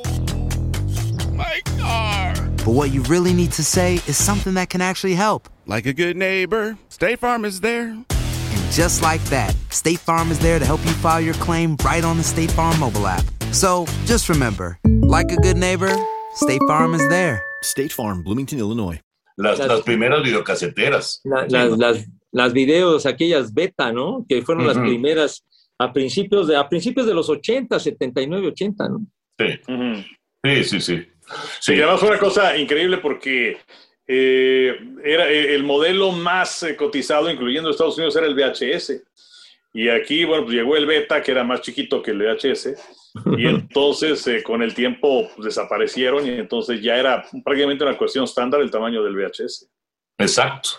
No! 0.00 1.34
My 1.34 1.60
car. 1.78 2.34
but 2.64 2.72
what 2.72 2.90
you 2.92 3.02
really 3.04 3.32
need 3.32 3.52
to 3.52 3.64
say 3.64 3.94
is 4.06 4.16
something 4.16 4.54
that 4.54 4.68
can 4.70 4.80
actually 4.80 5.14
help. 5.14 5.48
Like 5.66 5.86
a 5.86 5.92
good 5.92 6.16
neighbor, 6.16 6.76
State 6.88 7.18
Farm 7.20 7.44
is 7.44 7.60
there. 7.60 7.88
And 7.88 8.72
just 8.72 9.02
like 9.02 9.22
that, 9.30 9.54
State 9.70 9.98
Farm 10.00 10.30
is 10.30 10.38
there 10.40 10.58
to 10.58 10.64
help 10.64 10.84
you 10.84 10.92
file 10.92 11.20
your 11.20 11.34
claim 11.34 11.76
right 11.84 12.04
on 12.04 12.16
the 12.16 12.24
State 12.24 12.50
Farm 12.50 12.78
mobile 12.78 13.06
app. 13.06 13.24
So 13.52 13.86
just 14.04 14.28
remember, 14.28 14.78
like 15.10 15.30
a 15.32 15.36
good 15.36 15.56
neighbor, 15.56 15.90
State 16.34 16.60
Farm 16.68 16.94
is 16.94 17.06
there. 17.08 17.42
State 17.62 17.90
Farm, 17.92 18.22
Bloomington, 18.22 18.58
Illinois. 18.58 19.00
Las, 19.36 19.58
Las- 19.58 19.68
las 19.68 19.80
primeras 19.82 20.22
videocaseteras. 20.22 21.20
La- 21.24 21.44
Sí, 21.48 21.52
las, 21.52 21.70
¿no? 21.70 21.76
las, 21.76 22.06
las 22.32 22.52
videos, 22.52 23.06
aquellas 23.06 23.52
beta, 23.52 23.92
¿no? 23.92 24.24
Que 24.28 24.42
fueron 24.42 24.66
las 24.66 24.78
primeras 24.78 25.44
a 25.78 25.92
principios 25.92 26.46
de, 26.46 26.56
a 26.56 26.68
principios 26.68 27.06
de 27.06 27.14
los 27.14 27.28
80, 27.28 27.78
79, 27.80 28.48
80, 28.48 28.88
¿no? 28.88 29.00
Sí, 29.38 29.46
Ujú. 29.72 30.04
sí, 30.44 30.64
sí. 30.64 30.80
sí. 30.80 31.06
Sí, 31.60 31.74
que 31.74 31.82
además 31.82 32.00
fue 32.00 32.08
una 32.10 32.18
cosa 32.18 32.56
increíble 32.56 32.98
porque 32.98 33.58
eh, 34.06 34.76
era 35.04 35.28
eh, 35.30 35.54
el 35.54 35.62
modelo 35.62 36.10
más 36.12 36.62
eh, 36.64 36.76
cotizado, 36.76 37.30
incluyendo 37.30 37.70
Estados 37.70 37.96
Unidos, 37.96 38.16
era 38.16 38.26
el 38.26 38.34
VHS. 38.34 39.02
Y 39.72 39.88
aquí, 39.88 40.24
bueno, 40.24 40.42
pues 40.44 40.56
llegó 40.56 40.76
el 40.76 40.84
beta, 40.86 41.22
que 41.22 41.30
era 41.30 41.44
más 41.44 41.60
chiquito 41.62 42.02
que 42.02 42.10
el 42.10 42.18
VHS. 42.18 42.74
Y 43.36 43.46
entonces, 43.46 44.26
eh, 44.26 44.42
con 44.42 44.62
el 44.62 44.74
tiempo, 44.74 45.28
pues, 45.34 45.46
desaparecieron 45.46 46.26
y 46.26 46.30
entonces 46.30 46.80
ya 46.80 46.96
era 46.96 47.24
prácticamente 47.44 47.84
una 47.84 47.96
cuestión 47.96 48.24
estándar 48.24 48.60
el 48.60 48.70
tamaño 48.70 49.02
del 49.02 49.16
VHS. 49.16 49.68
Exacto, 50.18 50.70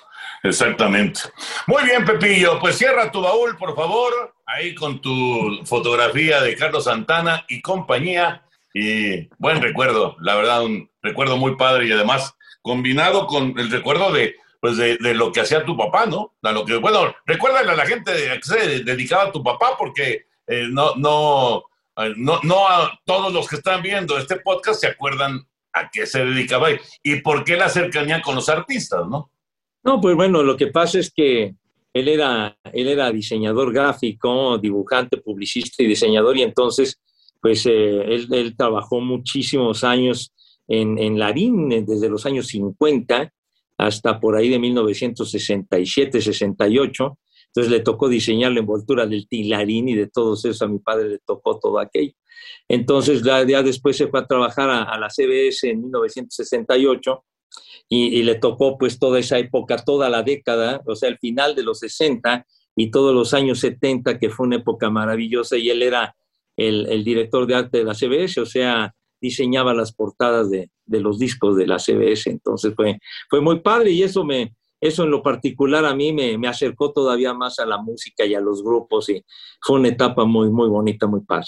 exactamente. 0.43 1.21
Muy 1.67 1.83
bien, 1.83 2.05
Pepillo, 2.05 2.59
pues 2.59 2.77
cierra 2.77 3.11
tu 3.11 3.21
baúl, 3.21 3.57
por 3.57 3.75
favor, 3.75 4.35
ahí 4.45 4.73
con 4.75 5.01
tu 5.01 5.59
fotografía 5.65 6.41
de 6.41 6.55
Carlos 6.55 6.85
Santana 6.85 7.45
y 7.49 7.61
compañía. 7.61 8.43
Y 8.73 9.27
buen 9.37 9.61
recuerdo, 9.61 10.15
la 10.21 10.35
verdad, 10.35 10.63
un 10.63 10.89
recuerdo 11.01 11.35
muy 11.35 11.57
padre 11.57 11.87
y 11.87 11.91
además 11.91 12.35
combinado 12.61 13.27
con 13.27 13.59
el 13.59 13.69
recuerdo 13.69 14.13
de, 14.13 14.35
pues 14.61 14.77
de, 14.77 14.97
de 14.97 15.13
lo 15.13 15.31
que 15.31 15.41
hacía 15.41 15.65
tu 15.65 15.75
papá, 15.75 16.05
¿no? 16.05 16.35
A 16.43 16.51
lo 16.51 16.63
que, 16.63 16.77
bueno, 16.77 17.13
recuérdale 17.25 17.71
a 17.71 17.75
la 17.75 17.85
gente 17.85 18.13
de 18.13 18.31
a 18.31 18.35
qué 18.35 18.43
se 18.43 18.83
dedicaba 18.83 19.31
tu 19.31 19.43
papá, 19.43 19.75
porque 19.77 20.27
eh, 20.47 20.67
no, 20.69 20.95
no, 20.95 21.63
no, 22.17 22.39
no 22.43 22.67
a 22.67 22.99
todos 23.05 23.33
los 23.33 23.47
que 23.47 23.57
están 23.57 23.81
viendo 23.81 24.17
este 24.17 24.37
podcast 24.37 24.81
se 24.81 24.87
acuerdan 24.87 25.41
a 25.73 25.89
qué 25.89 26.05
se 26.05 26.25
dedicaba 26.25 26.67
y, 27.03 27.21
por 27.21 27.43
qué 27.43 27.55
la 27.55 27.69
cercanía 27.69 28.21
con 28.21 28.35
los 28.35 28.49
artistas, 28.49 29.07
¿no? 29.07 29.31
No, 29.83 29.99
pues 29.99 30.15
bueno, 30.15 30.43
lo 30.43 30.57
que 30.57 30.67
pasa 30.67 30.99
es 30.99 31.11
que 31.11 31.55
él 31.93 32.07
era, 32.07 32.57
él 32.73 32.87
era 32.87 33.11
diseñador 33.11 33.73
gráfico, 33.73 34.57
dibujante, 34.57 35.17
publicista 35.17 35.81
y 35.81 35.87
diseñador, 35.87 36.37
y 36.37 36.43
entonces, 36.43 36.99
pues 37.41 37.65
eh, 37.65 38.03
él, 38.13 38.55
trabajó 38.55 38.99
muchísimos 38.99 39.83
años 39.83 40.33
en, 40.67 40.99
en 40.99 41.17
Larín, 41.17 41.69
desde 41.85 42.09
los 42.09 42.25
años 42.25 42.47
50 42.47 43.31
hasta 43.81 44.19
por 44.19 44.35
ahí 44.35 44.49
de 44.49 44.59
1967, 44.59 46.21
68. 46.21 47.17
Entonces 47.53 47.71
le 47.71 47.81
tocó 47.81 48.07
diseñar 48.07 48.53
la 48.53 48.59
envoltura 48.59 49.05
del 49.05 49.27
Tilarín 49.27 49.89
y 49.89 49.95
de 49.95 50.07
todos 50.07 50.45
esos, 50.45 50.61
a 50.61 50.67
mi 50.67 50.79
padre 50.79 51.09
le 51.09 51.19
tocó 51.19 51.59
todo 51.59 51.79
aquello. 51.79 52.13
Entonces 52.67 53.21
ya, 53.23 53.45
ya 53.45 53.61
después 53.61 53.97
se 53.97 54.07
fue 54.07 54.21
a 54.21 54.25
trabajar 54.25 54.69
a, 54.69 54.83
a 54.83 54.97
la 54.97 55.09
CBS 55.09 55.69
en 55.69 55.81
1968 55.81 57.25
y, 57.89 58.19
y 58.19 58.23
le 58.23 58.35
tocó 58.35 58.77
pues 58.77 58.99
toda 58.99 59.19
esa 59.19 59.37
época, 59.37 59.77
toda 59.77 60.09
la 60.09 60.23
década, 60.23 60.81
o 60.85 60.95
sea, 60.95 61.09
el 61.09 61.17
final 61.17 61.55
de 61.55 61.63
los 61.63 61.79
60 61.79 62.45
y 62.75 62.89
todos 62.89 63.13
los 63.13 63.33
años 63.33 63.59
70, 63.59 64.17
que 64.17 64.29
fue 64.29 64.47
una 64.47 64.55
época 64.57 64.89
maravillosa, 64.89 65.57
y 65.57 65.69
él 65.69 65.83
era 65.83 66.15
el, 66.55 66.87
el 66.87 67.03
director 67.03 67.45
de 67.45 67.55
arte 67.55 67.79
de 67.79 67.83
la 67.83 67.93
CBS, 67.93 68.39
o 68.39 68.45
sea, 68.45 68.95
diseñaba 69.19 69.73
las 69.73 69.93
portadas 69.93 70.49
de, 70.49 70.71
de 70.85 70.99
los 71.01 71.19
discos 71.19 71.55
de 71.57 71.67
la 71.67 71.79
CBS, 71.79 72.29
entonces 72.29 72.73
fue, 72.75 72.99
fue 73.29 73.41
muy 73.41 73.59
padre 73.59 73.91
y 73.91 74.03
eso 74.03 74.23
me... 74.23 74.55
Eso 74.81 75.03
en 75.03 75.11
lo 75.11 75.21
particular 75.21 75.85
a 75.85 75.93
mí 75.93 76.11
me, 76.11 76.37
me 76.39 76.47
acercó 76.47 76.91
todavía 76.91 77.33
más 77.33 77.59
a 77.59 77.65
la 77.65 77.77
música 77.77 78.25
y 78.25 78.33
a 78.33 78.41
los 78.41 78.63
grupos 78.63 79.07
y 79.09 79.23
fue 79.61 79.79
una 79.79 79.89
etapa 79.89 80.25
muy, 80.25 80.49
muy 80.49 80.67
bonita, 80.67 81.05
muy 81.05 81.21
padre. 81.21 81.47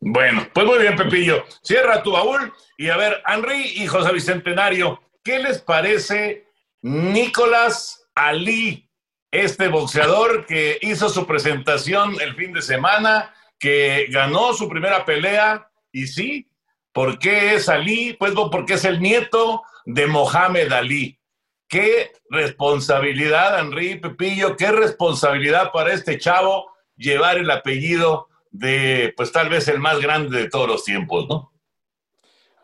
Bueno, 0.00 0.46
pues 0.52 0.66
muy 0.66 0.78
bien, 0.78 0.96
Pepillo. 0.96 1.44
Cierra 1.62 2.02
tu 2.02 2.12
baúl 2.12 2.52
y 2.76 2.90
a 2.90 2.96
ver, 2.96 3.22
Henry 3.26 3.72
y 3.76 3.86
José 3.86 4.12
Bicentenario, 4.12 5.00
¿qué 5.24 5.38
les 5.38 5.60
parece 5.60 6.46
Nicolás 6.82 8.06
Ali, 8.14 8.88
este 9.30 9.68
boxeador 9.68 10.46
que 10.46 10.78
hizo 10.82 11.08
su 11.08 11.26
presentación 11.26 12.20
el 12.20 12.34
fin 12.34 12.52
de 12.52 12.62
semana, 12.62 13.34
que 13.58 14.06
ganó 14.10 14.52
su 14.52 14.68
primera 14.68 15.04
pelea? 15.04 15.70
Y 15.90 16.06
sí, 16.06 16.50
¿por 16.92 17.18
qué 17.18 17.54
es 17.54 17.68
Ali? 17.68 18.14
Pues 18.18 18.32
porque 18.52 18.74
es 18.74 18.84
el 18.84 19.00
nieto 19.00 19.62
de 19.86 20.06
Mohamed 20.06 20.70
Ali. 20.72 21.18
Qué 21.68 22.12
responsabilidad, 22.30 23.58
Henry 23.58 23.98
Pepillo, 23.98 24.56
qué 24.56 24.70
responsabilidad 24.70 25.72
para 25.72 25.92
este 25.92 26.18
chavo 26.18 26.70
llevar 26.96 27.38
el 27.38 27.50
apellido 27.50 28.28
de, 28.50 29.12
pues 29.16 29.32
tal 29.32 29.48
vez 29.48 29.68
el 29.68 29.78
más 29.78 30.00
grande 30.00 30.38
de 30.38 30.48
todos 30.48 30.68
los 30.68 30.84
tiempos, 30.84 31.26
¿no? 31.28 31.52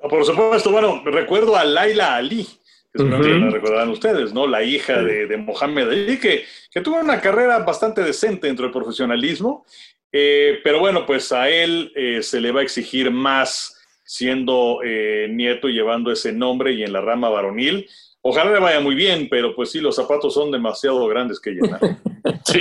Por 0.08 0.24
supuesto, 0.24 0.70
bueno, 0.70 1.02
recuerdo 1.04 1.56
a 1.56 1.64
Laila 1.64 2.16
Ali, 2.16 2.44
que 2.44 2.98
seguramente 2.98 3.36
Ujú. 3.36 3.44
la 3.44 3.50
recordarán 3.50 3.88
ustedes, 3.90 4.32
¿no? 4.32 4.46
La 4.46 4.62
hija 4.62 5.02
de, 5.02 5.26
de 5.26 5.36
Mohamed 5.36 5.88
Ali, 5.88 6.18
que, 6.18 6.44
que 6.70 6.80
tuvo 6.80 6.98
una 6.98 7.20
carrera 7.20 7.58
bastante 7.60 8.02
decente 8.02 8.46
dentro 8.46 8.64
del 8.64 8.72
profesionalismo, 8.72 9.64
eh, 10.12 10.60
pero 10.62 10.78
bueno, 10.78 11.06
pues 11.06 11.32
a 11.32 11.48
él 11.48 11.90
eh, 11.94 12.22
se 12.22 12.40
le 12.40 12.52
va 12.52 12.60
a 12.60 12.64
exigir 12.64 13.10
más 13.10 13.78
siendo 14.04 14.80
eh, 14.84 15.26
nieto 15.30 15.68
y 15.68 15.72
llevando 15.72 16.12
ese 16.12 16.32
nombre 16.32 16.72
y 16.72 16.82
en 16.82 16.92
la 16.92 17.00
rama 17.00 17.30
varonil. 17.30 17.88
Ojalá 18.22 18.52
le 18.52 18.60
vaya 18.60 18.80
muy 18.80 18.94
bien, 18.94 19.28
pero 19.28 19.54
pues 19.54 19.72
sí, 19.72 19.80
los 19.80 19.96
zapatos 19.96 20.32
son 20.34 20.50
demasiado 20.50 21.06
grandes 21.08 21.40
que 21.40 21.50
llenar. 21.50 21.80
Sí, 22.44 22.60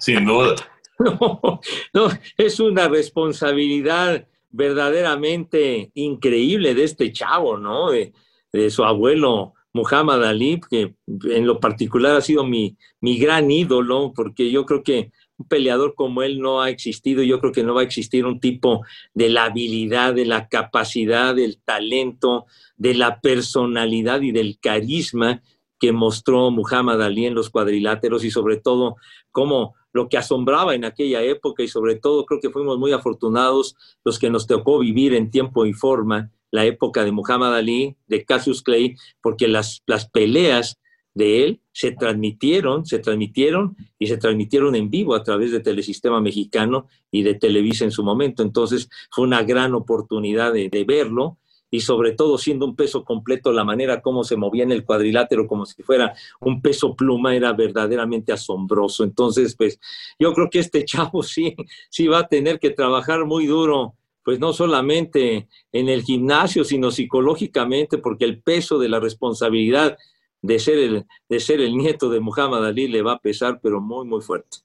sin 0.00 0.26
duda. 0.26 0.54
No, 0.98 1.60
no, 1.94 2.08
es 2.36 2.60
una 2.60 2.88
responsabilidad 2.88 4.26
verdaderamente 4.50 5.90
increíble 5.94 6.74
de 6.74 6.84
este 6.84 7.10
chavo, 7.10 7.56
¿no? 7.56 7.90
De, 7.90 8.12
de 8.52 8.70
su 8.70 8.84
abuelo 8.84 9.54
Muhammad 9.72 10.24
Ali, 10.24 10.60
que 10.70 10.94
en 11.06 11.46
lo 11.46 11.58
particular 11.58 12.16
ha 12.16 12.20
sido 12.20 12.44
mi, 12.44 12.76
mi 13.00 13.18
gran 13.18 13.50
ídolo, 13.50 14.12
porque 14.14 14.50
yo 14.50 14.66
creo 14.66 14.82
que 14.82 15.10
un 15.42 15.48
peleador 15.48 15.94
como 15.94 16.22
él 16.22 16.40
no 16.40 16.62
ha 16.62 16.70
existido, 16.70 17.22
yo 17.22 17.40
creo 17.40 17.52
que 17.52 17.64
no 17.64 17.74
va 17.74 17.80
a 17.80 17.84
existir 17.84 18.24
un 18.24 18.40
tipo 18.40 18.82
de 19.14 19.28
la 19.28 19.44
habilidad, 19.44 20.14
de 20.14 20.24
la 20.24 20.48
capacidad, 20.48 21.34
del 21.34 21.58
talento, 21.58 22.46
de 22.76 22.94
la 22.94 23.20
personalidad 23.20 24.20
y 24.22 24.32
del 24.32 24.58
carisma 24.60 25.42
que 25.78 25.92
mostró 25.92 26.50
Muhammad 26.50 27.02
Ali 27.02 27.26
en 27.26 27.34
los 27.34 27.50
cuadriláteros 27.50 28.24
y 28.24 28.30
sobre 28.30 28.56
todo 28.56 28.96
cómo 29.32 29.74
lo 29.92 30.08
que 30.08 30.16
asombraba 30.16 30.74
en 30.74 30.84
aquella 30.84 31.22
época 31.22 31.62
y 31.62 31.68
sobre 31.68 31.96
todo 31.96 32.24
creo 32.24 32.40
que 32.40 32.50
fuimos 32.50 32.78
muy 32.78 32.92
afortunados 32.92 33.76
los 34.04 34.18
que 34.18 34.30
nos 34.30 34.46
tocó 34.46 34.78
vivir 34.78 35.12
en 35.14 35.30
tiempo 35.30 35.66
y 35.66 35.72
forma 35.72 36.30
la 36.52 36.64
época 36.66 37.04
de 37.04 37.12
Muhammad 37.12 37.56
Ali, 37.56 37.96
de 38.06 38.24
Cassius 38.24 38.62
Clay, 38.62 38.94
porque 39.20 39.48
las, 39.48 39.82
las 39.86 40.08
peleas 40.08 40.78
de 41.14 41.44
él 41.44 41.60
se 41.72 41.92
transmitieron, 41.92 42.86
se 42.86 42.98
transmitieron 42.98 43.76
y 43.98 44.06
se 44.06 44.16
transmitieron 44.16 44.74
en 44.74 44.90
vivo 44.90 45.14
a 45.14 45.22
través 45.22 45.52
de 45.52 45.60
Telesistema 45.60 46.20
Mexicano 46.20 46.86
y 47.10 47.22
de 47.22 47.34
Televisa 47.34 47.84
en 47.84 47.90
su 47.90 48.02
momento. 48.02 48.42
Entonces 48.42 48.88
fue 49.10 49.24
una 49.24 49.42
gran 49.42 49.74
oportunidad 49.74 50.52
de, 50.52 50.68
de 50.68 50.84
verlo 50.84 51.38
y 51.72 51.80
sobre 51.80 52.12
todo 52.12 52.36
siendo 52.36 52.66
un 52.66 52.76
peso 52.76 53.02
completo, 53.02 53.50
la 53.50 53.64
manera 53.64 54.02
como 54.02 54.24
se 54.24 54.36
movía 54.36 54.62
en 54.62 54.72
el 54.72 54.84
cuadrilátero 54.84 55.46
como 55.46 55.64
si 55.64 55.82
fuera 55.82 56.14
un 56.38 56.60
peso 56.60 56.94
pluma 56.94 57.34
era 57.34 57.54
verdaderamente 57.54 58.30
asombroso. 58.30 59.04
Entonces, 59.04 59.56
pues 59.56 59.80
yo 60.18 60.34
creo 60.34 60.50
que 60.50 60.58
este 60.58 60.84
chavo 60.84 61.22
sí, 61.22 61.56
sí 61.88 62.06
va 62.06 62.20
a 62.20 62.28
tener 62.28 62.60
que 62.60 62.70
trabajar 62.70 63.24
muy 63.24 63.46
duro, 63.46 63.94
pues 64.22 64.38
no 64.38 64.52
solamente 64.52 65.48
en 65.72 65.88
el 65.88 66.02
gimnasio, 66.02 66.62
sino 66.62 66.90
psicológicamente, 66.90 67.96
porque 67.96 68.26
el 68.26 68.42
peso 68.42 68.78
de 68.78 68.90
la 68.90 69.00
responsabilidad 69.00 69.96
de 70.42 70.58
ser 70.58 70.78
el, 70.78 71.06
de 71.28 71.40
ser 71.40 71.60
el 71.60 71.76
nieto 71.76 72.10
de 72.10 72.20
Muhammad 72.20 72.66
Ali 72.66 72.88
le 72.88 73.00
va 73.00 73.12
a 73.12 73.18
pesar, 73.18 73.60
pero 73.62 73.80
muy, 73.80 74.04
muy 74.04 74.20
fuerte. 74.20 74.58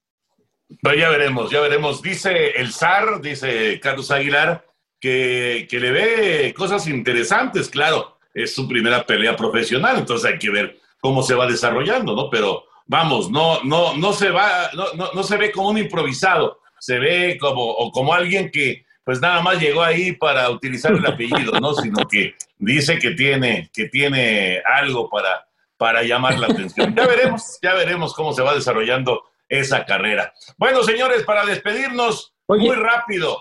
Pero 0.81 0.97
ya 0.97 1.09
veremos, 1.09 1.49
ya 1.49 1.61
veremos. 1.61 2.01
Dice 2.01 2.49
el 2.57 2.73
zar, 2.73 3.21
dice 3.21 3.79
Carlos 3.79 4.11
Aguilar, 4.11 4.65
que, 4.99 5.67
que, 5.69 5.79
le 5.79 5.91
ve 5.91 6.53
cosas 6.57 6.87
interesantes, 6.87 7.69
claro, 7.69 8.17
es 8.33 8.53
su 8.53 8.67
primera 8.67 9.05
pelea 9.05 9.35
profesional, 9.35 9.99
entonces 9.99 10.31
hay 10.31 10.39
que 10.39 10.49
ver 10.49 10.79
cómo 10.99 11.21
se 11.21 11.35
va 11.35 11.45
desarrollando, 11.45 12.15
¿no? 12.15 12.29
Pero 12.29 12.65
vamos, 12.87 13.29
no, 13.29 13.63
no, 13.63 13.95
no 13.95 14.11
se 14.13 14.31
va, 14.31 14.71
no, 14.73 14.93
no, 14.95 15.11
no 15.13 15.23
se 15.23 15.37
ve 15.37 15.51
como 15.51 15.69
un 15.69 15.77
improvisado, 15.77 16.59
se 16.79 16.99
ve 16.99 17.37
como, 17.39 17.63
o 17.63 17.91
como 17.91 18.13
alguien 18.13 18.51
que 18.51 18.85
pues 19.03 19.21
nada 19.21 19.41
más 19.41 19.61
llegó 19.61 19.81
ahí 19.81 20.11
para 20.11 20.49
utilizar 20.49 20.91
el 20.91 21.05
apellido, 21.05 21.57
¿no? 21.61 21.73
Sino 21.73 22.05
que 22.09 22.35
dice 22.57 22.99
que 22.99 23.11
tiene, 23.11 23.69
que 23.71 23.87
tiene 23.87 24.61
algo 24.65 25.09
para, 25.09 25.46
para 25.77 26.03
llamar 26.03 26.39
la 26.39 26.47
atención. 26.47 26.95
Ya 26.95 27.07
veremos, 27.07 27.59
ya 27.61 27.73
veremos 27.73 28.13
cómo 28.13 28.33
se 28.33 28.41
va 28.41 28.55
desarrollando 28.55 29.23
esa 29.47 29.85
carrera. 29.85 30.33
Bueno, 30.57 30.83
señores, 30.83 31.23
para 31.23 31.45
despedirnos, 31.45 32.33
Oye, 32.47 32.67
muy 32.67 32.75
rápido, 32.75 33.37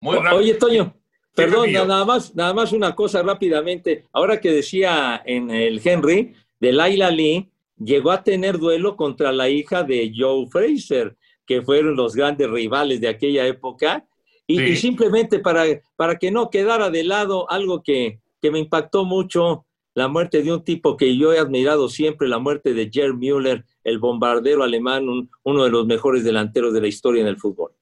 muy 0.00 0.16
rápido. 0.16 0.36
Oye, 0.36 0.54
Toño, 0.54 0.94
perdón, 1.34 1.72
nada 1.72 2.04
más, 2.04 2.34
nada 2.34 2.54
más 2.54 2.72
una 2.72 2.94
cosa 2.94 3.22
rápidamente. 3.22 4.06
Ahora 4.12 4.40
que 4.40 4.50
decía 4.50 5.22
en 5.24 5.50
el 5.50 5.80
Henry, 5.84 6.34
de 6.60 6.72
Laila 6.72 7.10
Lee, 7.10 7.50
llegó 7.76 8.10
a 8.10 8.22
tener 8.22 8.58
duelo 8.58 8.96
contra 8.96 9.32
la 9.32 9.48
hija 9.48 9.82
de 9.82 10.12
Joe 10.16 10.46
Fraser, 10.48 11.16
que 11.46 11.62
fueron 11.62 11.96
los 11.96 12.14
grandes 12.14 12.48
rivales 12.48 13.00
de 13.00 13.08
aquella 13.08 13.46
época, 13.46 14.06
y, 14.46 14.58
sí. 14.58 14.64
y 14.64 14.76
simplemente 14.76 15.38
para, 15.38 15.64
para 15.96 16.16
que 16.16 16.30
no 16.30 16.50
quedara 16.50 16.90
de 16.90 17.04
lado 17.04 17.50
algo 17.50 17.82
que, 17.82 18.20
que 18.40 18.50
me 18.50 18.58
impactó 18.58 19.04
mucho, 19.04 19.66
la 19.94 20.08
muerte 20.08 20.42
de 20.42 20.52
un 20.52 20.64
tipo 20.64 20.96
que 20.96 21.16
yo 21.16 21.32
he 21.32 21.38
admirado 21.38 21.88
siempre, 21.88 22.28
la 22.28 22.38
muerte 22.38 22.74
de 22.74 22.90
Gerd 22.92 23.14
Müller, 23.14 23.64
el 23.84 23.98
bombardero 23.98 24.62
alemán, 24.62 25.08
un, 25.08 25.30
uno 25.44 25.64
de 25.64 25.70
los 25.70 25.86
mejores 25.86 26.24
delanteros 26.24 26.74
de 26.74 26.80
la 26.80 26.88
historia 26.88 27.22
en 27.22 27.28
el 27.28 27.38
fútbol. 27.38 27.72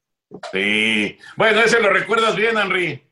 Sí, 0.53 1.17
bueno, 1.37 1.61
ese 1.61 1.81
lo 1.81 1.91
recuerdas 1.91 2.37
bien, 2.37 2.57
Henry. 2.57 3.03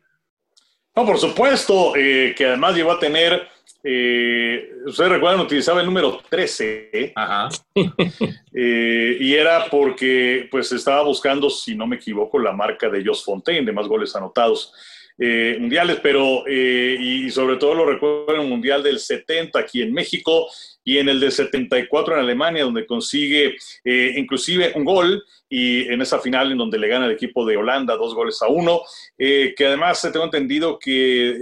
No, 0.95 1.07
por 1.07 1.19
supuesto, 1.19 1.95
eh, 1.97 2.35
que 2.37 2.47
además 2.47 2.75
llegó 2.75 2.93
a 2.93 2.99
tener, 2.99 3.49
eh, 3.83 4.71
ustedes 4.85 5.11
recuerdan, 5.11 5.41
utilizaba 5.41 5.81
el 5.81 5.87
número 5.87 6.21
13, 6.29 7.13
Ajá. 7.15 7.49
eh, 8.53 9.17
y 9.21 9.35
era 9.35 9.67
porque 9.71 10.49
pues 10.51 10.73
estaba 10.73 11.03
buscando, 11.03 11.49
si 11.49 11.75
no 11.77 11.87
me 11.87 11.97
equivoco, 11.97 12.39
la 12.39 12.53
marca 12.53 12.89
de 12.89 13.05
Jos 13.05 13.25
Fontaine, 13.25 13.65
de 13.65 13.73
más 13.73 13.87
goles 13.87 14.15
anotados. 14.17 14.75
Eh, 15.23 15.59
mundiales, 15.61 15.99
pero 16.03 16.45
eh, 16.47 16.97
y 16.99 17.31
sobre 17.31 17.57
todo 17.57 17.75
lo 17.75 17.85
recuerdo 17.85 18.35
en 18.35 18.41
el 18.41 18.49
Mundial 18.49 18.83
del 18.83 18.99
70 18.99 19.59
aquí 19.59 19.83
en 19.83 19.93
México 19.93 20.47
y 20.83 20.97
en 20.97 21.11
el 21.11 21.21
de 21.21 21.31
74 21.31 22.15
en 22.15 22.21
Alemania, 22.21 22.65
donde 22.65 22.87
consigue 22.87 23.55
eh, 23.85 24.15
inclusive 24.17 24.73
un 24.77 24.85
gol 24.87 25.23
y 25.47 25.87
en 25.93 26.01
esa 26.01 26.21
final 26.21 26.51
en 26.53 26.57
donde 26.57 26.79
le 26.79 26.89
gana 26.89 27.05
el 27.05 27.13
equipo 27.13 27.45
de 27.45 27.59
Holanda 27.59 27.97
dos 27.97 28.15
goles 28.15 28.41
a 28.41 28.49
uno, 28.49 28.81
que 29.19 29.55
además 29.59 30.01
tengo 30.11 30.25
entendido 30.25 30.79
que 30.79 31.37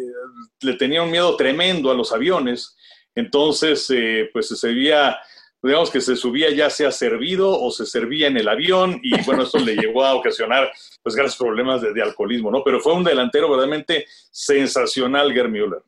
le 0.62 0.74
tenía 0.74 1.02
un 1.02 1.12
miedo 1.12 1.36
tremendo 1.36 1.92
a 1.92 1.94
los 1.94 2.10
aviones, 2.10 2.76
entonces 3.14 3.86
pues 4.32 4.48
se 4.48 4.66
veía 4.66 5.16
digamos 5.62 5.90
que 5.90 6.00
se 6.00 6.16
subía 6.16 6.50
ya 6.50 6.70
sea 6.70 6.92
servido 6.92 7.60
o 7.60 7.70
se 7.70 7.84
servía 7.84 8.28
en 8.28 8.36
el 8.36 8.48
avión 8.48 9.00
y 9.02 9.20
bueno, 9.22 9.42
esto 9.42 9.58
le 9.58 9.74
llegó 9.74 10.04
a 10.04 10.14
ocasionar 10.14 10.70
pues 11.02 11.14
grandes 11.14 11.36
problemas 11.36 11.82
de, 11.82 11.92
de, 11.92 12.02
alcoholismo, 12.02 12.50
¿no? 12.50 12.62
Pero 12.62 12.80
fue 12.80 12.94
un 12.94 13.04
delantero 13.04 13.48
verdaderamente 13.48 14.06
sensacional, 14.30 15.32
Gerd 15.32 15.48
Müller. 15.48 15.82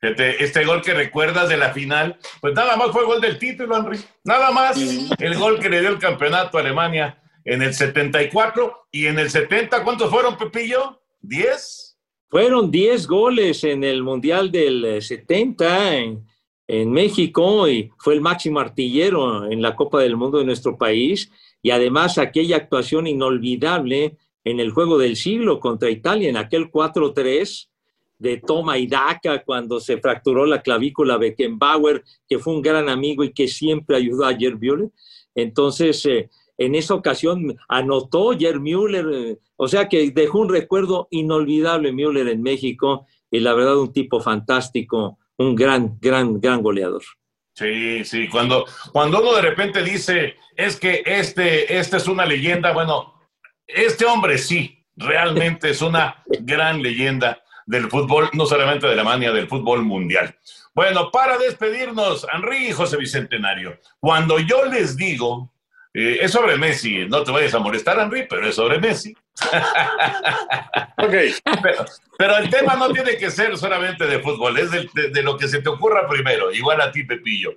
Este, 0.00 0.42
este, 0.42 0.64
gol 0.64 0.80
que 0.80 0.94
recuerdas 0.94 1.50
de 1.50 1.58
la 1.58 1.74
final, 1.74 2.18
pues 2.40 2.54
nada 2.54 2.74
más 2.76 2.90
fue 2.90 3.02
el 3.02 3.06
gol 3.06 3.20
del 3.20 3.38
título, 3.38 3.76
Henry. 3.76 3.98
Nada 4.24 4.50
más 4.50 4.78
el 5.18 5.38
gol 5.38 5.60
que 5.60 5.68
le 5.68 5.80
dio 5.80 5.90
el 5.90 5.98
campeonato 5.98 6.56
a 6.56 6.62
Alemania 6.62 7.22
en 7.44 7.60
el 7.60 7.74
74 7.74 8.88
y 8.90 9.06
en 9.06 9.18
el 9.18 9.30
70, 9.30 9.84
¿cuántos 9.84 10.08
fueron, 10.08 10.38
Pepillo? 10.38 11.02
¿10? 11.22 11.96
Fueron 12.28 12.70
10 12.70 13.06
goles 13.06 13.62
en 13.64 13.84
el 13.84 14.02
Mundial 14.02 14.50
del 14.50 15.02
70, 15.02 15.96
en, 15.96 16.26
en 16.72 16.92
México 16.92 17.68
y 17.68 17.90
fue 17.98 18.14
el 18.14 18.20
máximo 18.20 18.60
artillero 18.60 19.50
en 19.50 19.60
la 19.60 19.74
Copa 19.74 19.98
del 19.98 20.16
Mundo 20.16 20.38
de 20.38 20.44
nuestro 20.44 20.78
país 20.78 21.28
y 21.62 21.70
además 21.70 22.16
aquella 22.16 22.58
actuación 22.58 23.08
inolvidable 23.08 24.16
en 24.44 24.60
el 24.60 24.70
juego 24.70 24.96
del 24.96 25.16
siglo 25.16 25.58
contra 25.58 25.90
Italia 25.90 26.28
en 26.28 26.36
aquel 26.36 26.70
4-3 26.70 27.68
de 28.20 28.36
toma 28.36 28.78
y 28.78 28.86
daca 28.86 29.42
cuando 29.42 29.80
se 29.80 29.98
fracturó 29.98 30.46
la 30.46 30.62
clavícula 30.62 31.16
Beckenbauer, 31.16 32.04
que 32.28 32.38
fue 32.38 32.54
un 32.54 32.62
gran 32.62 32.88
amigo 32.88 33.24
y 33.24 33.32
que 33.32 33.48
siempre 33.48 33.96
ayudó 33.96 34.26
a 34.26 34.36
Gerd 34.36 34.60
Müller. 34.60 34.90
Entonces, 35.34 36.06
eh, 36.06 36.30
en 36.56 36.76
esa 36.76 36.94
ocasión 36.94 37.56
anotó 37.66 38.30
Gerd 38.38 38.60
Müller, 38.60 39.06
eh, 39.12 39.38
o 39.56 39.66
sea 39.66 39.88
que 39.88 40.12
dejó 40.12 40.38
un 40.38 40.48
recuerdo 40.48 41.08
inolvidable 41.10 41.90
Müller 41.90 42.28
en 42.28 42.42
México 42.42 43.06
y 43.28 43.40
la 43.40 43.54
verdad 43.54 43.76
un 43.78 43.92
tipo 43.92 44.20
fantástico, 44.20 45.18
un 45.40 45.56
gran, 45.56 45.98
gran, 46.00 46.38
gran 46.38 46.62
goleador. 46.62 47.02
Sí, 47.54 48.04
sí, 48.04 48.28
cuando, 48.28 48.66
cuando 48.92 49.20
uno 49.20 49.34
de 49.34 49.42
repente 49.42 49.82
dice, 49.82 50.36
es 50.54 50.78
que 50.78 51.02
este, 51.06 51.78
este 51.78 51.96
es 51.96 52.06
una 52.06 52.26
leyenda, 52.26 52.72
bueno, 52.72 53.14
este 53.66 54.04
hombre 54.04 54.36
sí, 54.36 54.84
realmente 54.96 55.70
es 55.70 55.80
una 55.80 56.22
gran 56.40 56.82
leyenda 56.82 57.42
del 57.66 57.88
fútbol, 57.88 58.28
no 58.34 58.44
solamente 58.44 58.86
de 58.86 58.92
Alemania, 58.92 59.32
del 59.32 59.48
fútbol 59.48 59.82
mundial. 59.82 60.36
Bueno, 60.74 61.10
para 61.10 61.38
despedirnos, 61.38 62.26
Henry 62.32 62.68
y 62.68 62.72
José 62.72 62.98
Bicentenario, 62.98 63.78
cuando 63.98 64.38
yo 64.38 64.66
les 64.66 64.96
digo, 64.96 65.52
eh, 65.92 66.18
es 66.20 66.30
sobre 66.32 66.56
Messi, 66.56 67.06
no 67.06 67.22
te 67.24 67.32
vayas 67.32 67.54
a 67.54 67.58
molestar, 67.58 67.98
Henry, 67.98 68.26
pero 68.28 68.46
es 68.46 68.54
sobre 68.54 68.78
Messi. 68.78 69.14
ok. 70.96 71.14
Pero, 71.62 71.84
pero, 72.18 72.36
el 72.36 72.50
tema 72.50 72.76
no 72.76 72.92
tiene 72.92 73.16
que 73.16 73.30
ser 73.30 73.56
solamente 73.56 74.06
de 74.06 74.20
fútbol, 74.20 74.58
es 74.58 74.70
de, 74.70 74.88
de, 74.94 75.10
de, 75.10 75.22
lo 75.22 75.36
que 75.36 75.48
se 75.48 75.62
te 75.62 75.68
ocurra 75.68 76.08
primero, 76.08 76.52
igual 76.52 76.80
a 76.80 76.92
ti, 76.92 77.04
Pepillo. 77.04 77.52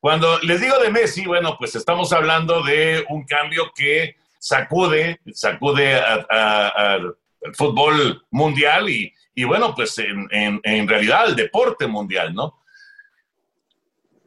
Cuando 0.00 0.38
les 0.40 0.60
digo 0.60 0.78
de 0.78 0.90
Messi, 0.90 1.26
bueno, 1.26 1.56
pues 1.58 1.74
estamos 1.74 2.12
hablando 2.12 2.62
de 2.62 3.04
un 3.08 3.24
cambio 3.24 3.72
que 3.74 4.16
sacude, 4.38 5.20
sacude 5.32 5.98
al 5.98 7.16
fútbol 7.54 8.24
mundial 8.30 8.88
y, 8.88 9.12
y 9.34 9.44
bueno, 9.44 9.74
pues 9.74 9.98
en, 9.98 10.28
en, 10.30 10.60
en, 10.62 10.88
realidad 10.88 11.22
al 11.22 11.36
deporte 11.36 11.86
mundial, 11.86 12.34
¿no? 12.34 12.60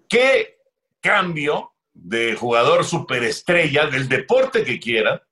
¿Qué 0.09 0.57
cambio 0.99 1.70
de 2.03 2.35
jugador 2.35 2.83
superestrella 2.83 3.85
del 3.85 4.09
deporte 4.09 4.63
que 4.63 4.79
quiera, 4.79 5.23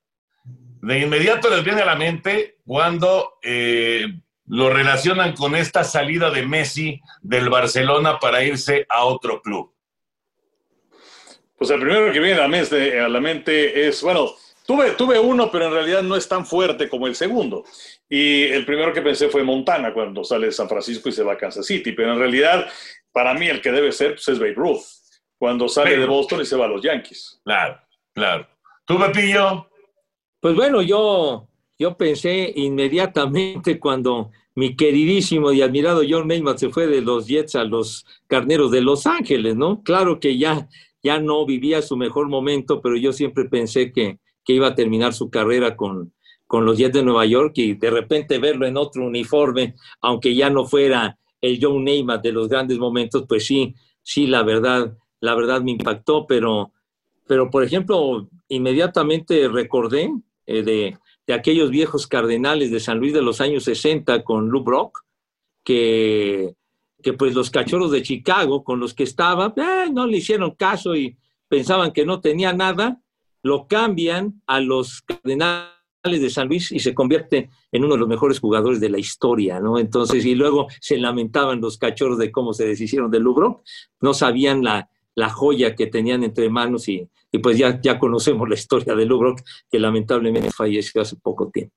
de 0.81 0.99
inmediato 0.99 1.49
les 1.49 1.63
viene 1.63 1.81
a 1.81 1.85
la 1.85 1.95
mente 1.95 2.57
cuando 2.65 3.37
eh, 3.41 4.05
lo 4.49 4.69
relacionan 4.69 5.33
con 5.33 5.55
esta 5.55 5.83
salida 5.83 6.31
de 6.31 6.45
Messi 6.45 7.01
del 7.21 7.49
Barcelona 7.49 8.19
para 8.19 8.43
irse 8.43 8.85
a 8.89 9.05
otro 9.05 9.41
club? 9.41 9.73
Pues 11.55 11.69
el 11.71 11.79
primero 11.79 12.11
que 12.13 12.19
viene 12.19 12.39
a 12.39 12.43
la 12.43 12.47
mente, 12.47 12.99
a 12.99 13.09
la 13.09 13.19
mente 13.19 13.87
es, 13.87 14.01
bueno, 14.01 14.33
tuve, 14.65 14.91
tuve 14.91 15.19
uno, 15.19 15.51
pero 15.51 15.65
en 15.65 15.73
realidad 15.73 16.01
no 16.01 16.15
es 16.15 16.27
tan 16.27 16.45
fuerte 16.45 16.87
como 16.87 17.05
el 17.05 17.15
segundo. 17.15 17.65
Y 18.07 18.45
el 18.45 18.65
primero 18.65 18.93
que 18.93 19.01
pensé 19.01 19.29
fue 19.29 19.43
Montana 19.43 19.93
cuando 19.93 20.23
sale 20.23 20.47
de 20.47 20.51
San 20.51 20.69
Francisco 20.69 21.09
y 21.09 21.11
se 21.11 21.23
va 21.23 21.33
a 21.33 21.37
Kansas 21.37 21.65
City, 21.65 21.91
pero 21.91 22.13
en 22.13 22.19
realidad 22.19 22.67
para 23.11 23.33
mí 23.33 23.47
el 23.47 23.61
que 23.61 23.71
debe 23.71 23.91
ser 23.91 24.13
pues, 24.13 24.27
es 24.29 24.39
Babe 24.39 24.53
Ruth, 24.53 24.81
cuando 25.39 25.67
sale 25.67 25.97
de. 25.97 26.05
Boston 26.05 26.41
y 26.41 26.45
se 26.45 26.55
va 26.55 26.65
a 26.65 26.67
los 26.67 26.83
Yankees. 26.83 27.41
Claro, 27.43 27.79
claro. 28.13 28.47
¿Tú, 28.85 28.99
Pepillo? 28.99 29.67
Pues 30.39 30.55
bueno, 30.55 30.81
yo, 30.81 31.47
yo 31.77 31.97
pensé 31.97 32.53
inmediatamente 32.55 33.79
cuando 33.79 34.31
mi 34.55 34.75
queridísimo 34.75 35.51
y 35.53 35.61
admirado 35.61 36.01
John 36.07 36.27
Neymar 36.27 36.59
se 36.59 36.69
fue 36.69 36.87
de 36.87 37.01
los 37.01 37.27
Jets 37.27 37.55
a 37.55 37.63
los 37.63 38.05
Carneros 38.27 38.71
de 38.71 38.81
Los 38.81 39.07
Ángeles, 39.07 39.55
¿no? 39.55 39.81
Claro 39.83 40.19
que 40.19 40.37
ya, 40.37 40.67
ya 41.01 41.19
no 41.19 41.45
vivía 41.45 41.81
su 41.81 41.95
mejor 41.95 42.27
momento, 42.27 42.81
pero 42.81 42.97
yo 42.97 43.13
siempre 43.13 43.45
pensé 43.45 43.93
que, 43.93 44.19
que 44.43 44.53
iba 44.53 44.67
a 44.67 44.75
terminar 44.75 45.13
su 45.13 45.29
carrera 45.29 45.77
con, 45.77 46.13
con 46.45 46.65
los 46.65 46.77
Jets 46.77 46.93
de 46.93 47.03
Nueva 47.03 47.25
York 47.25 47.53
y 47.55 47.75
de 47.75 47.89
repente 47.89 48.39
verlo 48.39 48.65
en 48.65 48.75
otro 48.75 49.05
uniforme, 49.05 49.75
aunque 50.01 50.35
ya 50.35 50.49
no 50.49 50.65
fuera 50.65 51.17
el 51.39 51.59
John 51.61 51.83
Neymar 51.83 52.21
de 52.21 52.33
los 52.33 52.49
grandes 52.49 52.77
momentos, 52.77 53.25
pues 53.29 53.45
sí, 53.45 53.75
sí, 54.01 54.27
la 54.27 54.43
verdad, 54.43 54.97
la 55.21 55.35
verdad 55.35 55.61
me 55.61 55.71
impactó, 55.71 56.25
pero, 56.27 56.71
pero 57.27 57.49
por 57.49 57.63
ejemplo, 57.63 58.29
inmediatamente 58.47 59.47
recordé 59.47 60.11
eh, 60.45 60.63
de, 60.63 60.97
de 61.27 61.33
aquellos 61.33 61.69
viejos 61.69 62.07
cardenales 62.07 62.71
de 62.71 62.79
San 62.79 62.99
Luis 62.99 63.13
de 63.13 63.21
los 63.21 63.41
años 63.41 63.63
60 63.63 64.23
con 64.23 64.49
Lou 64.49 64.63
Brock, 64.63 65.03
que, 65.63 66.55
que 67.03 67.13
pues 67.13 67.35
los 67.35 67.49
cachorros 67.49 67.91
de 67.91 68.01
Chicago 68.01 68.63
con 68.63 68.79
los 68.79 68.93
que 68.93 69.03
estaba, 69.03 69.53
eh, 69.55 69.91
no 69.91 70.07
le 70.07 70.17
hicieron 70.17 70.55
caso 70.55 70.95
y 70.95 71.17
pensaban 71.47 71.91
que 71.91 72.05
no 72.05 72.21
tenía 72.21 72.53
nada, 72.53 73.01
lo 73.43 73.67
cambian 73.67 74.41
a 74.47 74.59
los 74.59 75.01
cardenales 75.01 75.69
de 76.03 76.29
San 76.29 76.47
Luis 76.47 76.71
y 76.71 76.79
se 76.79 76.93
convierte 76.93 77.49
en 77.71 77.83
uno 77.83 77.93
de 77.95 77.99
los 77.99 78.09
mejores 78.09 78.39
jugadores 78.39 78.79
de 78.79 78.89
la 78.89 78.99
historia, 78.99 79.59
¿no? 79.59 79.77
Entonces, 79.77 80.25
y 80.25 80.35
luego 80.35 80.67
se 80.79 80.97
lamentaban 80.97 81.61
los 81.61 81.77
cachorros 81.77 82.17
de 82.17 82.31
cómo 82.31 82.53
se 82.53 82.65
deshicieron 82.65 83.11
de 83.11 83.19
Lou 83.19 83.33
Brock, 83.33 83.61
no 84.01 84.13
sabían 84.13 84.63
la, 84.63 84.89
la 85.19 85.29
joya 85.29 85.75
que 85.75 85.87
tenían 85.87 86.23
entre 86.23 86.49
manos 86.49 86.87
y, 86.89 87.07
y 87.31 87.37
pues 87.39 87.57
ya, 87.57 87.79
ya 87.81 87.99
conocemos 87.99 88.47
la 88.49 88.55
historia 88.55 88.95
de 88.95 89.05
Lou 89.05 89.19
Brock, 89.19 89.41
que 89.69 89.77
lamentablemente 89.79 90.49
falleció 90.51 91.01
hace 91.01 91.15
poco 91.17 91.49
tiempo. 91.51 91.75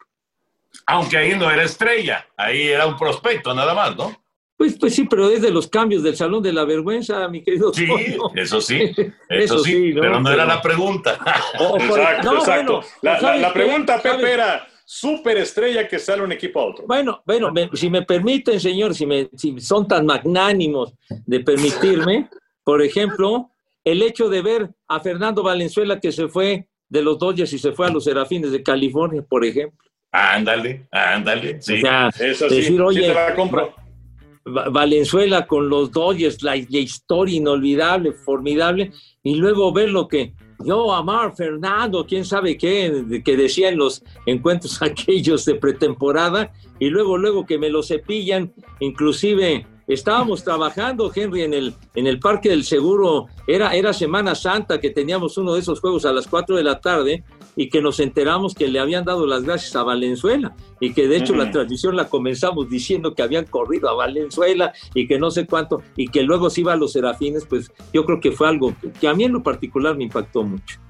Aunque 0.86 1.16
ahí 1.18 1.34
no 1.38 1.50
era 1.50 1.62
estrella, 1.64 2.26
ahí 2.36 2.68
era 2.68 2.86
un 2.86 2.96
prospecto 2.96 3.54
nada 3.54 3.74
más, 3.74 3.96
¿no? 3.96 4.16
Pues, 4.56 4.78
pues 4.78 4.94
sí, 4.94 5.04
pero 5.10 5.28
es 5.28 5.42
de 5.42 5.50
los 5.50 5.66
cambios 5.68 6.02
del 6.04 6.14
Salón 6.16 6.42
de 6.42 6.52
la 6.52 6.64
Vergüenza, 6.64 7.26
mi 7.28 7.42
querido 7.42 7.72
Sí, 7.74 7.86
Toño. 7.86 8.30
eso 8.36 8.60
sí, 8.60 8.80
eso, 9.28 9.56
Eso 9.56 9.58
sí, 9.58 9.72
sí, 9.72 9.94
¿no? 9.94 10.00
pero 10.02 10.20
no 10.20 10.30
era 10.30 10.44
la 10.46 10.62
pregunta. 10.62 11.18
O 11.58 11.76
por- 11.78 11.82
Exacto, 11.98 12.32
no, 12.32 12.38
exacto. 12.38 12.72
bueno, 12.72 12.86
la, 13.02 13.12
la- 13.14 13.20
¿sabes 13.20 13.40
la 13.42 13.48
qué? 13.52 13.60
pregunta, 13.60 13.96
Pepe, 13.96 14.08
¿Sabes? 14.16 14.30
era 14.34 14.66
superestrella 14.84 15.88
que 15.88 15.98
sale 15.98 16.22
un 16.22 16.32
equipo 16.32 16.60
a 16.60 16.64
otro. 16.66 16.86
Bueno, 16.86 17.22
bueno, 17.26 17.50
me- 17.52 17.70
si 17.74 17.90
me 17.90 18.02
permiten, 18.02 18.60
señor, 18.60 18.94
si, 18.94 19.04
me, 19.04 19.28
si 19.36 19.58
son 19.60 19.86
tan 19.88 20.06
magnánimos 20.06 20.94
de 21.26 21.40
permitirme, 21.40 22.28
por 22.64 22.82
ejemplo, 22.82 23.50
el 23.84 24.02
hecho 24.02 24.28
de 24.28 24.42
ver 24.42 24.70
a 24.88 25.00
Fernando 25.00 25.42
Valenzuela 25.42 25.98
que 26.00 26.12
se 26.12 26.28
fue 26.28 26.68
de 26.88 27.02
los 27.02 27.18
Dodgers 27.18 27.52
y 27.52 27.58
se 27.58 27.72
fue 27.72 27.86
a 27.86 27.90
los 27.90 28.04
Serafines 28.04 28.52
de 28.52 28.62
California, 28.62 29.22
por 29.28 29.44
ejemplo. 29.44 29.78
Ándale, 30.12 30.86
ándale, 30.92 31.60
sí. 31.62 31.74
O 31.74 31.80
sea, 31.80 32.08
Esa 32.08 32.48
sí, 32.48 32.56
decir, 32.56 32.72
sí 32.76 32.78
oye, 32.80 33.00
te 33.08 33.14
la 33.14 33.34
compro. 33.34 33.74
Va- 34.46 34.68
Valenzuela 34.68 35.46
con 35.46 35.68
los 35.68 35.90
Dodgers, 35.90 36.42
la, 36.42 36.54
la 36.56 36.78
historia 36.78 37.36
inolvidable, 37.36 38.12
formidable, 38.12 38.92
y 39.22 39.36
luego 39.36 39.72
ver 39.72 39.88
lo 39.90 40.06
que 40.08 40.34
yo, 40.64 40.92
Amar, 40.94 41.34
Fernando, 41.34 42.06
quién 42.06 42.24
sabe 42.24 42.56
qué, 42.58 43.22
que 43.24 43.36
decía 43.36 43.70
en 43.70 43.78
los 43.78 44.04
encuentros 44.26 44.80
aquellos 44.82 45.44
de 45.46 45.54
pretemporada, 45.56 46.52
y 46.78 46.88
luego, 46.90 47.16
luego 47.16 47.46
que 47.46 47.58
me 47.58 47.70
lo 47.70 47.82
cepillan, 47.82 48.52
inclusive 48.80 49.66
estábamos 49.92 50.44
trabajando, 50.44 51.10
Henry, 51.14 51.42
en 51.42 51.54
el, 51.54 51.74
en 51.94 52.06
el 52.06 52.18
Parque 52.18 52.48
del 52.48 52.64
Seguro, 52.64 53.26
era, 53.46 53.74
era 53.74 53.92
Semana 53.92 54.34
Santa 54.34 54.80
que 54.80 54.90
teníamos 54.90 55.38
uno 55.38 55.54
de 55.54 55.60
esos 55.60 55.80
juegos 55.80 56.04
a 56.04 56.12
las 56.12 56.26
4 56.26 56.56
de 56.56 56.62
la 56.62 56.80
tarde, 56.80 57.24
y 57.56 57.68
que 57.68 57.82
nos 57.82 58.00
enteramos 58.00 58.54
que 58.54 58.68
le 58.68 58.78
habían 58.78 59.04
dado 59.04 59.26
las 59.26 59.42
gracias 59.42 59.76
a 59.76 59.82
Valenzuela. 59.82 60.54
Y 60.80 60.92
que 60.92 61.08
de 61.08 61.16
hecho 61.16 61.34
la 61.34 61.50
transmisión 61.50 61.96
la 61.96 62.08
comenzamos 62.08 62.68
diciendo 62.68 63.14
que 63.14 63.22
habían 63.22 63.44
corrido 63.44 63.88
a 63.88 63.94
Valenzuela 63.94 64.72
y 64.94 65.06
que 65.06 65.18
no 65.18 65.30
sé 65.30 65.46
cuánto 65.46 65.82
y 65.96 66.08
que 66.08 66.22
luego 66.22 66.50
se 66.50 66.62
iba 66.62 66.72
a 66.72 66.76
los 66.76 66.92
serafines, 66.92 67.44
pues 67.44 67.70
yo 67.92 68.04
creo 68.04 68.20
que 68.20 68.32
fue 68.32 68.48
algo 68.48 68.74
que, 68.80 68.90
que 68.92 69.08
a 69.08 69.14
mí 69.14 69.24
en 69.24 69.32
lo 69.32 69.42
particular 69.42 69.96
me 69.96 70.04
impactó 70.04 70.42
mucho. 70.42 70.80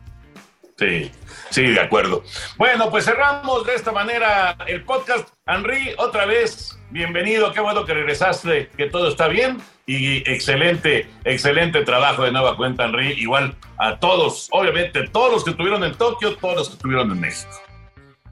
Sí, 0.78 1.10
sí, 1.50 1.66
de 1.66 1.80
acuerdo. 1.80 2.24
Bueno, 2.56 2.90
pues 2.90 3.04
cerramos 3.04 3.66
de 3.66 3.74
esta 3.74 3.92
manera 3.92 4.56
el 4.66 4.84
podcast. 4.84 5.28
Henry, 5.46 5.94
otra 5.98 6.24
vez, 6.26 6.78
bienvenido, 6.90 7.52
qué 7.52 7.60
bueno 7.60 7.84
que 7.84 7.94
regresaste, 7.94 8.70
que 8.76 8.86
todo 8.86 9.08
está 9.08 9.28
bien 9.28 9.58
y 9.86 10.18
excelente, 10.30 11.08
excelente 11.24 11.84
trabajo 11.84 12.24
de 12.24 12.32
nueva 12.32 12.56
cuenta, 12.56 12.86
Henry. 12.86 13.12
Igual 13.12 13.54
a 13.78 13.98
todos, 13.98 14.48
obviamente, 14.50 15.08
todos 15.08 15.32
los 15.32 15.44
que 15.44 15.50
estuvieron 15.50 15.84
en 15.84 15.94
Tokio, 15.94 16.36
todos 16.36 16.56
los 16.56 16.68
que 16.68 16.74
estuvieron 16.74 17.10
en 17.10 17.20
México. 17.20 17.61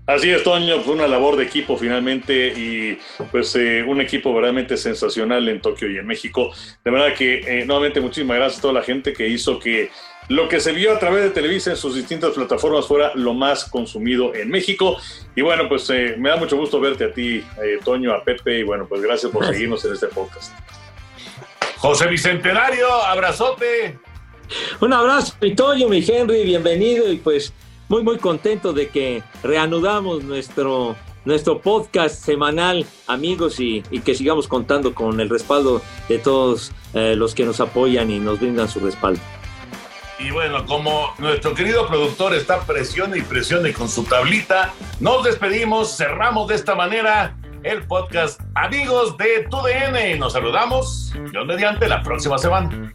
Así 0.07 0.29
es, 0.31 0.43
Toño, 0.43 0.81
fue 0.81 0.95
una 0.95 1.07
labor 1.07 1.37
de 1.37 1.45
equipo 1.45 1.77
finalmente 1.77 2.49
y 2.49 2.99
pues 3.31 3.55
eh, 3.55 3.85
un 3.87 4.01
equipo 4.01 4.35
verdaderamente 4.35 4.77
sensacional 4.77 5.49
en 5.49 5.61
Tokio 5.61 5.91
y 5.91 5.99
en 5.99 6.07
México. 6.07 6.53
De 6.85 6.91
verdad 6.91 7.15
que 7.15 7.41
eh, 7.47 7.65
nuevamente 7.65 8.01
muchísimas 8.01 8.39
gracias 8.39 8.59
a 8.59 8.63
toda 8.63 8.75
la 8.75 8.83
gente 8.83 9.13
que 9.13 9.29
hizo 9.29 9.61
que 9.61 9.91
lo 10.31 10.49
que 10.49 10.61
se 10.61 10.71
vio 10.71 10.93
a 10.93 10.99
través 11.01 11.25
de 11.25 11.31
Televisa 11.31 11.71
en 11.71 11.77
sus 11.77 11.97
distintas 11.97 12.31
plataformas 12.31 12.87
fuera 12.87 13.11
lo 13.17 13.35
más 13.35 13.65
consumido 13.65 14.33
en 14.33 14.49
México. 14.49 14.97
Y 15.35 15.43
bueno, 15.43 15.69
pues 15.69 15.91
eh, 15.91 16.15
me 16.17 16.29
da 16.29 16.37
mucho 16.37 16.57
gusto 16.57 16.79
verte 16.79 17.07
a 17.07 17.13
ti, 17.13 17.45
eh, 17.61 17.81
Toño, 17.85 18.15
a 18.15 18.23
Pepe 18.23 18.61
y 18.61 18.63
bueno, 18.63 18.87
pues 18.89 19.03
gracias 19.03 19.33
por 19.33 19.45
seguirnos 19.45 19.85
en 19.85 19.93
este 19.95 20.07
podcast. 20.07 20.55
José 21.79 22.07
Bicentenario, 22.07 22.89
abrazote. 22.93 23.99
Un 24.81 24.93
abrazo, 24.93 25.35
mi 25.41 25.53
Toño, 25.57 25.89
mi 25.89 26.05
Henry, 26.07 26.45
bienvenido 26.45 27.11
y 27.11 27.17
pues 27.17 27.53
muy, 27.91 28.05
muy 28.05 28.19
contento 28.19 28.73
de 28.73 28.89
que 28.89 29.23
reanudamos 29.43 30.23
nuestro, 30.23 30.95
nuestro 31.25 31.61
podcast 31.61 32.25
semanal, 32.25 32.87
amigos, 33.09 33.59
y, 33.59 33.83
que 33.83 34.15
sigamos 34.15 34.47
contando 34.47 34.95
con 34.95 35.21
el 35.21 35.29
respaldo 35.29 35.83
de 36.09 36.19
todos 36.19 36.73
eh, 36.95 37.17
los 37.17 37.35
que 37.35 37.45
nos 37.45 37.61
apoyan 37.61 38.09
y 38.11 38.21
nos 38.21 38.39
brindan 38.39 38.69
su 38.69 38.79
respaldo. 38.79 39.21
Y 40.21 40.31
bueno, 40.31 40.65
como 40.67 41.13
nuestro 41.19 41.53
querido 41.53 41.89
productor 41.89 42.33
está 42.35 42.61
presione 42.61 43.19
y 43.19 43.23
presione 43.23 43.73
con 43.73 43.89
su 43.89 44.05
tablita, 44.05 44.73
nos 45.01 45.25
despedimos, 45.25 45.97
cerramos 45.97 46.47
de 46.47 46.55
esta 46.55 46.77
manera 46.77 47.37
el 47.65 47.83
podcast 47.89 48.41
Amigos 48.55 49.17
de 49.17 49.49
TUDN. 49.51 50.17
Nos 50.19 50.35
saludamos, 50.35 51.13
Dios 51.33 51.45
mediante, 51.45 51.89
la 51.89 52.03
próxima 52.03 52.39
semana. 52.39 52.95